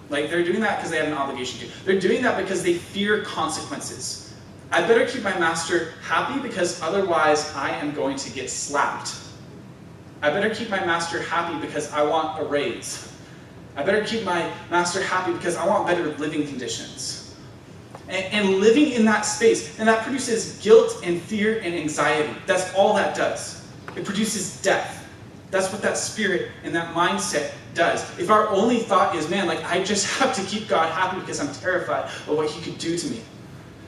Like 0.09 0.29
they're 0.29 0.43
doing 0.43 0.61
that 0.61 0.77
because 0.77 0.91
they 0.91 0.97
have 0.97 1.07
an 1.07 1.13
obligation 1.13 1.67
to. 1.67 1.85
They're 1.85 1.99
doing 1.99 2.21
that 2.23 2.37
because 2.37 2.63
they 2.63 2.75
fear 2.75 3.23
consequences. 3.23 4.33
I 4.71 4.81
better 4.81 5.05
keep 5.05 5.23
my 5.23 5.37
master 5.39 5.93
happy 6.01 6.39
because 6.39 6.81
otherwise 6.81 7.53
I 7.55 7.69
am 7.69 7.93
going 7.93 8.17
to 8.17 8.29
get 8.31 8.49
slapped. 8.49 9.15
I 10.21 10.29
better 10.29 10.53
keep 10.53 10.69
my 10.69 10.83
master 10.85 11.21
happy 11.21 11.59
because 11.59 11.91
I 11.91 12.03
want 12.03 12.39
a 12.41 12.45
raise. 12.45 13.11
I 13.75 13.83
better 13.83 14.03
keep 14.03 14.23
my 14.23 14.51
master 14.69 15.01
happy 15.01 15.33
because 15.33 15.55
I 15.55 15.65
want 15.67 15.87
better 15.87 16.05
living 16.17 16.47
conditions. 16.47 17.35
And, 18.07 18.25
and 18.33 18.59
living 18.59 18.91
in 18.91 19.05
that 19.05 19.21
space, 19.21 19.79
and 19.79 19.87
that 19.87 20.03
produces 20.03 20.59
guilt 20.61 21.01
and 21.03 21.21
fear 21.21 21.59
and 21.59 21.73
anxiety. 21.73 22.33
That's 22.45 22.73
all 22.75 22.93
that 22.95 23.15
does. 23.15 23.67
It 23.95 24.05
produces 24.05 24.61
death. 24.61 25.07
That's 25.51 25.71
what 25.71 25.81
that 25.81 25.97
spirit 25.97 26.51
and 26.63 26.73
that 26.75 26.93
mindset 26.93 27.53
does. 27.76 28.01
If 28.17 28.32
our 28.32 28.49
only 28.49 28.80
thought 28.80 29.15
is, 29.15 29.30
man, 29.30 29.47
like 29.47 29.63
I 29.65 29.84
just 29.84 30.07
have 30.19 30.34
to 30.36 30.43
keep 30.43 30.67
God 30.67 30.91
happy 30.91 31.19
because 31.19 31.39
I'm 31.39 31.53
terrified 31.53 32.05
of 32.05 32.30
what 32.30 32.49
he 32.49 32.61
could 32.61 32.80
do 32.80 32.97
to 32.97 33.07
me. 33.07 33.21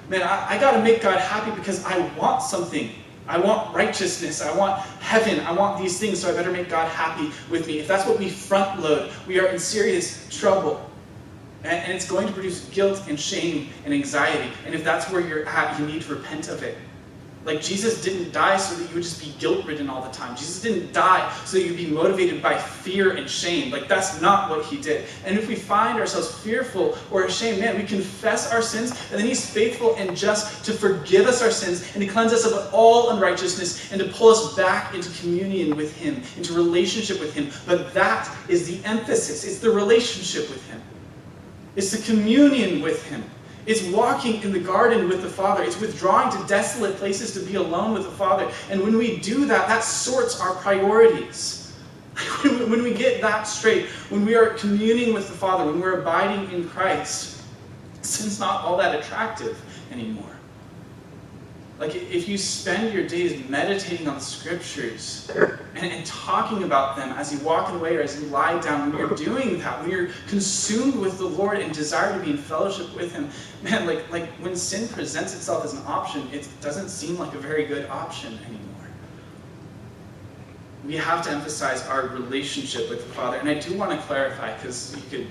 Man, 0.10 0.22
I, 0.22 0.56
I 0.56 0.58
got 0.60 0.72
to 0.72 0.84
make 0.84 1.02
God 1.02 1.20
happy 1.20 1.52
because 1.52 1.84
I 1.86 2.00
want 2.16 2.42
something. 2.42 2.92
I 3.28 3.38
want 3.38 3.76
righteousness. 3.76 4.42
I 4.42 4.56
want 4.56 4.80
heaven. 5.02 5.40
I 5.42 5.52
want 5.52 5.82
these 5.82 6.00
things, 6.00 6.20
so 6.20 6.30
I 6.30 6.34
better 6.34 6.52
make 6.52 6.70
God 6.70 6.90
happy 6.90 7.32
with 7.50 7.68
me. 7.68 7.80
If 7.80 7.88
that's 7.88 8.08
what 8.08 8.20
we 8.20 8.30
front 8.30 8.80
load, 8.82 9.12
we 9.26 9.40
are 9.40 9.48
in 9.48 9.60
serious 9.60 10.28
trouble. 10.30 10.90
And, 11.64 11.74
and 11.74 11.92
it's 11.92 12.10
going 12.10 12.28
to 12.28 12.34
produce 12.34 12.70
guilt 12.70 13.04
and 13.10 13.20
shame 13.20 13.70
and 13.84 13.94
anxiety. 13.94 14.50
And 14.66 14.74
if 14.74 14.84
that's 14.84 15.12
where 15.12 15.20
you're 15.20 15.46
at, 15.46 15.78
you 15.78 15.86
need 15.86 16.04
to 16.04 16.16
repent 16.16 16.48
of 16.48 16.64
it. 16.64 16.78
Like, 17.48 17.62
Jesus 17.62 18.02
didn't 18.02 18.34
die 18.34 18.58
so 18.58 18.76
that 18.76 18.90
you 18.90 18.96
would 18.96 19.04
just 19.04 19.24
be 19.24 19.34
guilt 19.40 19.66
ridden 19.66 19.90
all 19.90 20.02
the 20.02 20.12
time. 20.12 20.36
Jesus 20.36 20.62
didn't 20.62 20.92
die 20.92 21.34
so 21.46 21.56
that 21.56 21.66
you'd 21.66 21.78
be 21.78 21.88
motivated 21.88 22.44
by 22.44 22.58
fear 22.58 23.16
and 23.16 23.30
shame. 23.30 23.72
Like, 23.72 23.88
that's 23.88 24.20
not 24.20 24.50
what 24.50 24.66
he 24.66 24.76
did. 24.76 25.06
And 25.24 25.38
if 25.40 25.48
we 25.48 25.56
find 25.56 25.98
ourselves 25.98 26.38
fearful 26.40 26.98
or 27.10 27.24
ashamed, 27.24 27.62
man, 27.62 27.78
we 27.78 27.84
confess 27.84 28.52
our 28.52 28.62
sins, 28.62 28.92
and 29.12 29.18
then 29.18 29.26
he's 29.26 29.50
faithful 29.50 29.96
and 29.96 30.16
just 30.16 30.66
to 30.66 30.74
forgive 30.74 31.26
us 31.26 31.42
our 31.42 31.50
sins 31.50 31.90
and 31.94 32.04
to 32.04 32.10
cleanse 32.10 32.34
us 32.34 32.46
of 32.46 32.74
all 32.74 33.12
unrighteousness 33.12 33.94
and 33.94 34.02
to 34.02 34.10
pull 34.10 34.28
us 34.28 34.54
back 34.58 34.94
into 34.94 35.10
communion 35.22 35.78
with 35.78 35.96
him, 35.96 36.22
into 36.36 36.52
relationship 36.52 37.18
with 37.18 37.34
him. 37.34 37.50
But 37.66 37.94
that 37.94 38.30
is 38.50 38.68
the 38.68 38.86
emphasis. 38.86 39.46
It's 39.46 39.60
the 39.60 39.72
relationship 39.72 40.50
with 40.50 40.70
him, 40.70 40.82
it's 41.78 41.92
the 41.92 42.04
communion 42.12 42.82
with 42.82 43.06
him. 43.06 43.24
It's 43.68 43.84
walking 43.84 44.42
in 44.44 44.54
the 44.54 44.60
garden 44.60 45.10
with 45.10 45.22
the 45.22 45.30
Father. 45.30 45.62
It's 45.62 45.80
withdrawing 45.80 46.32
to 46.32 46.48
desolate 46.48 46.96
places 46.96 47.34
to 47.34 47.42
be 47.42 47.56
alone 47.56 47.94
with 47.94 48.04
the 48.04 48.12
Father. 48.12 48.50
And 48.70 48.82
when 48.82 48.98
we 48.98 49.18
do 49.18 49.46
that, 49.46 49.68
that 49.68 49.84
sorts 49.84 50.40
our 50.40 50.56
priorities. 50.56 51.76
when 52.44 52.82
we 52.82 52.94
get 52.94 53.22
that 53.22 53.44
straight, 53.44 53.88
when 54.10 54.26
we 54.26 54.36
are 54.36 54.52
communing 54.52 55.14
with 55.14 55.28
the 55.28 55.34
Father, 55.34 55.66
when 55.66 55.82
we're 55.82 56.00
abiding 56.00 56.50
in 56.52 56.70
Christ, 56.70 57.44
sin's 58.02 58.40
not 58.40 58.64
all 58.64 58.78
that 58.78 58.96
attractive 58.96 59.62
anymore. 59.92 60.37
Like, 61.80 61.94
if 61.94 62.28
you 62.28 62.40
spend 62.40 62.92
your 62.92 63.06
days 63.06 63.48
meditating 63.48 64.08
on 64.08 64.16
the 64.16 64.22
scriptures 64.22 65.30
and, 65.76 65.86
and, 65.86 66.04
talking 66.08 66.64
about 66.64 66.98
them 66.98 67.12
as 67.12 67.32
you 67.32 67.38
walk 67.40 67.72
away 67.72 67.96
or 67.98 68.02
as 68.02 68.20
you 68.20 68.28
lie 68.30 68.60
down, 68.62 68.90
when 68.90 68.98
you're 68.98 69.16
doing 69.16 69.60
that, 69.60 69.82
when 69.82 69.92
you're 69.92 70.10
consumed 70.28 70.96
with 70.96 71.20
the 71.20 71.28
Lord 71.28 71.60
and 71.60 71.72
desire 71.72 72.18
to 72.18 72.26
be 72.26 72.32
in 72.32 72.38
fellowship 72.38 72.96
with 72.96 73.12
Him, 73.12 73.30
man, 73.62 73.86
like, 73.86 74.12
like 74.12 74.28
when 74.40 74.56
sin 74.56 74.88
presents 74.88 75.36
itself 75.36 75.64
as 75.64 75.76
an 75.76 75.84
option, 75.86 76.28
it 76.34 76.50
doesn't 76.62 76.90
seem 76.90 77.20
like 77.20 77.36
a 77.36 77.40
very 77.40 77.66
good 77.66 77.88
option 77.92 78.40
anymore. 78.48 78.88
We 80.84 80.96
have 80.96 81.24
to 81.26 81.30
emphasize 81.30 81.86
our 81.86 82.08
relationship 82.08 82.90
with 82.90 83.06
the 83.06 83.14
Father. 83.14 83.38
And 83.38 83.48
I 83.48 83.54
do 83.54 83.78
want 83.78 83.92
to 83.92 83.98
clarify, 84.08 84.56
because 84.56 84.96
you 84.96 85.04
could 85.12 85.28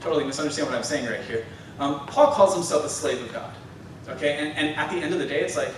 totally 0.00 0.24
misunderstand 0.24 0.68
what 0.68 0.76
I'm 0.76 0.84
saying 0.84 1.06
right 1.06 1.22
here. 1.22 1.44
Um, 1.80 2.06
Paul 2.06 2.32
calls 2.32 2.54
himself 2.54 2.84
a 2.84 2.88
slave 2.88 3.20
of 3.20 3.32
God. 3.32 3.52
Okay, 4.10 4.36
and, 4.36 4.56
and 4.56 4.76
at 4.76 4.90
the 4.90 4.96
end 4.96 5.12
of 5.12 5.18
the 5.18 5.26
day, 5.26 5.40
it's 5.40 5.56
like, 5.56 5.74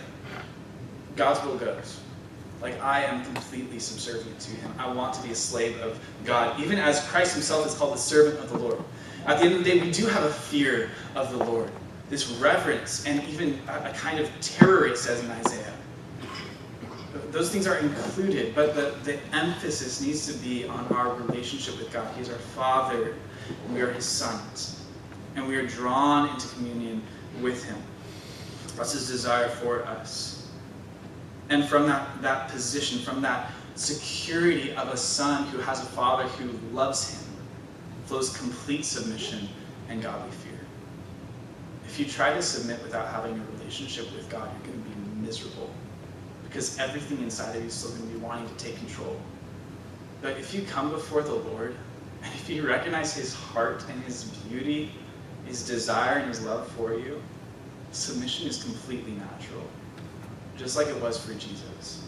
God's 1.16 1.44
will 1.44 1.56
goes. 1.56 2.00
Like 2.60 2.80
I 2.82 3.04
am 3.04 3.24
completely 3.24 3.78
subservient 3.78 4.38
to 4.40 4.50
him. 4.50 4.72
I 4.78 4.92
want 4.92 5.14
to 5.14 5.22
be 5.22 5.30
a 5.30 5.34
slave 5.34 5.80
of 5.80 5.98
God, 6.24 6.60
even 6.60 6.78
as 6.78 7.00
Christ 7.08 7.34
himself 7.34 7.66
is 7.66 7.74
called 7.74 7.94
the 7.94 7.98
servant 7.98 8.38
of 8.40 8.50
the 8.50 8.58
Lord. 8.58 8.82
At 9.26 9.38
the 9.38 9.44
end 9.44 9.54
of 9.54 9.64
the 9.64 9.70
day, 9.70 9.80
we 9.80 9.90
do 9.90 10.06
have 10.06 10.24
a 10.24 10.32
fear 10.32 10.90
of 11.14 11.30
the 11.30 11.44
Lord, 11.44 11.70
this 12.08 12.28
reverence, 12.32 13.06
and 13.06 13.22
even 13.24 13.58
a, 13.68 13.92
kind 13.92 14.18
of 14.18 14.30
terror, 14.40 14.86
it 14.86 14.96
says 14.96 15.22
in 15.22 15.30
Isaiah. 15.30 15.72
Those 17.30 17.50
things 17.50 17.66
are 17.66 17.76
included, 17.78 18.54
but 18.54 18.74
the, 18.74 18.94
the 19.04 19.18
emphasis 19.34 20.00
needs 20.00 20.26
to 20.26 20.32
be 20.42 20.66
on 20.66 20.86
our 20.88 21.14
relationship 21.14 21.78
with 21.78 21.92
God. 21.92 22.12
He 22.14 22.22
is 22.22 22.30
our 22.30 22.36
Father, 22.36 23.14
and 23.66 23.74
we 23.74 23.80
are 23.82 23.92
His 23.92 24.04
sons. 24.04 24.84
And 25.36 25.46
we 25.46 25.56
are 25.56 25.66
drawn 25.66 26.28
into 26.30 26.48
communion 26.48 27.02
with 27.40 27.64
Him. 27.64 27.76
That's 28.76 28.92
His 28.92 29.06
desire 29.08 29.48
for 29.48 29.84
us. 29.84 30.39
And 31.50 31.64
from 31.64 31.86
that, 31.86 32.22
that 32.22 32.48
position, 32.48 33.00
from 33.00 33.20
that 33.22 33.50
security 33.74 34.72
of 34.74 34.88
a 34.88 34.96
son 34.96 35.46
who 35.48 35.58
has 35.58 35.82
a 35.82 35.86
father 35.86 36.24
who 36.24 36.74
loves 36.74 37.10
him, 37.10 37.28
flows 38.06 38.36
complete 38.36 38.84
submission 38.84 39.48
and 39.88 40.02
godly 40.02 40.30
fear. 40.30 40.58
If 41.86 41.98
you 41.98 42.06
try 42.06 42.32
to 42.32 42.40
submit 42.40 42.80
without 42.82 43.08
having 43.08 43.38
a 43.38 43.58
relationship 43.58 44.04
with 44.14 44.28
God, 44.30 44.48
you're 44.52 44.72
going 44.72 44.82
to 44.82 44.88
be 44.90 45.26
miserable 45.26 45.70
because 46.44 46.78
everything 46.78 47.22
inside 47.22 47.54
of 47.56 47.62
you 47.62 47.68
is 47.68 47.74
still 47.74 47.90
going 47.90 48.08
to 48.08 48.14
be 48.14 48.18
wanting 48.18 48.48
to 48.48 48.54
take 48.54 48.76
control. 48.76 49.16
But 50.22 50.36
if 50.38 50.54
you 50.54 50.62
come 50.62 50.90
before 50.90 51.22
the 51.22 51.34
Lord, 51.34 51.74
and 52.22 52.34
if 52.34 52.48
you 52.48 52.66
recognize 52.66 53.14
his 53.14 53.34
heart 53.34 53.84
and 53.88 54.02
his 54.02 54.24
beauty, 54.24 54.92
his 55.46 55.66
desire 55.66 56.18
and 56.18 56.28
his 56.28 56.44
love 56.44 56.68
for 56.72 56.94
you, 56.94 57.22
submission 57.92 58.46
is 58.46 58.62
completely 58.62 59.12
natural, 59.12 59.64
just 60.60 60.76
like 60.76 60.88
it 60.88 61.00
was 61.00 61.18
for 61.18 61.32
Jesus. 61.32 62.04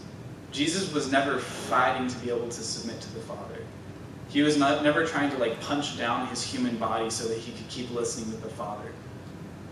Jesus 0.52 0.92
was 0.92 1.10
never 1.10 1.38
fighting 1.38 2.06
to 2.06 2.18
be 2.18 2.28
able 2.28 2.48
to 2.48 2.62
submit 2.62 3.00
to 3.00 3.14
the 3.14 3.20
Father. 3.20 3.56
He 4.28 4.42
was 4.42 4.58
not, 4.58 4.84
never 4.84 5.06
trying 5.06 5.30
to 5.30 5.38
like 5.38 5.58
punch 5.62 5.96
down 5.96 6.26
his 6.26 6.44
human 6.44 6.76
body 6.76 7.08
so 7.08 7.26
that 7.28 7.38
he 7.38 7.52
could 7.52 7.68
keep 7.68 7.90
listening 7.90 8.30
to 8.30 8.36
the 8.42 8.50
Father. 8.50 8.92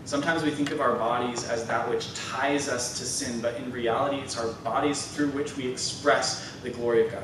Sometimes 0.05 0.41
we 0.41 0.49
think 0.49 0.71
of 0.71 0.81
our 0.81 0.95
bodies 0.95 1.47
as 1.47 1.67
that 1.67 1.87
which 1.87 2.11
ties 2.15 2.67
us 2.67 2.97
to 2.97 3.05
sin, 3.05 3.39
but 3.39 3.55
in 3.57 3.71
reality, 3.71 4.17
it's 4.17 4.35
our 4.35 4.51
bodies 4.63 5.05
through 5.05 5.29
which 5.29 5.55
we 5.55 5.67
express 5.67 6.51
the 6.63 6.71
glory 6.71 7.05
of 7.05 7.11
God. 7.11 7.23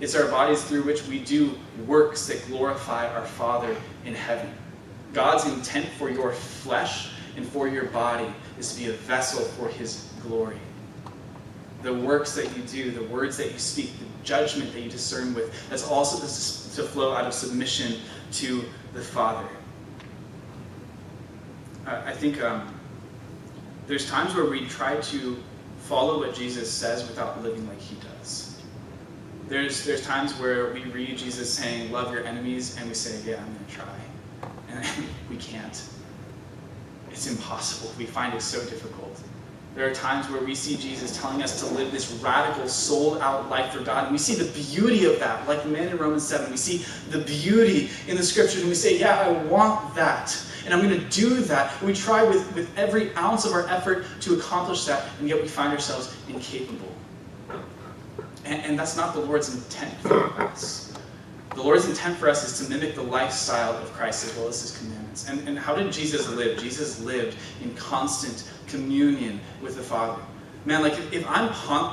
It's 0.00 0.14
our 0.14 0.28
bodies 0.28 0.64
through 0.64 0.84
which 0.84 1.06
we 1.06 1.18
do 1.18 1.54
works 1.86 2.26
that 2.28 2.46
glorify 2.46 3.12
our 3.14 3.26
Father 3.26 3.76
in 4.06 4.14
heaven. 4.14 4.50
God's 5.12 5.46
intent 5.46 5.86
for 5.98 6.08
your 6.08 6.32
flesh 6.32 7.10
and 7.36 7.46
for 7.46 7.68
your 7.68 7.86
body 7.86 8.32
is 8.58 8.72
to 8.74 8.80
be 8.80 8.90
a 8.90 8.92
vessel 8.92 9.44
for 9.44 9.68
His 9.68 10.10
glory. 10.22 10.58
The 11.82 11.92
works 11.92 12.34
that 12.34 12.56
you 12.56 12.62
do, 12.64 12.90
the 12.90 13.04
words 13.04 13.36
that 13.36 13.52
you 13.52 13.58
speak, 13.58 13.92
the 13.98 14.24
judgment 14.24 14.72
that 14.72 14.80
you 14.80 14.90
discern 14.90 15.34
with, 15.34 15.54
that's 15.68 15.86
also 15.86 16.18
to 16.82 16.88
flow 16.88 17.12
out 17.14 17.26
of 17.26 17.34
submission 17.34 18.00
to 18.32 18.64
the 18.92 19.00
Father. 19.00 19.46
I 21.86 22.12
think 22.12 22.42
um, 22.42 22.74
there's 23.86 24.10
times 24.10 24.34
where 24.34 24.46
we 24.46 24.66
try 24.66 24.96
to 24.96 25.36
follow 25.78 26.18
what 26.18 26.34
Jesus 26.34 26.70
says 26.70 27.06
without 27.06 27.40
living 27.42 27.66
like 27.68 27.78
He 27.78 27.96
does. 27.96 28.60
There's, 29.48 29.84
there's 29.84 30.04
times 30.04 30.32
where 30.40 30.72
we 30.72 30.82
read 30.84 31.16
Jesus 31.16 31.52
saying, 31.52 31.92
Love 31.92 32.12
your 32.12 32.24
enemies, 32.24 32.76
and 32.76 32.88
we 32.88 32.94
say, 32.94 33.20
Yeah, 33.24 33.40
I'm 33.40 33.52
going 33.54 33.64
to 33.66 33.72
try. 33.72 33.94
And 34.70 35.06
we 35.30 35.36
can't. 35.36 35.88
It's 37.16 37.26
impossible. 37.26 37.94
We 37.96 38.04
find 38.04 38.34
it 38.34 38.42
so 38.42 38.60
difficult. 38.66 39.18
There 39.74 39.88
are 39.88 39.94
times 39.94 40.28
where 40.28 40.42
we 40.42 40.54
see 40.54 40.76
Jesus 40.76 41.18
telling 41.18 41.42
us 41.42 41.60
to 41.60 41.74
live 41.74 41.90
this 41.90 42.12
radical, 42.22 42.68
sold 42.68 43.18
out 43.18 43.48
life 43.48 43.72
for 43.72 43.82
God. 43.82 44.04
And 44.04 44.12
we 44.12 44.18
see 44.18 44.34
the 44.34 44.52
beauty 44.52 45.06
of 45.06 45.18
that, 45.20 45.48
like 45.48 45.62
the 45.62 45.70
man 45.70 45.88
in 45.88 45.96
Romans 45.96 46.26
7. 46.28 46.50
We 46.50 46.58
see 46.58 46.84
the 47.08 47.20
beauty 47.20 47.88
in 48.06 48.18
the 48.18 48.22
scriptures, 48.22 48.60
and 48.60 48.68
we 48.68 48.74
say, 48.74 48.98
Yeah, 48.98 49.18
I 49.18 49.30
want 49.44 49.94
that. 49.94 50.38
And 50.66 50.74
I'm 50.74 50.82
going 50.82 50.98
to 50.98 51.08
do 51.08 51.40
that. 51.40 51.72
And 51.78 51.86
we 51.86 51.94
try 51.94 52.22
with, 52.22 52.54
with 52.54 52.70
every 52.78 53.14
ounce 53.14 53.46
of 53.46 53.52
our 53.52 53.66
effort 53.68 54.04
to 54.20 54.34
accomplish 54.34 54.84
that, 54.84 55.08
and 55.18 55.28
yet 55.28 55.40
we 55.40 55.48
find 55.48 55.72
ourselves 55.72 56.14
incapable. 56.28 56.92
And, 58.44 58.62
and 58.62 58.78
that's 58.78 58.96
not 58.96 59.14
the 59.14 59.20
Lord's 59.20 59.54
intent 59.54 59.94
for 60.00 60.30
us. 60.42 60.92
The 61.54 61.62
Lord's 61.62 61.88
intent 61.88 62.18
for 62.18 62.28
us 62.28 62.46
is 62.46 62.66
to 62.66 62.70
mimic 62.70 62.94
the 62.94 63.02
lifestyle 63.02 63.72
of 63.72 63.90
Christ 63.94 64.26
as 64.26 64.36
well 64.36 64.48
as 64.48 64.60
his 64.60 64.76
commandments. 64.76 65.05
And, 65.24 65.48
and 65.48 65.58
how 65.58 65.74
did 65.74 65.92
Jesus 65.92 66.28
live? 66.30 66.58
Jesus 66.58 67.00
lived 67.00 67.36
in 67.62 67.74
constant 67.74 68.50
communion 68.68 69.40
with 69.62 69.76
the 69.76 69.82
Father. 69.82 70.20
Man, 70.66 70.82
like 70.82 70.98
if 71.12 71.24
I'm 71.28 71.48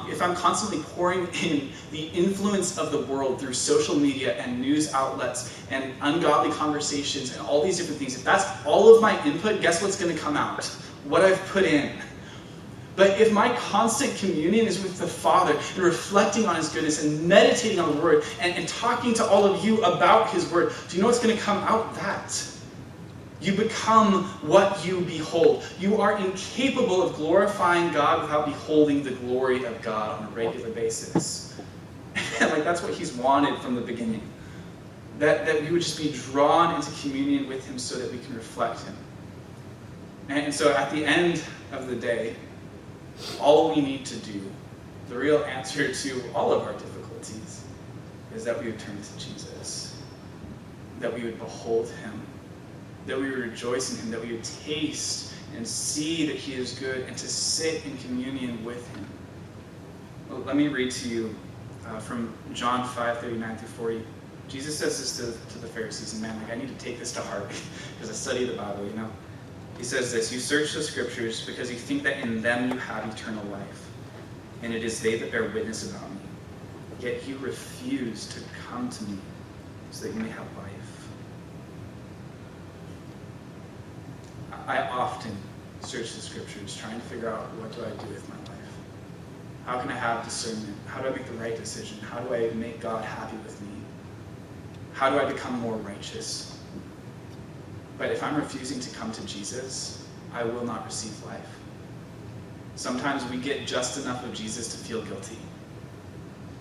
if 0.09 0.19
I'm 0.19 0.35
constantly 0.35 0.83
pouring 0.95 1.27
in 1.43 1.69
the 1.91 2.07
influence 2.07 2.79
of 2.79 2.91
the 2.91 3.01
world 3.01 3.39
through 3.39 3.53
social 3.53 3.95
media 3.95 4.35
and 4.37 4.59
news 4.59 4.91
outlets 4.93 5.55
and 5.69 5.93
ungodly 6.01 6.51
conversations 6.51 7.37
and 7.37 7.45
all 7.45 7.63
these 7.63 7.77
different 7.77 7.99
things, 7.99 8.15
if 8.15 8.23
that's 8.23 8.45
all 8.65 8.95
of 8.95 8.99
my 8.99 9.23
input, 9.27 9.61
guess 9.61 9.81
what's 9.83 9.95
going 10.01 10.13
to 10.13 10.19
come 10.19 10.35
out? 10.35 10.65
What 11.05 11.21
I've 11.21 11.39
put 11.49 11.65
in. 11.65 11.91
But 12.95 13.21
if 13.21 13.31
my 13.31 13.55
constant 13.57 14.15
communion 14.17 14.65
is 14.67 14.81
with 14.81 14.97
the 14.99 15.07
Father 15.07 15.53
and 15.53 15.77
reflecting 15.77 16.47
on 16.47 16.55
His 16.55 16.69
goodness 16.69 17.03
and 17.03 17.27
meditating 17.27 17.79
on 17.79 17.95
the 17.95 18.01
Word 18.01 18.23
and, 18.39 18.55
and 18.55 18.67
talking 18.67 19.13
to 19.15 19.25
all 19.25 19.45
of 19.45 19.63
you 19.63 19.83
about 19.83 20.31
His 20.31 20.51
Word, 20.51 20.73
do 20.89 20.95
you 20.95 21.01
know 21.01 21.07
what's 21.07 21.23
going 21.23 21.35
to 21.35 21.41
come 21.41 21.59
out? 21.59 21.93
That. 21.95 22.52
You 23.43 23.53
become 23.53 24.23
what 24.41 24.85
you 24.85 25.01
behold. 25.01 25.63
You 25.77 25.99
are 25.99 26.17
incapable 26.17 27.03
of 27.03 27.15
glorifying 27.15 27.91
God 27.91 28.21
without 28.21 28.45
beholding 28.45 29.03
the 29.03 29.11
glory 29.11 29.65
of 29.65 29.81
God 29.81 30.17
on 30.17 30.27
a 30.27 30.29
regular 30.31 30.69
basis. 30.69 31.49
And 32.39 32.51
like 32.51 32.63
that's 32.63 32.81
what 32.81 32.93
He's 32.93 33.13
wanted 33.13 33.59
from 33.59 33.75
the 33.75 33.81
beginning. 33.81 34.21
That, 35.19 35.45
that 35.45 35.61
we 35.61 35.71
would 35.71 35.81
just 35.81 35.97
be 35.97 36.11
drawn 36.11 36.75
into 36.75 36.91
communion 37.01 37.47
with 37.47 37.65
Him 37.65 37.77
so 37.77 37.97
that 37.97 38.11
we 38.11 38.17
can 38.19 38.35
reflect 38.35 38.81
Him. 38.81 38.95
And 40.29 40.53
so 40.53 40.73
at 40.73 40.91
the 40.91 41.05
end 41.05 41.43
of 41.71 41.87
the 41.87 41.95
day, 41.95 42.35
all 43.39 43.75
we 43.75 43.81
need 43.81 44.05
to 44.05 44.15
do, 44.17 44.41
the 45.09 45.17
real 45.17 45.43
answer 45.43 45.93
to 45.93 46.23
all 46.33 46.51
of 46.51 46.63
our 46.63 46.73
difficulties, 46.73 47.63
is 48.33 48.43
that 48.43 48.59
we 48.59 48.67
would 48.71 48.79
turn 48.79 48.97
to 49.01 49.25
Jesus, 49.25 50.01
that 50.99 51.13
we 51.13 51.23
would 51.23 51.37
behold 51.39 51.89
him, 51.89 52.21
that 53.07 53.17
we 53.17 53.27
rejoice 53.27 53.91
in 53.91 53.99
him, 53.99 54.11
that 54.11 54.21
we 54.21 54.33
would 54.33 54.43
taste 54.43 55.33
and 55.55 55.67
see 55.67 56.25
that 56.25 56.35
he 56.35 56.55
is 56.55 56.73
good, 56.73 57.01
and 57.01 57.15
to 57.17 57.27
sit 57.27 57.85
in 57.85 57.97
communion 57.97 58.63
with 58.65 58.87
him. 58.95 59.05
Well, 60.29 60.39
let 60.39 60.55
me 60.55 60.67
read 60.67 60.91
to 60.91 61.09
you 61.09 61.35
uh, 61.87 61.99
from 61.99 62.33
John 62.53 62.87
5 62.87 63.19
39 63.19 63.57
through 63.57 63.67
40. 63.67 64.05
Jesus 64.47 64.77
says 64.77 64.99
this 64.99 65.17
to, 65.17 65.53
to 65.53 65.59
the 65.59 65.67
Pharisees, 65.67 66.13
and 66.13 66.21
man, 66.21 66.41
like 66.41 66.51
I 66.51 66.55
need 66.55 66.69
to 66.69 66.85
take 66.85 66.99
this 66.99 67.11
to 67.13 67.21
heart 67.21 67.49
because 67.93 68.09
I 68.09 68.13
study 68.13 68.45
the 68.45 68.55
Bible, 68.55 68.85
you 68.85 68.93
know. 68.93 69.09
He 69.77 69.83
says 69.83 70.11
this 70.11 70.31
You 70.31 70.39
search 70.39 70.73
the 70.73 70.83
scriptures 70.83 71.45
because 71.45 71.71
you 71.71 71.77
think 71.77 72.03
that 72.03 72.19
in 72.19 72.41
them 72.41 72.71
you 72.71 72.77
have 72.77 73.07
eternal 73.11 73.43
life, 73.45 73.89
and 74.61 74.73
it 74.73 74.83
is 74.83 75.01
they 75.01 75.17
that 75.17 75.31
bear 75.31 75.49
witness 75.49 75.89
about 75.89 76.09
me. 76.11 76.17
Yet 76.99 77.27
you 77.27 77.37
refuse 77.37 78.27
to 78.27 78.39
come 78.67 78.89
to 78.89 79.03
me 79.05 79.17
so 79.91 80.05
that 80.05 80.13
you 80.13 80.19
may 80.19 80.29
have 80.29 80.45
life. 80.57 80.82
I 84.67 84.79
often 84.87 85.35
search 85.81 86.13
the 86.15 86.21
scriptures 86.21 86.75
trying 86.75 86.99
to 86.99 87.05
figure 87.07 87.29
out 87.29 87.41
what 87.55 87.75
do 87.75 87.83
I 87.83 87.89
do 88.03 88.13
with 88.13 88.27
my 88.29 88.35
life? 88.35 88.53
How 89.65 89.79
can 89.79 89.89
I 89.89 89.95
have 89.95 90.23
discernment? 90.23 90.77
How 90.87 91.01
do 91.01 91.09
I 91.09 91.11
make 91.11 91.25
the 91.25 91.33
right 91.33 91.55
decision? 91.55 91.99
How 91.99 92.19
do 92.19 92.33
I 92.33 92.49
make 92.53 92.79
God 92.79 93.03
happy 93.03 93.35
with 93.37 93.59
me? 93.61 93.67
How 94.93 95.09
do 95.09 95.19
I 95.19 95.25
become 95.25 95.59
more 95.59 95.75
righteous? 95.77 96.57
But 97.97 98.11
if 98.11 98.23
I'm 98.23 98.35
refusing 98.35 98.79
to 98.79 98.89
come 98.95 99.11
to 99.11 99.25
Jesus, 99.25 100.07
I 100.33 100.43
will 100.43 100.65
not 100.65 100.85
receive 100.85 101.23
life. 101.25 101.59
Sometimes 102.75 103.29
we 103.29 103.37
get 103.37 103.67
just 103.67 104.03
enough 104.03 104.23
of 104.23 104.33
Jesus 104.33 104.69
to 104.69 104.77
feel 104.77 105.01
guilty 105.03 105.37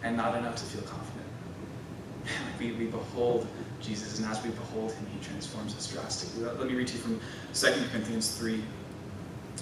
and 0.03 0.17
not 0.17 0.37
enough 0.37 0.57
to 0.57 0.65
feel 0.65 0.83
confident. 0.83 1.27
we, 2.59 2.73
we 2.73 2.87
behold 2.87 3.47
Jesus, 3.83 4.19
and 4.19 4.29
as 4.29 4.43
we 4.43 4.51
behold 4.51 4.93
him, 4.93 5.07
he 5.13 5.25
transforms 5.25 5.77
us 5.77 5.93
drastically. 5.93 6.45
Let 6.45 6.67
me 6.67 6.75
read 6.75 6.89
to 6.89 6.95
you 6.95 7.01
from 7.01 7.21
2 7.55 7.67
Corinthians 7.91 8.37
3. 8.37 8.63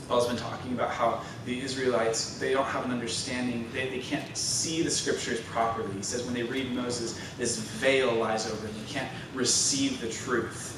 Paul's 0.09 0.29
been 0.29 0.37
talking 0.37 0.73
about 0.73 0.91
how 0.91 1.23
the 1.47 1.61
Israelites, 1.61 2.39
they 2.39 2.53
don't 2.53 2.67
have 2.67 2.85
an 2.85 2.91
understanding, 2.91 3.69
they, 3.73 3.89
they 3.89 3.99
can't 3.99 4.37
see 4.37 4.83
the 4.83 4.91
scriptures 4.91 5.41
properly. 5.43 5.93
He 5.95 6.03
says 6.03 6.25
when 6.25 6.35
they 6.35 6.43
read 6.43 6.73
Moses, 6.73 7.19
this 7.39 7.59
veil 7.59 8.15
lies 8.15 8.51
over 8.51 8.67
them. 8.67 8.75
They 8.87 8.93
can't 8.93 9.11
receive 9.35 10.01
the 10.01 10.09
truth. 10.09 10.77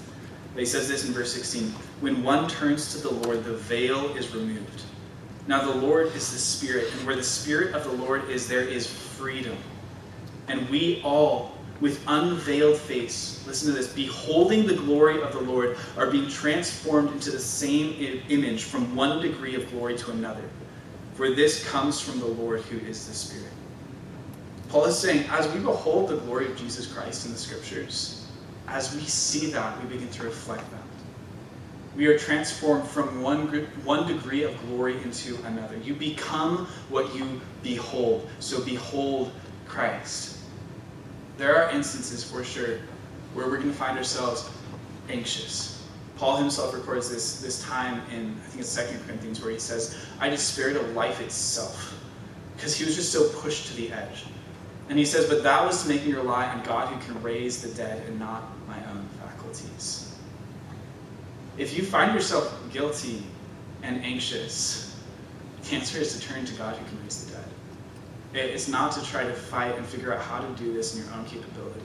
He 0.57 0.66
says 0.66 0.88
this 0.88 1.07
in 1.07 1.14
verse 1.14 1.32
16 1.32 1.70
When 2.01 2.22
one 2.22 2.49
turns 2.49 2.93
to 2.93 2.99
the 2.99 3.12
Lord, 3.12 3.45
the 3.45 3.55
veil 3.55 4.14
is 4.16 4.34
removed. 4.34 4.82
Now, 5.47 5.64
the 5.64 5.76
Lord 5.76 6.14
is 6.14 6.30
the 6.30 6.38
Spirit, 6.38 6.93
and 6.93 7.07
where 7.07 7.16
the 7.16 7.22
Spirit 7.22 7.74
of 7.74 7.84
the 7.84 7.93
Lord 7.93 8.28
is, 8.30 8.47
there 8.47 8.61
is 8.61 8.86
freedom. 8.86 9.57
And 10.47 10.68
we 10.68 11.01
all, 11.03 11.51
with 11.83 12.03
unveiled 12.07 12.78
face, 12.78 13.45
listen 13.47 13.72
to 13.72 13.76
this, 13.76 13.93
beholding 13.93 14.66
the 14.68 14.74
glory 14.74 15.20
of 15.20 15.33
the 15.33 15.41
Lord, 15.41 15.76
are 15.99 16.09
being 16.09 16.28
transformed 16.28 17.11
into 17.11 17.33
the 17.33 17.41
same 17.41 18.22
image 18.28 18.62
from 18.62 18.95
one 18.95 19.20
degree 19.20 19.57
of 19.57 19.68
glory 19.70 19.99
to 19.99 20.12
another. 20.12 20.45
For 21.14 21.35
this 21.35 21.68
comes 21.68 22.01
from 22.01 22.20
the 22.20 22.26
Lord 22.26 22.61
who 22.62 22.78
is 22.87 23.07
the 23.09 23.12
Spirit. 23.12 23.53
Paul 24.68 24.87
is 24.87 24.97
saying, 24.97 25.26
as 25.28 25.53
we 25.53 25.59
behold 25.59 26.09
the 26.09 26.16
glory 26.18 26.47
of 26.47 26.57
Jesus 26.57 26.87
Christ 26.87 27.26
in 27.26 27.33
the 27.33 27.39
Scriptures, 27.39 28.26
as 28.68 28.95
we 28.95 29.03
see 29.03 29.51
that, 29.51 29.83
we 29.83 29.89
begin 29.89 30.09
to 30.11 30.22
reflect 30.22 30.70
that. 30.70 30.78
We 31.97 32.07
are 32.07 32.16
transformed 32.16 32.89
from 32.89 33.20
one, 33.20 33.49
one 33.85 34.07
degree 34.07 34.45
of 34.45 34.59
glory 34.66 35.03
into 35.03 35.37
another. 35.45 35.76
You 35.78 35.95
become 35.95 36.66
what 36.89 37.14
you 37.14 37.41
behold. 37.62 38.30
So 38.39 38.64
behold 38.64 39.33
Christ. 39.66 40.39
There 41.39 41.57
are 41.57 41.70
instances 41.70 42.22
for 42.22 42.45
sure 42.45 42.78
where 43.35 43.47
we're 43.47 43.57
going 43.57 43.70
to 43.70 43.76
find 43.76 43.97
ourselves 43.97 44.51
anxious. 45.09 45.85
Paul 46.16 46.37
himself 46.37 46.74
records 46.74 47.11
this, 47.11 47.41
this 47.41 47.62
time 47.62 48.03
in, 48.12 48.37
I 48.45 48.49
think 48.49 48.61
it's 48.61 48.76
2 48.76 48.83
Corinthians, 49.07 49.43
where 49.43 49.51
he 49.51 49.59
says, 49.59 49.97
I 50.20 50.28
despaired 50.28 50.76
of 50.76 50.95
life 50.95 51.20
itself. 51.20 51.99
because 52.55 52.76
he 52.76 52.85
was 52.85 52.95
just 52.95 53.11
so 53.12 53.28
pushed 53.41 53.66
to 53.68 53.74
the 53.74 53.93
edge. 53.93 54.24
And 54.89 54.99
he 54.99 55.05
says, 55.05 55.28
But 55.28 55.43
that 55.43 55.64
was 55.64 55.83
to 55.83 55.89
make 55.89 56.05
me 56.07 56.12
rely 56.12 56.47
on 56.47 56.62
God 56.64 56.93
who 56.93 57.01
can 57.05 57.20
raise 57.22 57.62
the 57.62 57.70
dead 57.74 58.07
and 58.07 58.18
not 58.18 58.45
my 58.68 58.76
own 58.91 59.09
faculties. 59.20 60.14
If 61.59 61.76
you 61.76 61.83
find 61.85 62.14
yourself 62.14 62.57
guilty 62.72 63.24
and 63.83 64.05
anxious, 64.05 64.97
the 65.64 65.76
answer 65.76 65.99
is 65.99 66.18
to 66.18 66.20
turn 66.20 66.45
to 66.45 66.55
God 66.55 66.76
who 66.76 66.85
can 66.89 67.03
raise 67.03 67.24
the 67.24 67.32
dead. 67.32 67.32
It's 68.35 68.68
not 68.68 68.93
to 68.93 69.05
try 69.05 69.24
to 69.24 69.33
fight 69.33 69.76
and 69.76 69.85
figure 69.85 70.14
out 70.14 70.22
how 70.22 70.41
to 70.41 70.49
do 70.55 70.72
this 70.72 70.97
in 70.97 71.05
your 71.05 71.12
own 71.14 71.24
capability. 71.26 71.80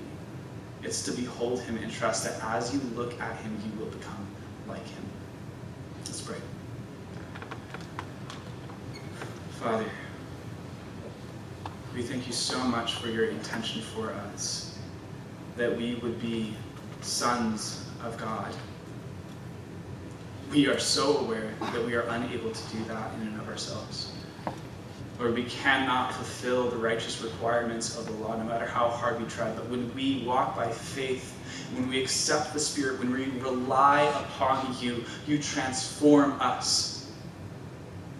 It's 0.82 1.04
to 1.04 1.12
behold 1.12 1.60
him 1.62 1.78
and 1.78 1.92
trust 1.92 2.24
that 2.24 2.42
as 2.44 2.74
you 2.74 2.80
look 2.96 3.20
at 3.20 3.36
him, 3.38 3.58
you 3.66 3.80
will 3.80 3.92
become 3.92 4.26
like 4.68 4.86
him. 4.88 5.04
Let's 6.06 6.22
pray. 6.22 6.38
Father, 9.60 9.86
we 11.94 12.04
thank 12.04 12.28
you 12.28 12.34
so 12.34 12.60
much 12.60 12.94
for 12.96 13.10
your 13.10 13.26
intention 13.26 13.82
for 13.82 14.12
us, 14.12 14.78
that 15.58 15.76
we 15.76 15.96
would 15.96 16.22
be 16.22 16.56
sons 17.02 17.86
of 18.06 18.18
God. 18.18 18.56
We 20.52 20.68
are 20.68 20.80
so 20.80 21.18
aware 21.18 21.54
that 21.60 21.84
we 21.86 21.96
are 21.96 22.04
unable 22.04 22.52
to 22.52 22.68
do 22.70 22.84
that 22.86 23.14
in 23.16 23.28
and 23.28 23.42
of 23.42 23.50
ourselves. 23.50 24.14
Lord, 25.20 25.34
we 25.34 25.46
cannot 25.46 26.14
fulfill 26.14 26.70
the 26.70 26.78
righteous 26.78 27.22
requirements 27.22 27.98
of 27.98 28.06
the 28.06 28.12
law, 28.24 28.38
no 28.38 28.44
matter 28.44 28.68
how 28.68 28.88
hard 28.88 29.20
we 29.20 29.28
try. 29.28 29.50
But 29.52 29.68
when 29.68 29.94
we 29.96 30.24
walk 30.24 30.56
by 30.56 30.70
faith, 30.70 31.34
when 31.74 31.90
we 31.90 32.00
accept 32.00 32.54
the 32.54 32.60
Spirit, 32.60 33.00
when 33.00 33.12
we 33.12 33.26
rely 33.40 34.02
upon 34.02 34.76
you, 34.80 35.04
you 35.26 35.42
transform 35.42 36.34
us. 36.40 37.12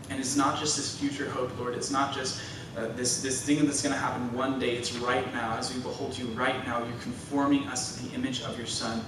And 0.10 0.20
it's 0.20 0.36
not 0.36 0.60
just 0.60 0.76
this 0.76 0.98
future 0.98 1.30
hope, 1.30 1.58
Lord. 1.60 1.76
It's 1.76 1.92
not 1.92 2.16
just 2.16 2.42
uh, 2.76 2.88
this, 2.96 3.22
this 3.22 3.44
thing 3.44 3.64
that's 3.66 3.84
going 3.84 3.94
to 3.94 4.00
happen 4.00 4.34
one 4.34 4.58
day. 4.60 4.76
It's 4.76 4.94
right 4.96 5.32
now. 5.34 5.56
As 5.56 5.74
we 5.74 5.80
behold 5.82 6.18
you 6.18 6.26
right 6.28 6.66
now, 6.66 6.80
you're 6.80 6.98
conforming 7.00 7.68
us 7.68 7.98
to 7.98 8.06
the 8.06 8.16
image 8.16 8.42
of 8.42 8.58
your 8.58 8.68
Son. 8.68 9.06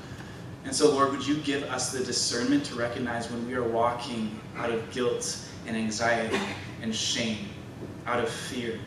And 0.64 0.76
so, 0.76 0.92
Lord, 0.92 1.12
would 1.12 1.26
you 1.26 1.38
give 1.38 1.64
us 1.64 1.92
the 1.92 2.04
discernment 2.04 2.66
to 2.66 2.76
recognize 2.76 3.32
when 3.32 3.48
we 3.48 3.56
are 3.56 3.68
walking 3.68 4.40
out 4.58 4.70
of 4.70 4.92
guilt 4.92 5.40
and 5.66 5.76
anxiety 5.76 6.40
and 6.82 6.94
shame 6.94 7.48
out 8.10 8.20
of 8.20 8.30
fear. 8.30 8.80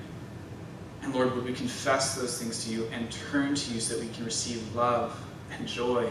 And 1.03 1.15
Lord, 1.15 1.35
would 1.35 1.45
we 1.45 1.53
confess 1.53 2.17
those 2.17 2.41
things 2.41 2.65
to 2.65 2.73
you 2.73 2.89
and 2.93 3.11
turn 3.11 3.55
to 3.55 3.75
you 3.75 3.81
so 3.81 3.95
that 3.95 4.05
we 4.05 4.13
can 4.13 4.25
receive 4.25 4.75
love 4.75 5.17
and 5.57 5.67
joy, 5.67 6.09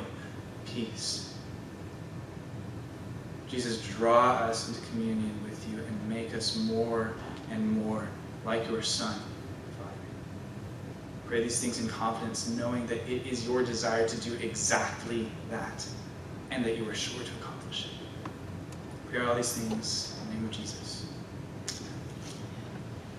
peace. 0.66 1.34
Jesus, 3.50 3.86
draw 3.90 4.32
us 4.32 4.70
into 4.70 4.80
communion 4.88 5.38
with 5.44 5.66
you 5.70 5.78
and 5.78 6.10
make 6.10 6.34
us 6.34 6.56
more 6.58 7.14
and 7.52 7.84
more 7.84 8.08
like 8.46 8.66
your 8.70 8.82
Son, 8.82 9.20
Father. 9.78 9.92
Pray 11.26 11.44
these 11.44 11.60
things 11.60 11.82
in 11.82 11.90
confidence, 11.90 12.48
knowing 12.50 12.88
that 12.88 13.00
it 13.12 13.28
is 13.28 13.46
your 13.46 13.62
desire 13.62 14.08
to 14.08 14.18
do 14.22 14.36
exactly 14.36 15.28
that 15.50 15.86
and 16.50 16.64
that 16.64 16.78
you 16.78 16.90
are 16.90 16.96
sure 16.96 17.22
to 17.22 17.32
accomplish 17.42 17.88
it. 17.88 17.92
Pray 19.12 19.26
all 19.26 19.36
these 19.36 19.52
things 19.52 20.16
in 20.22 20.30
the 20.30 20.36
name 20.36 20.46
of 20.46 20.52
Jesus. 20.52 20.81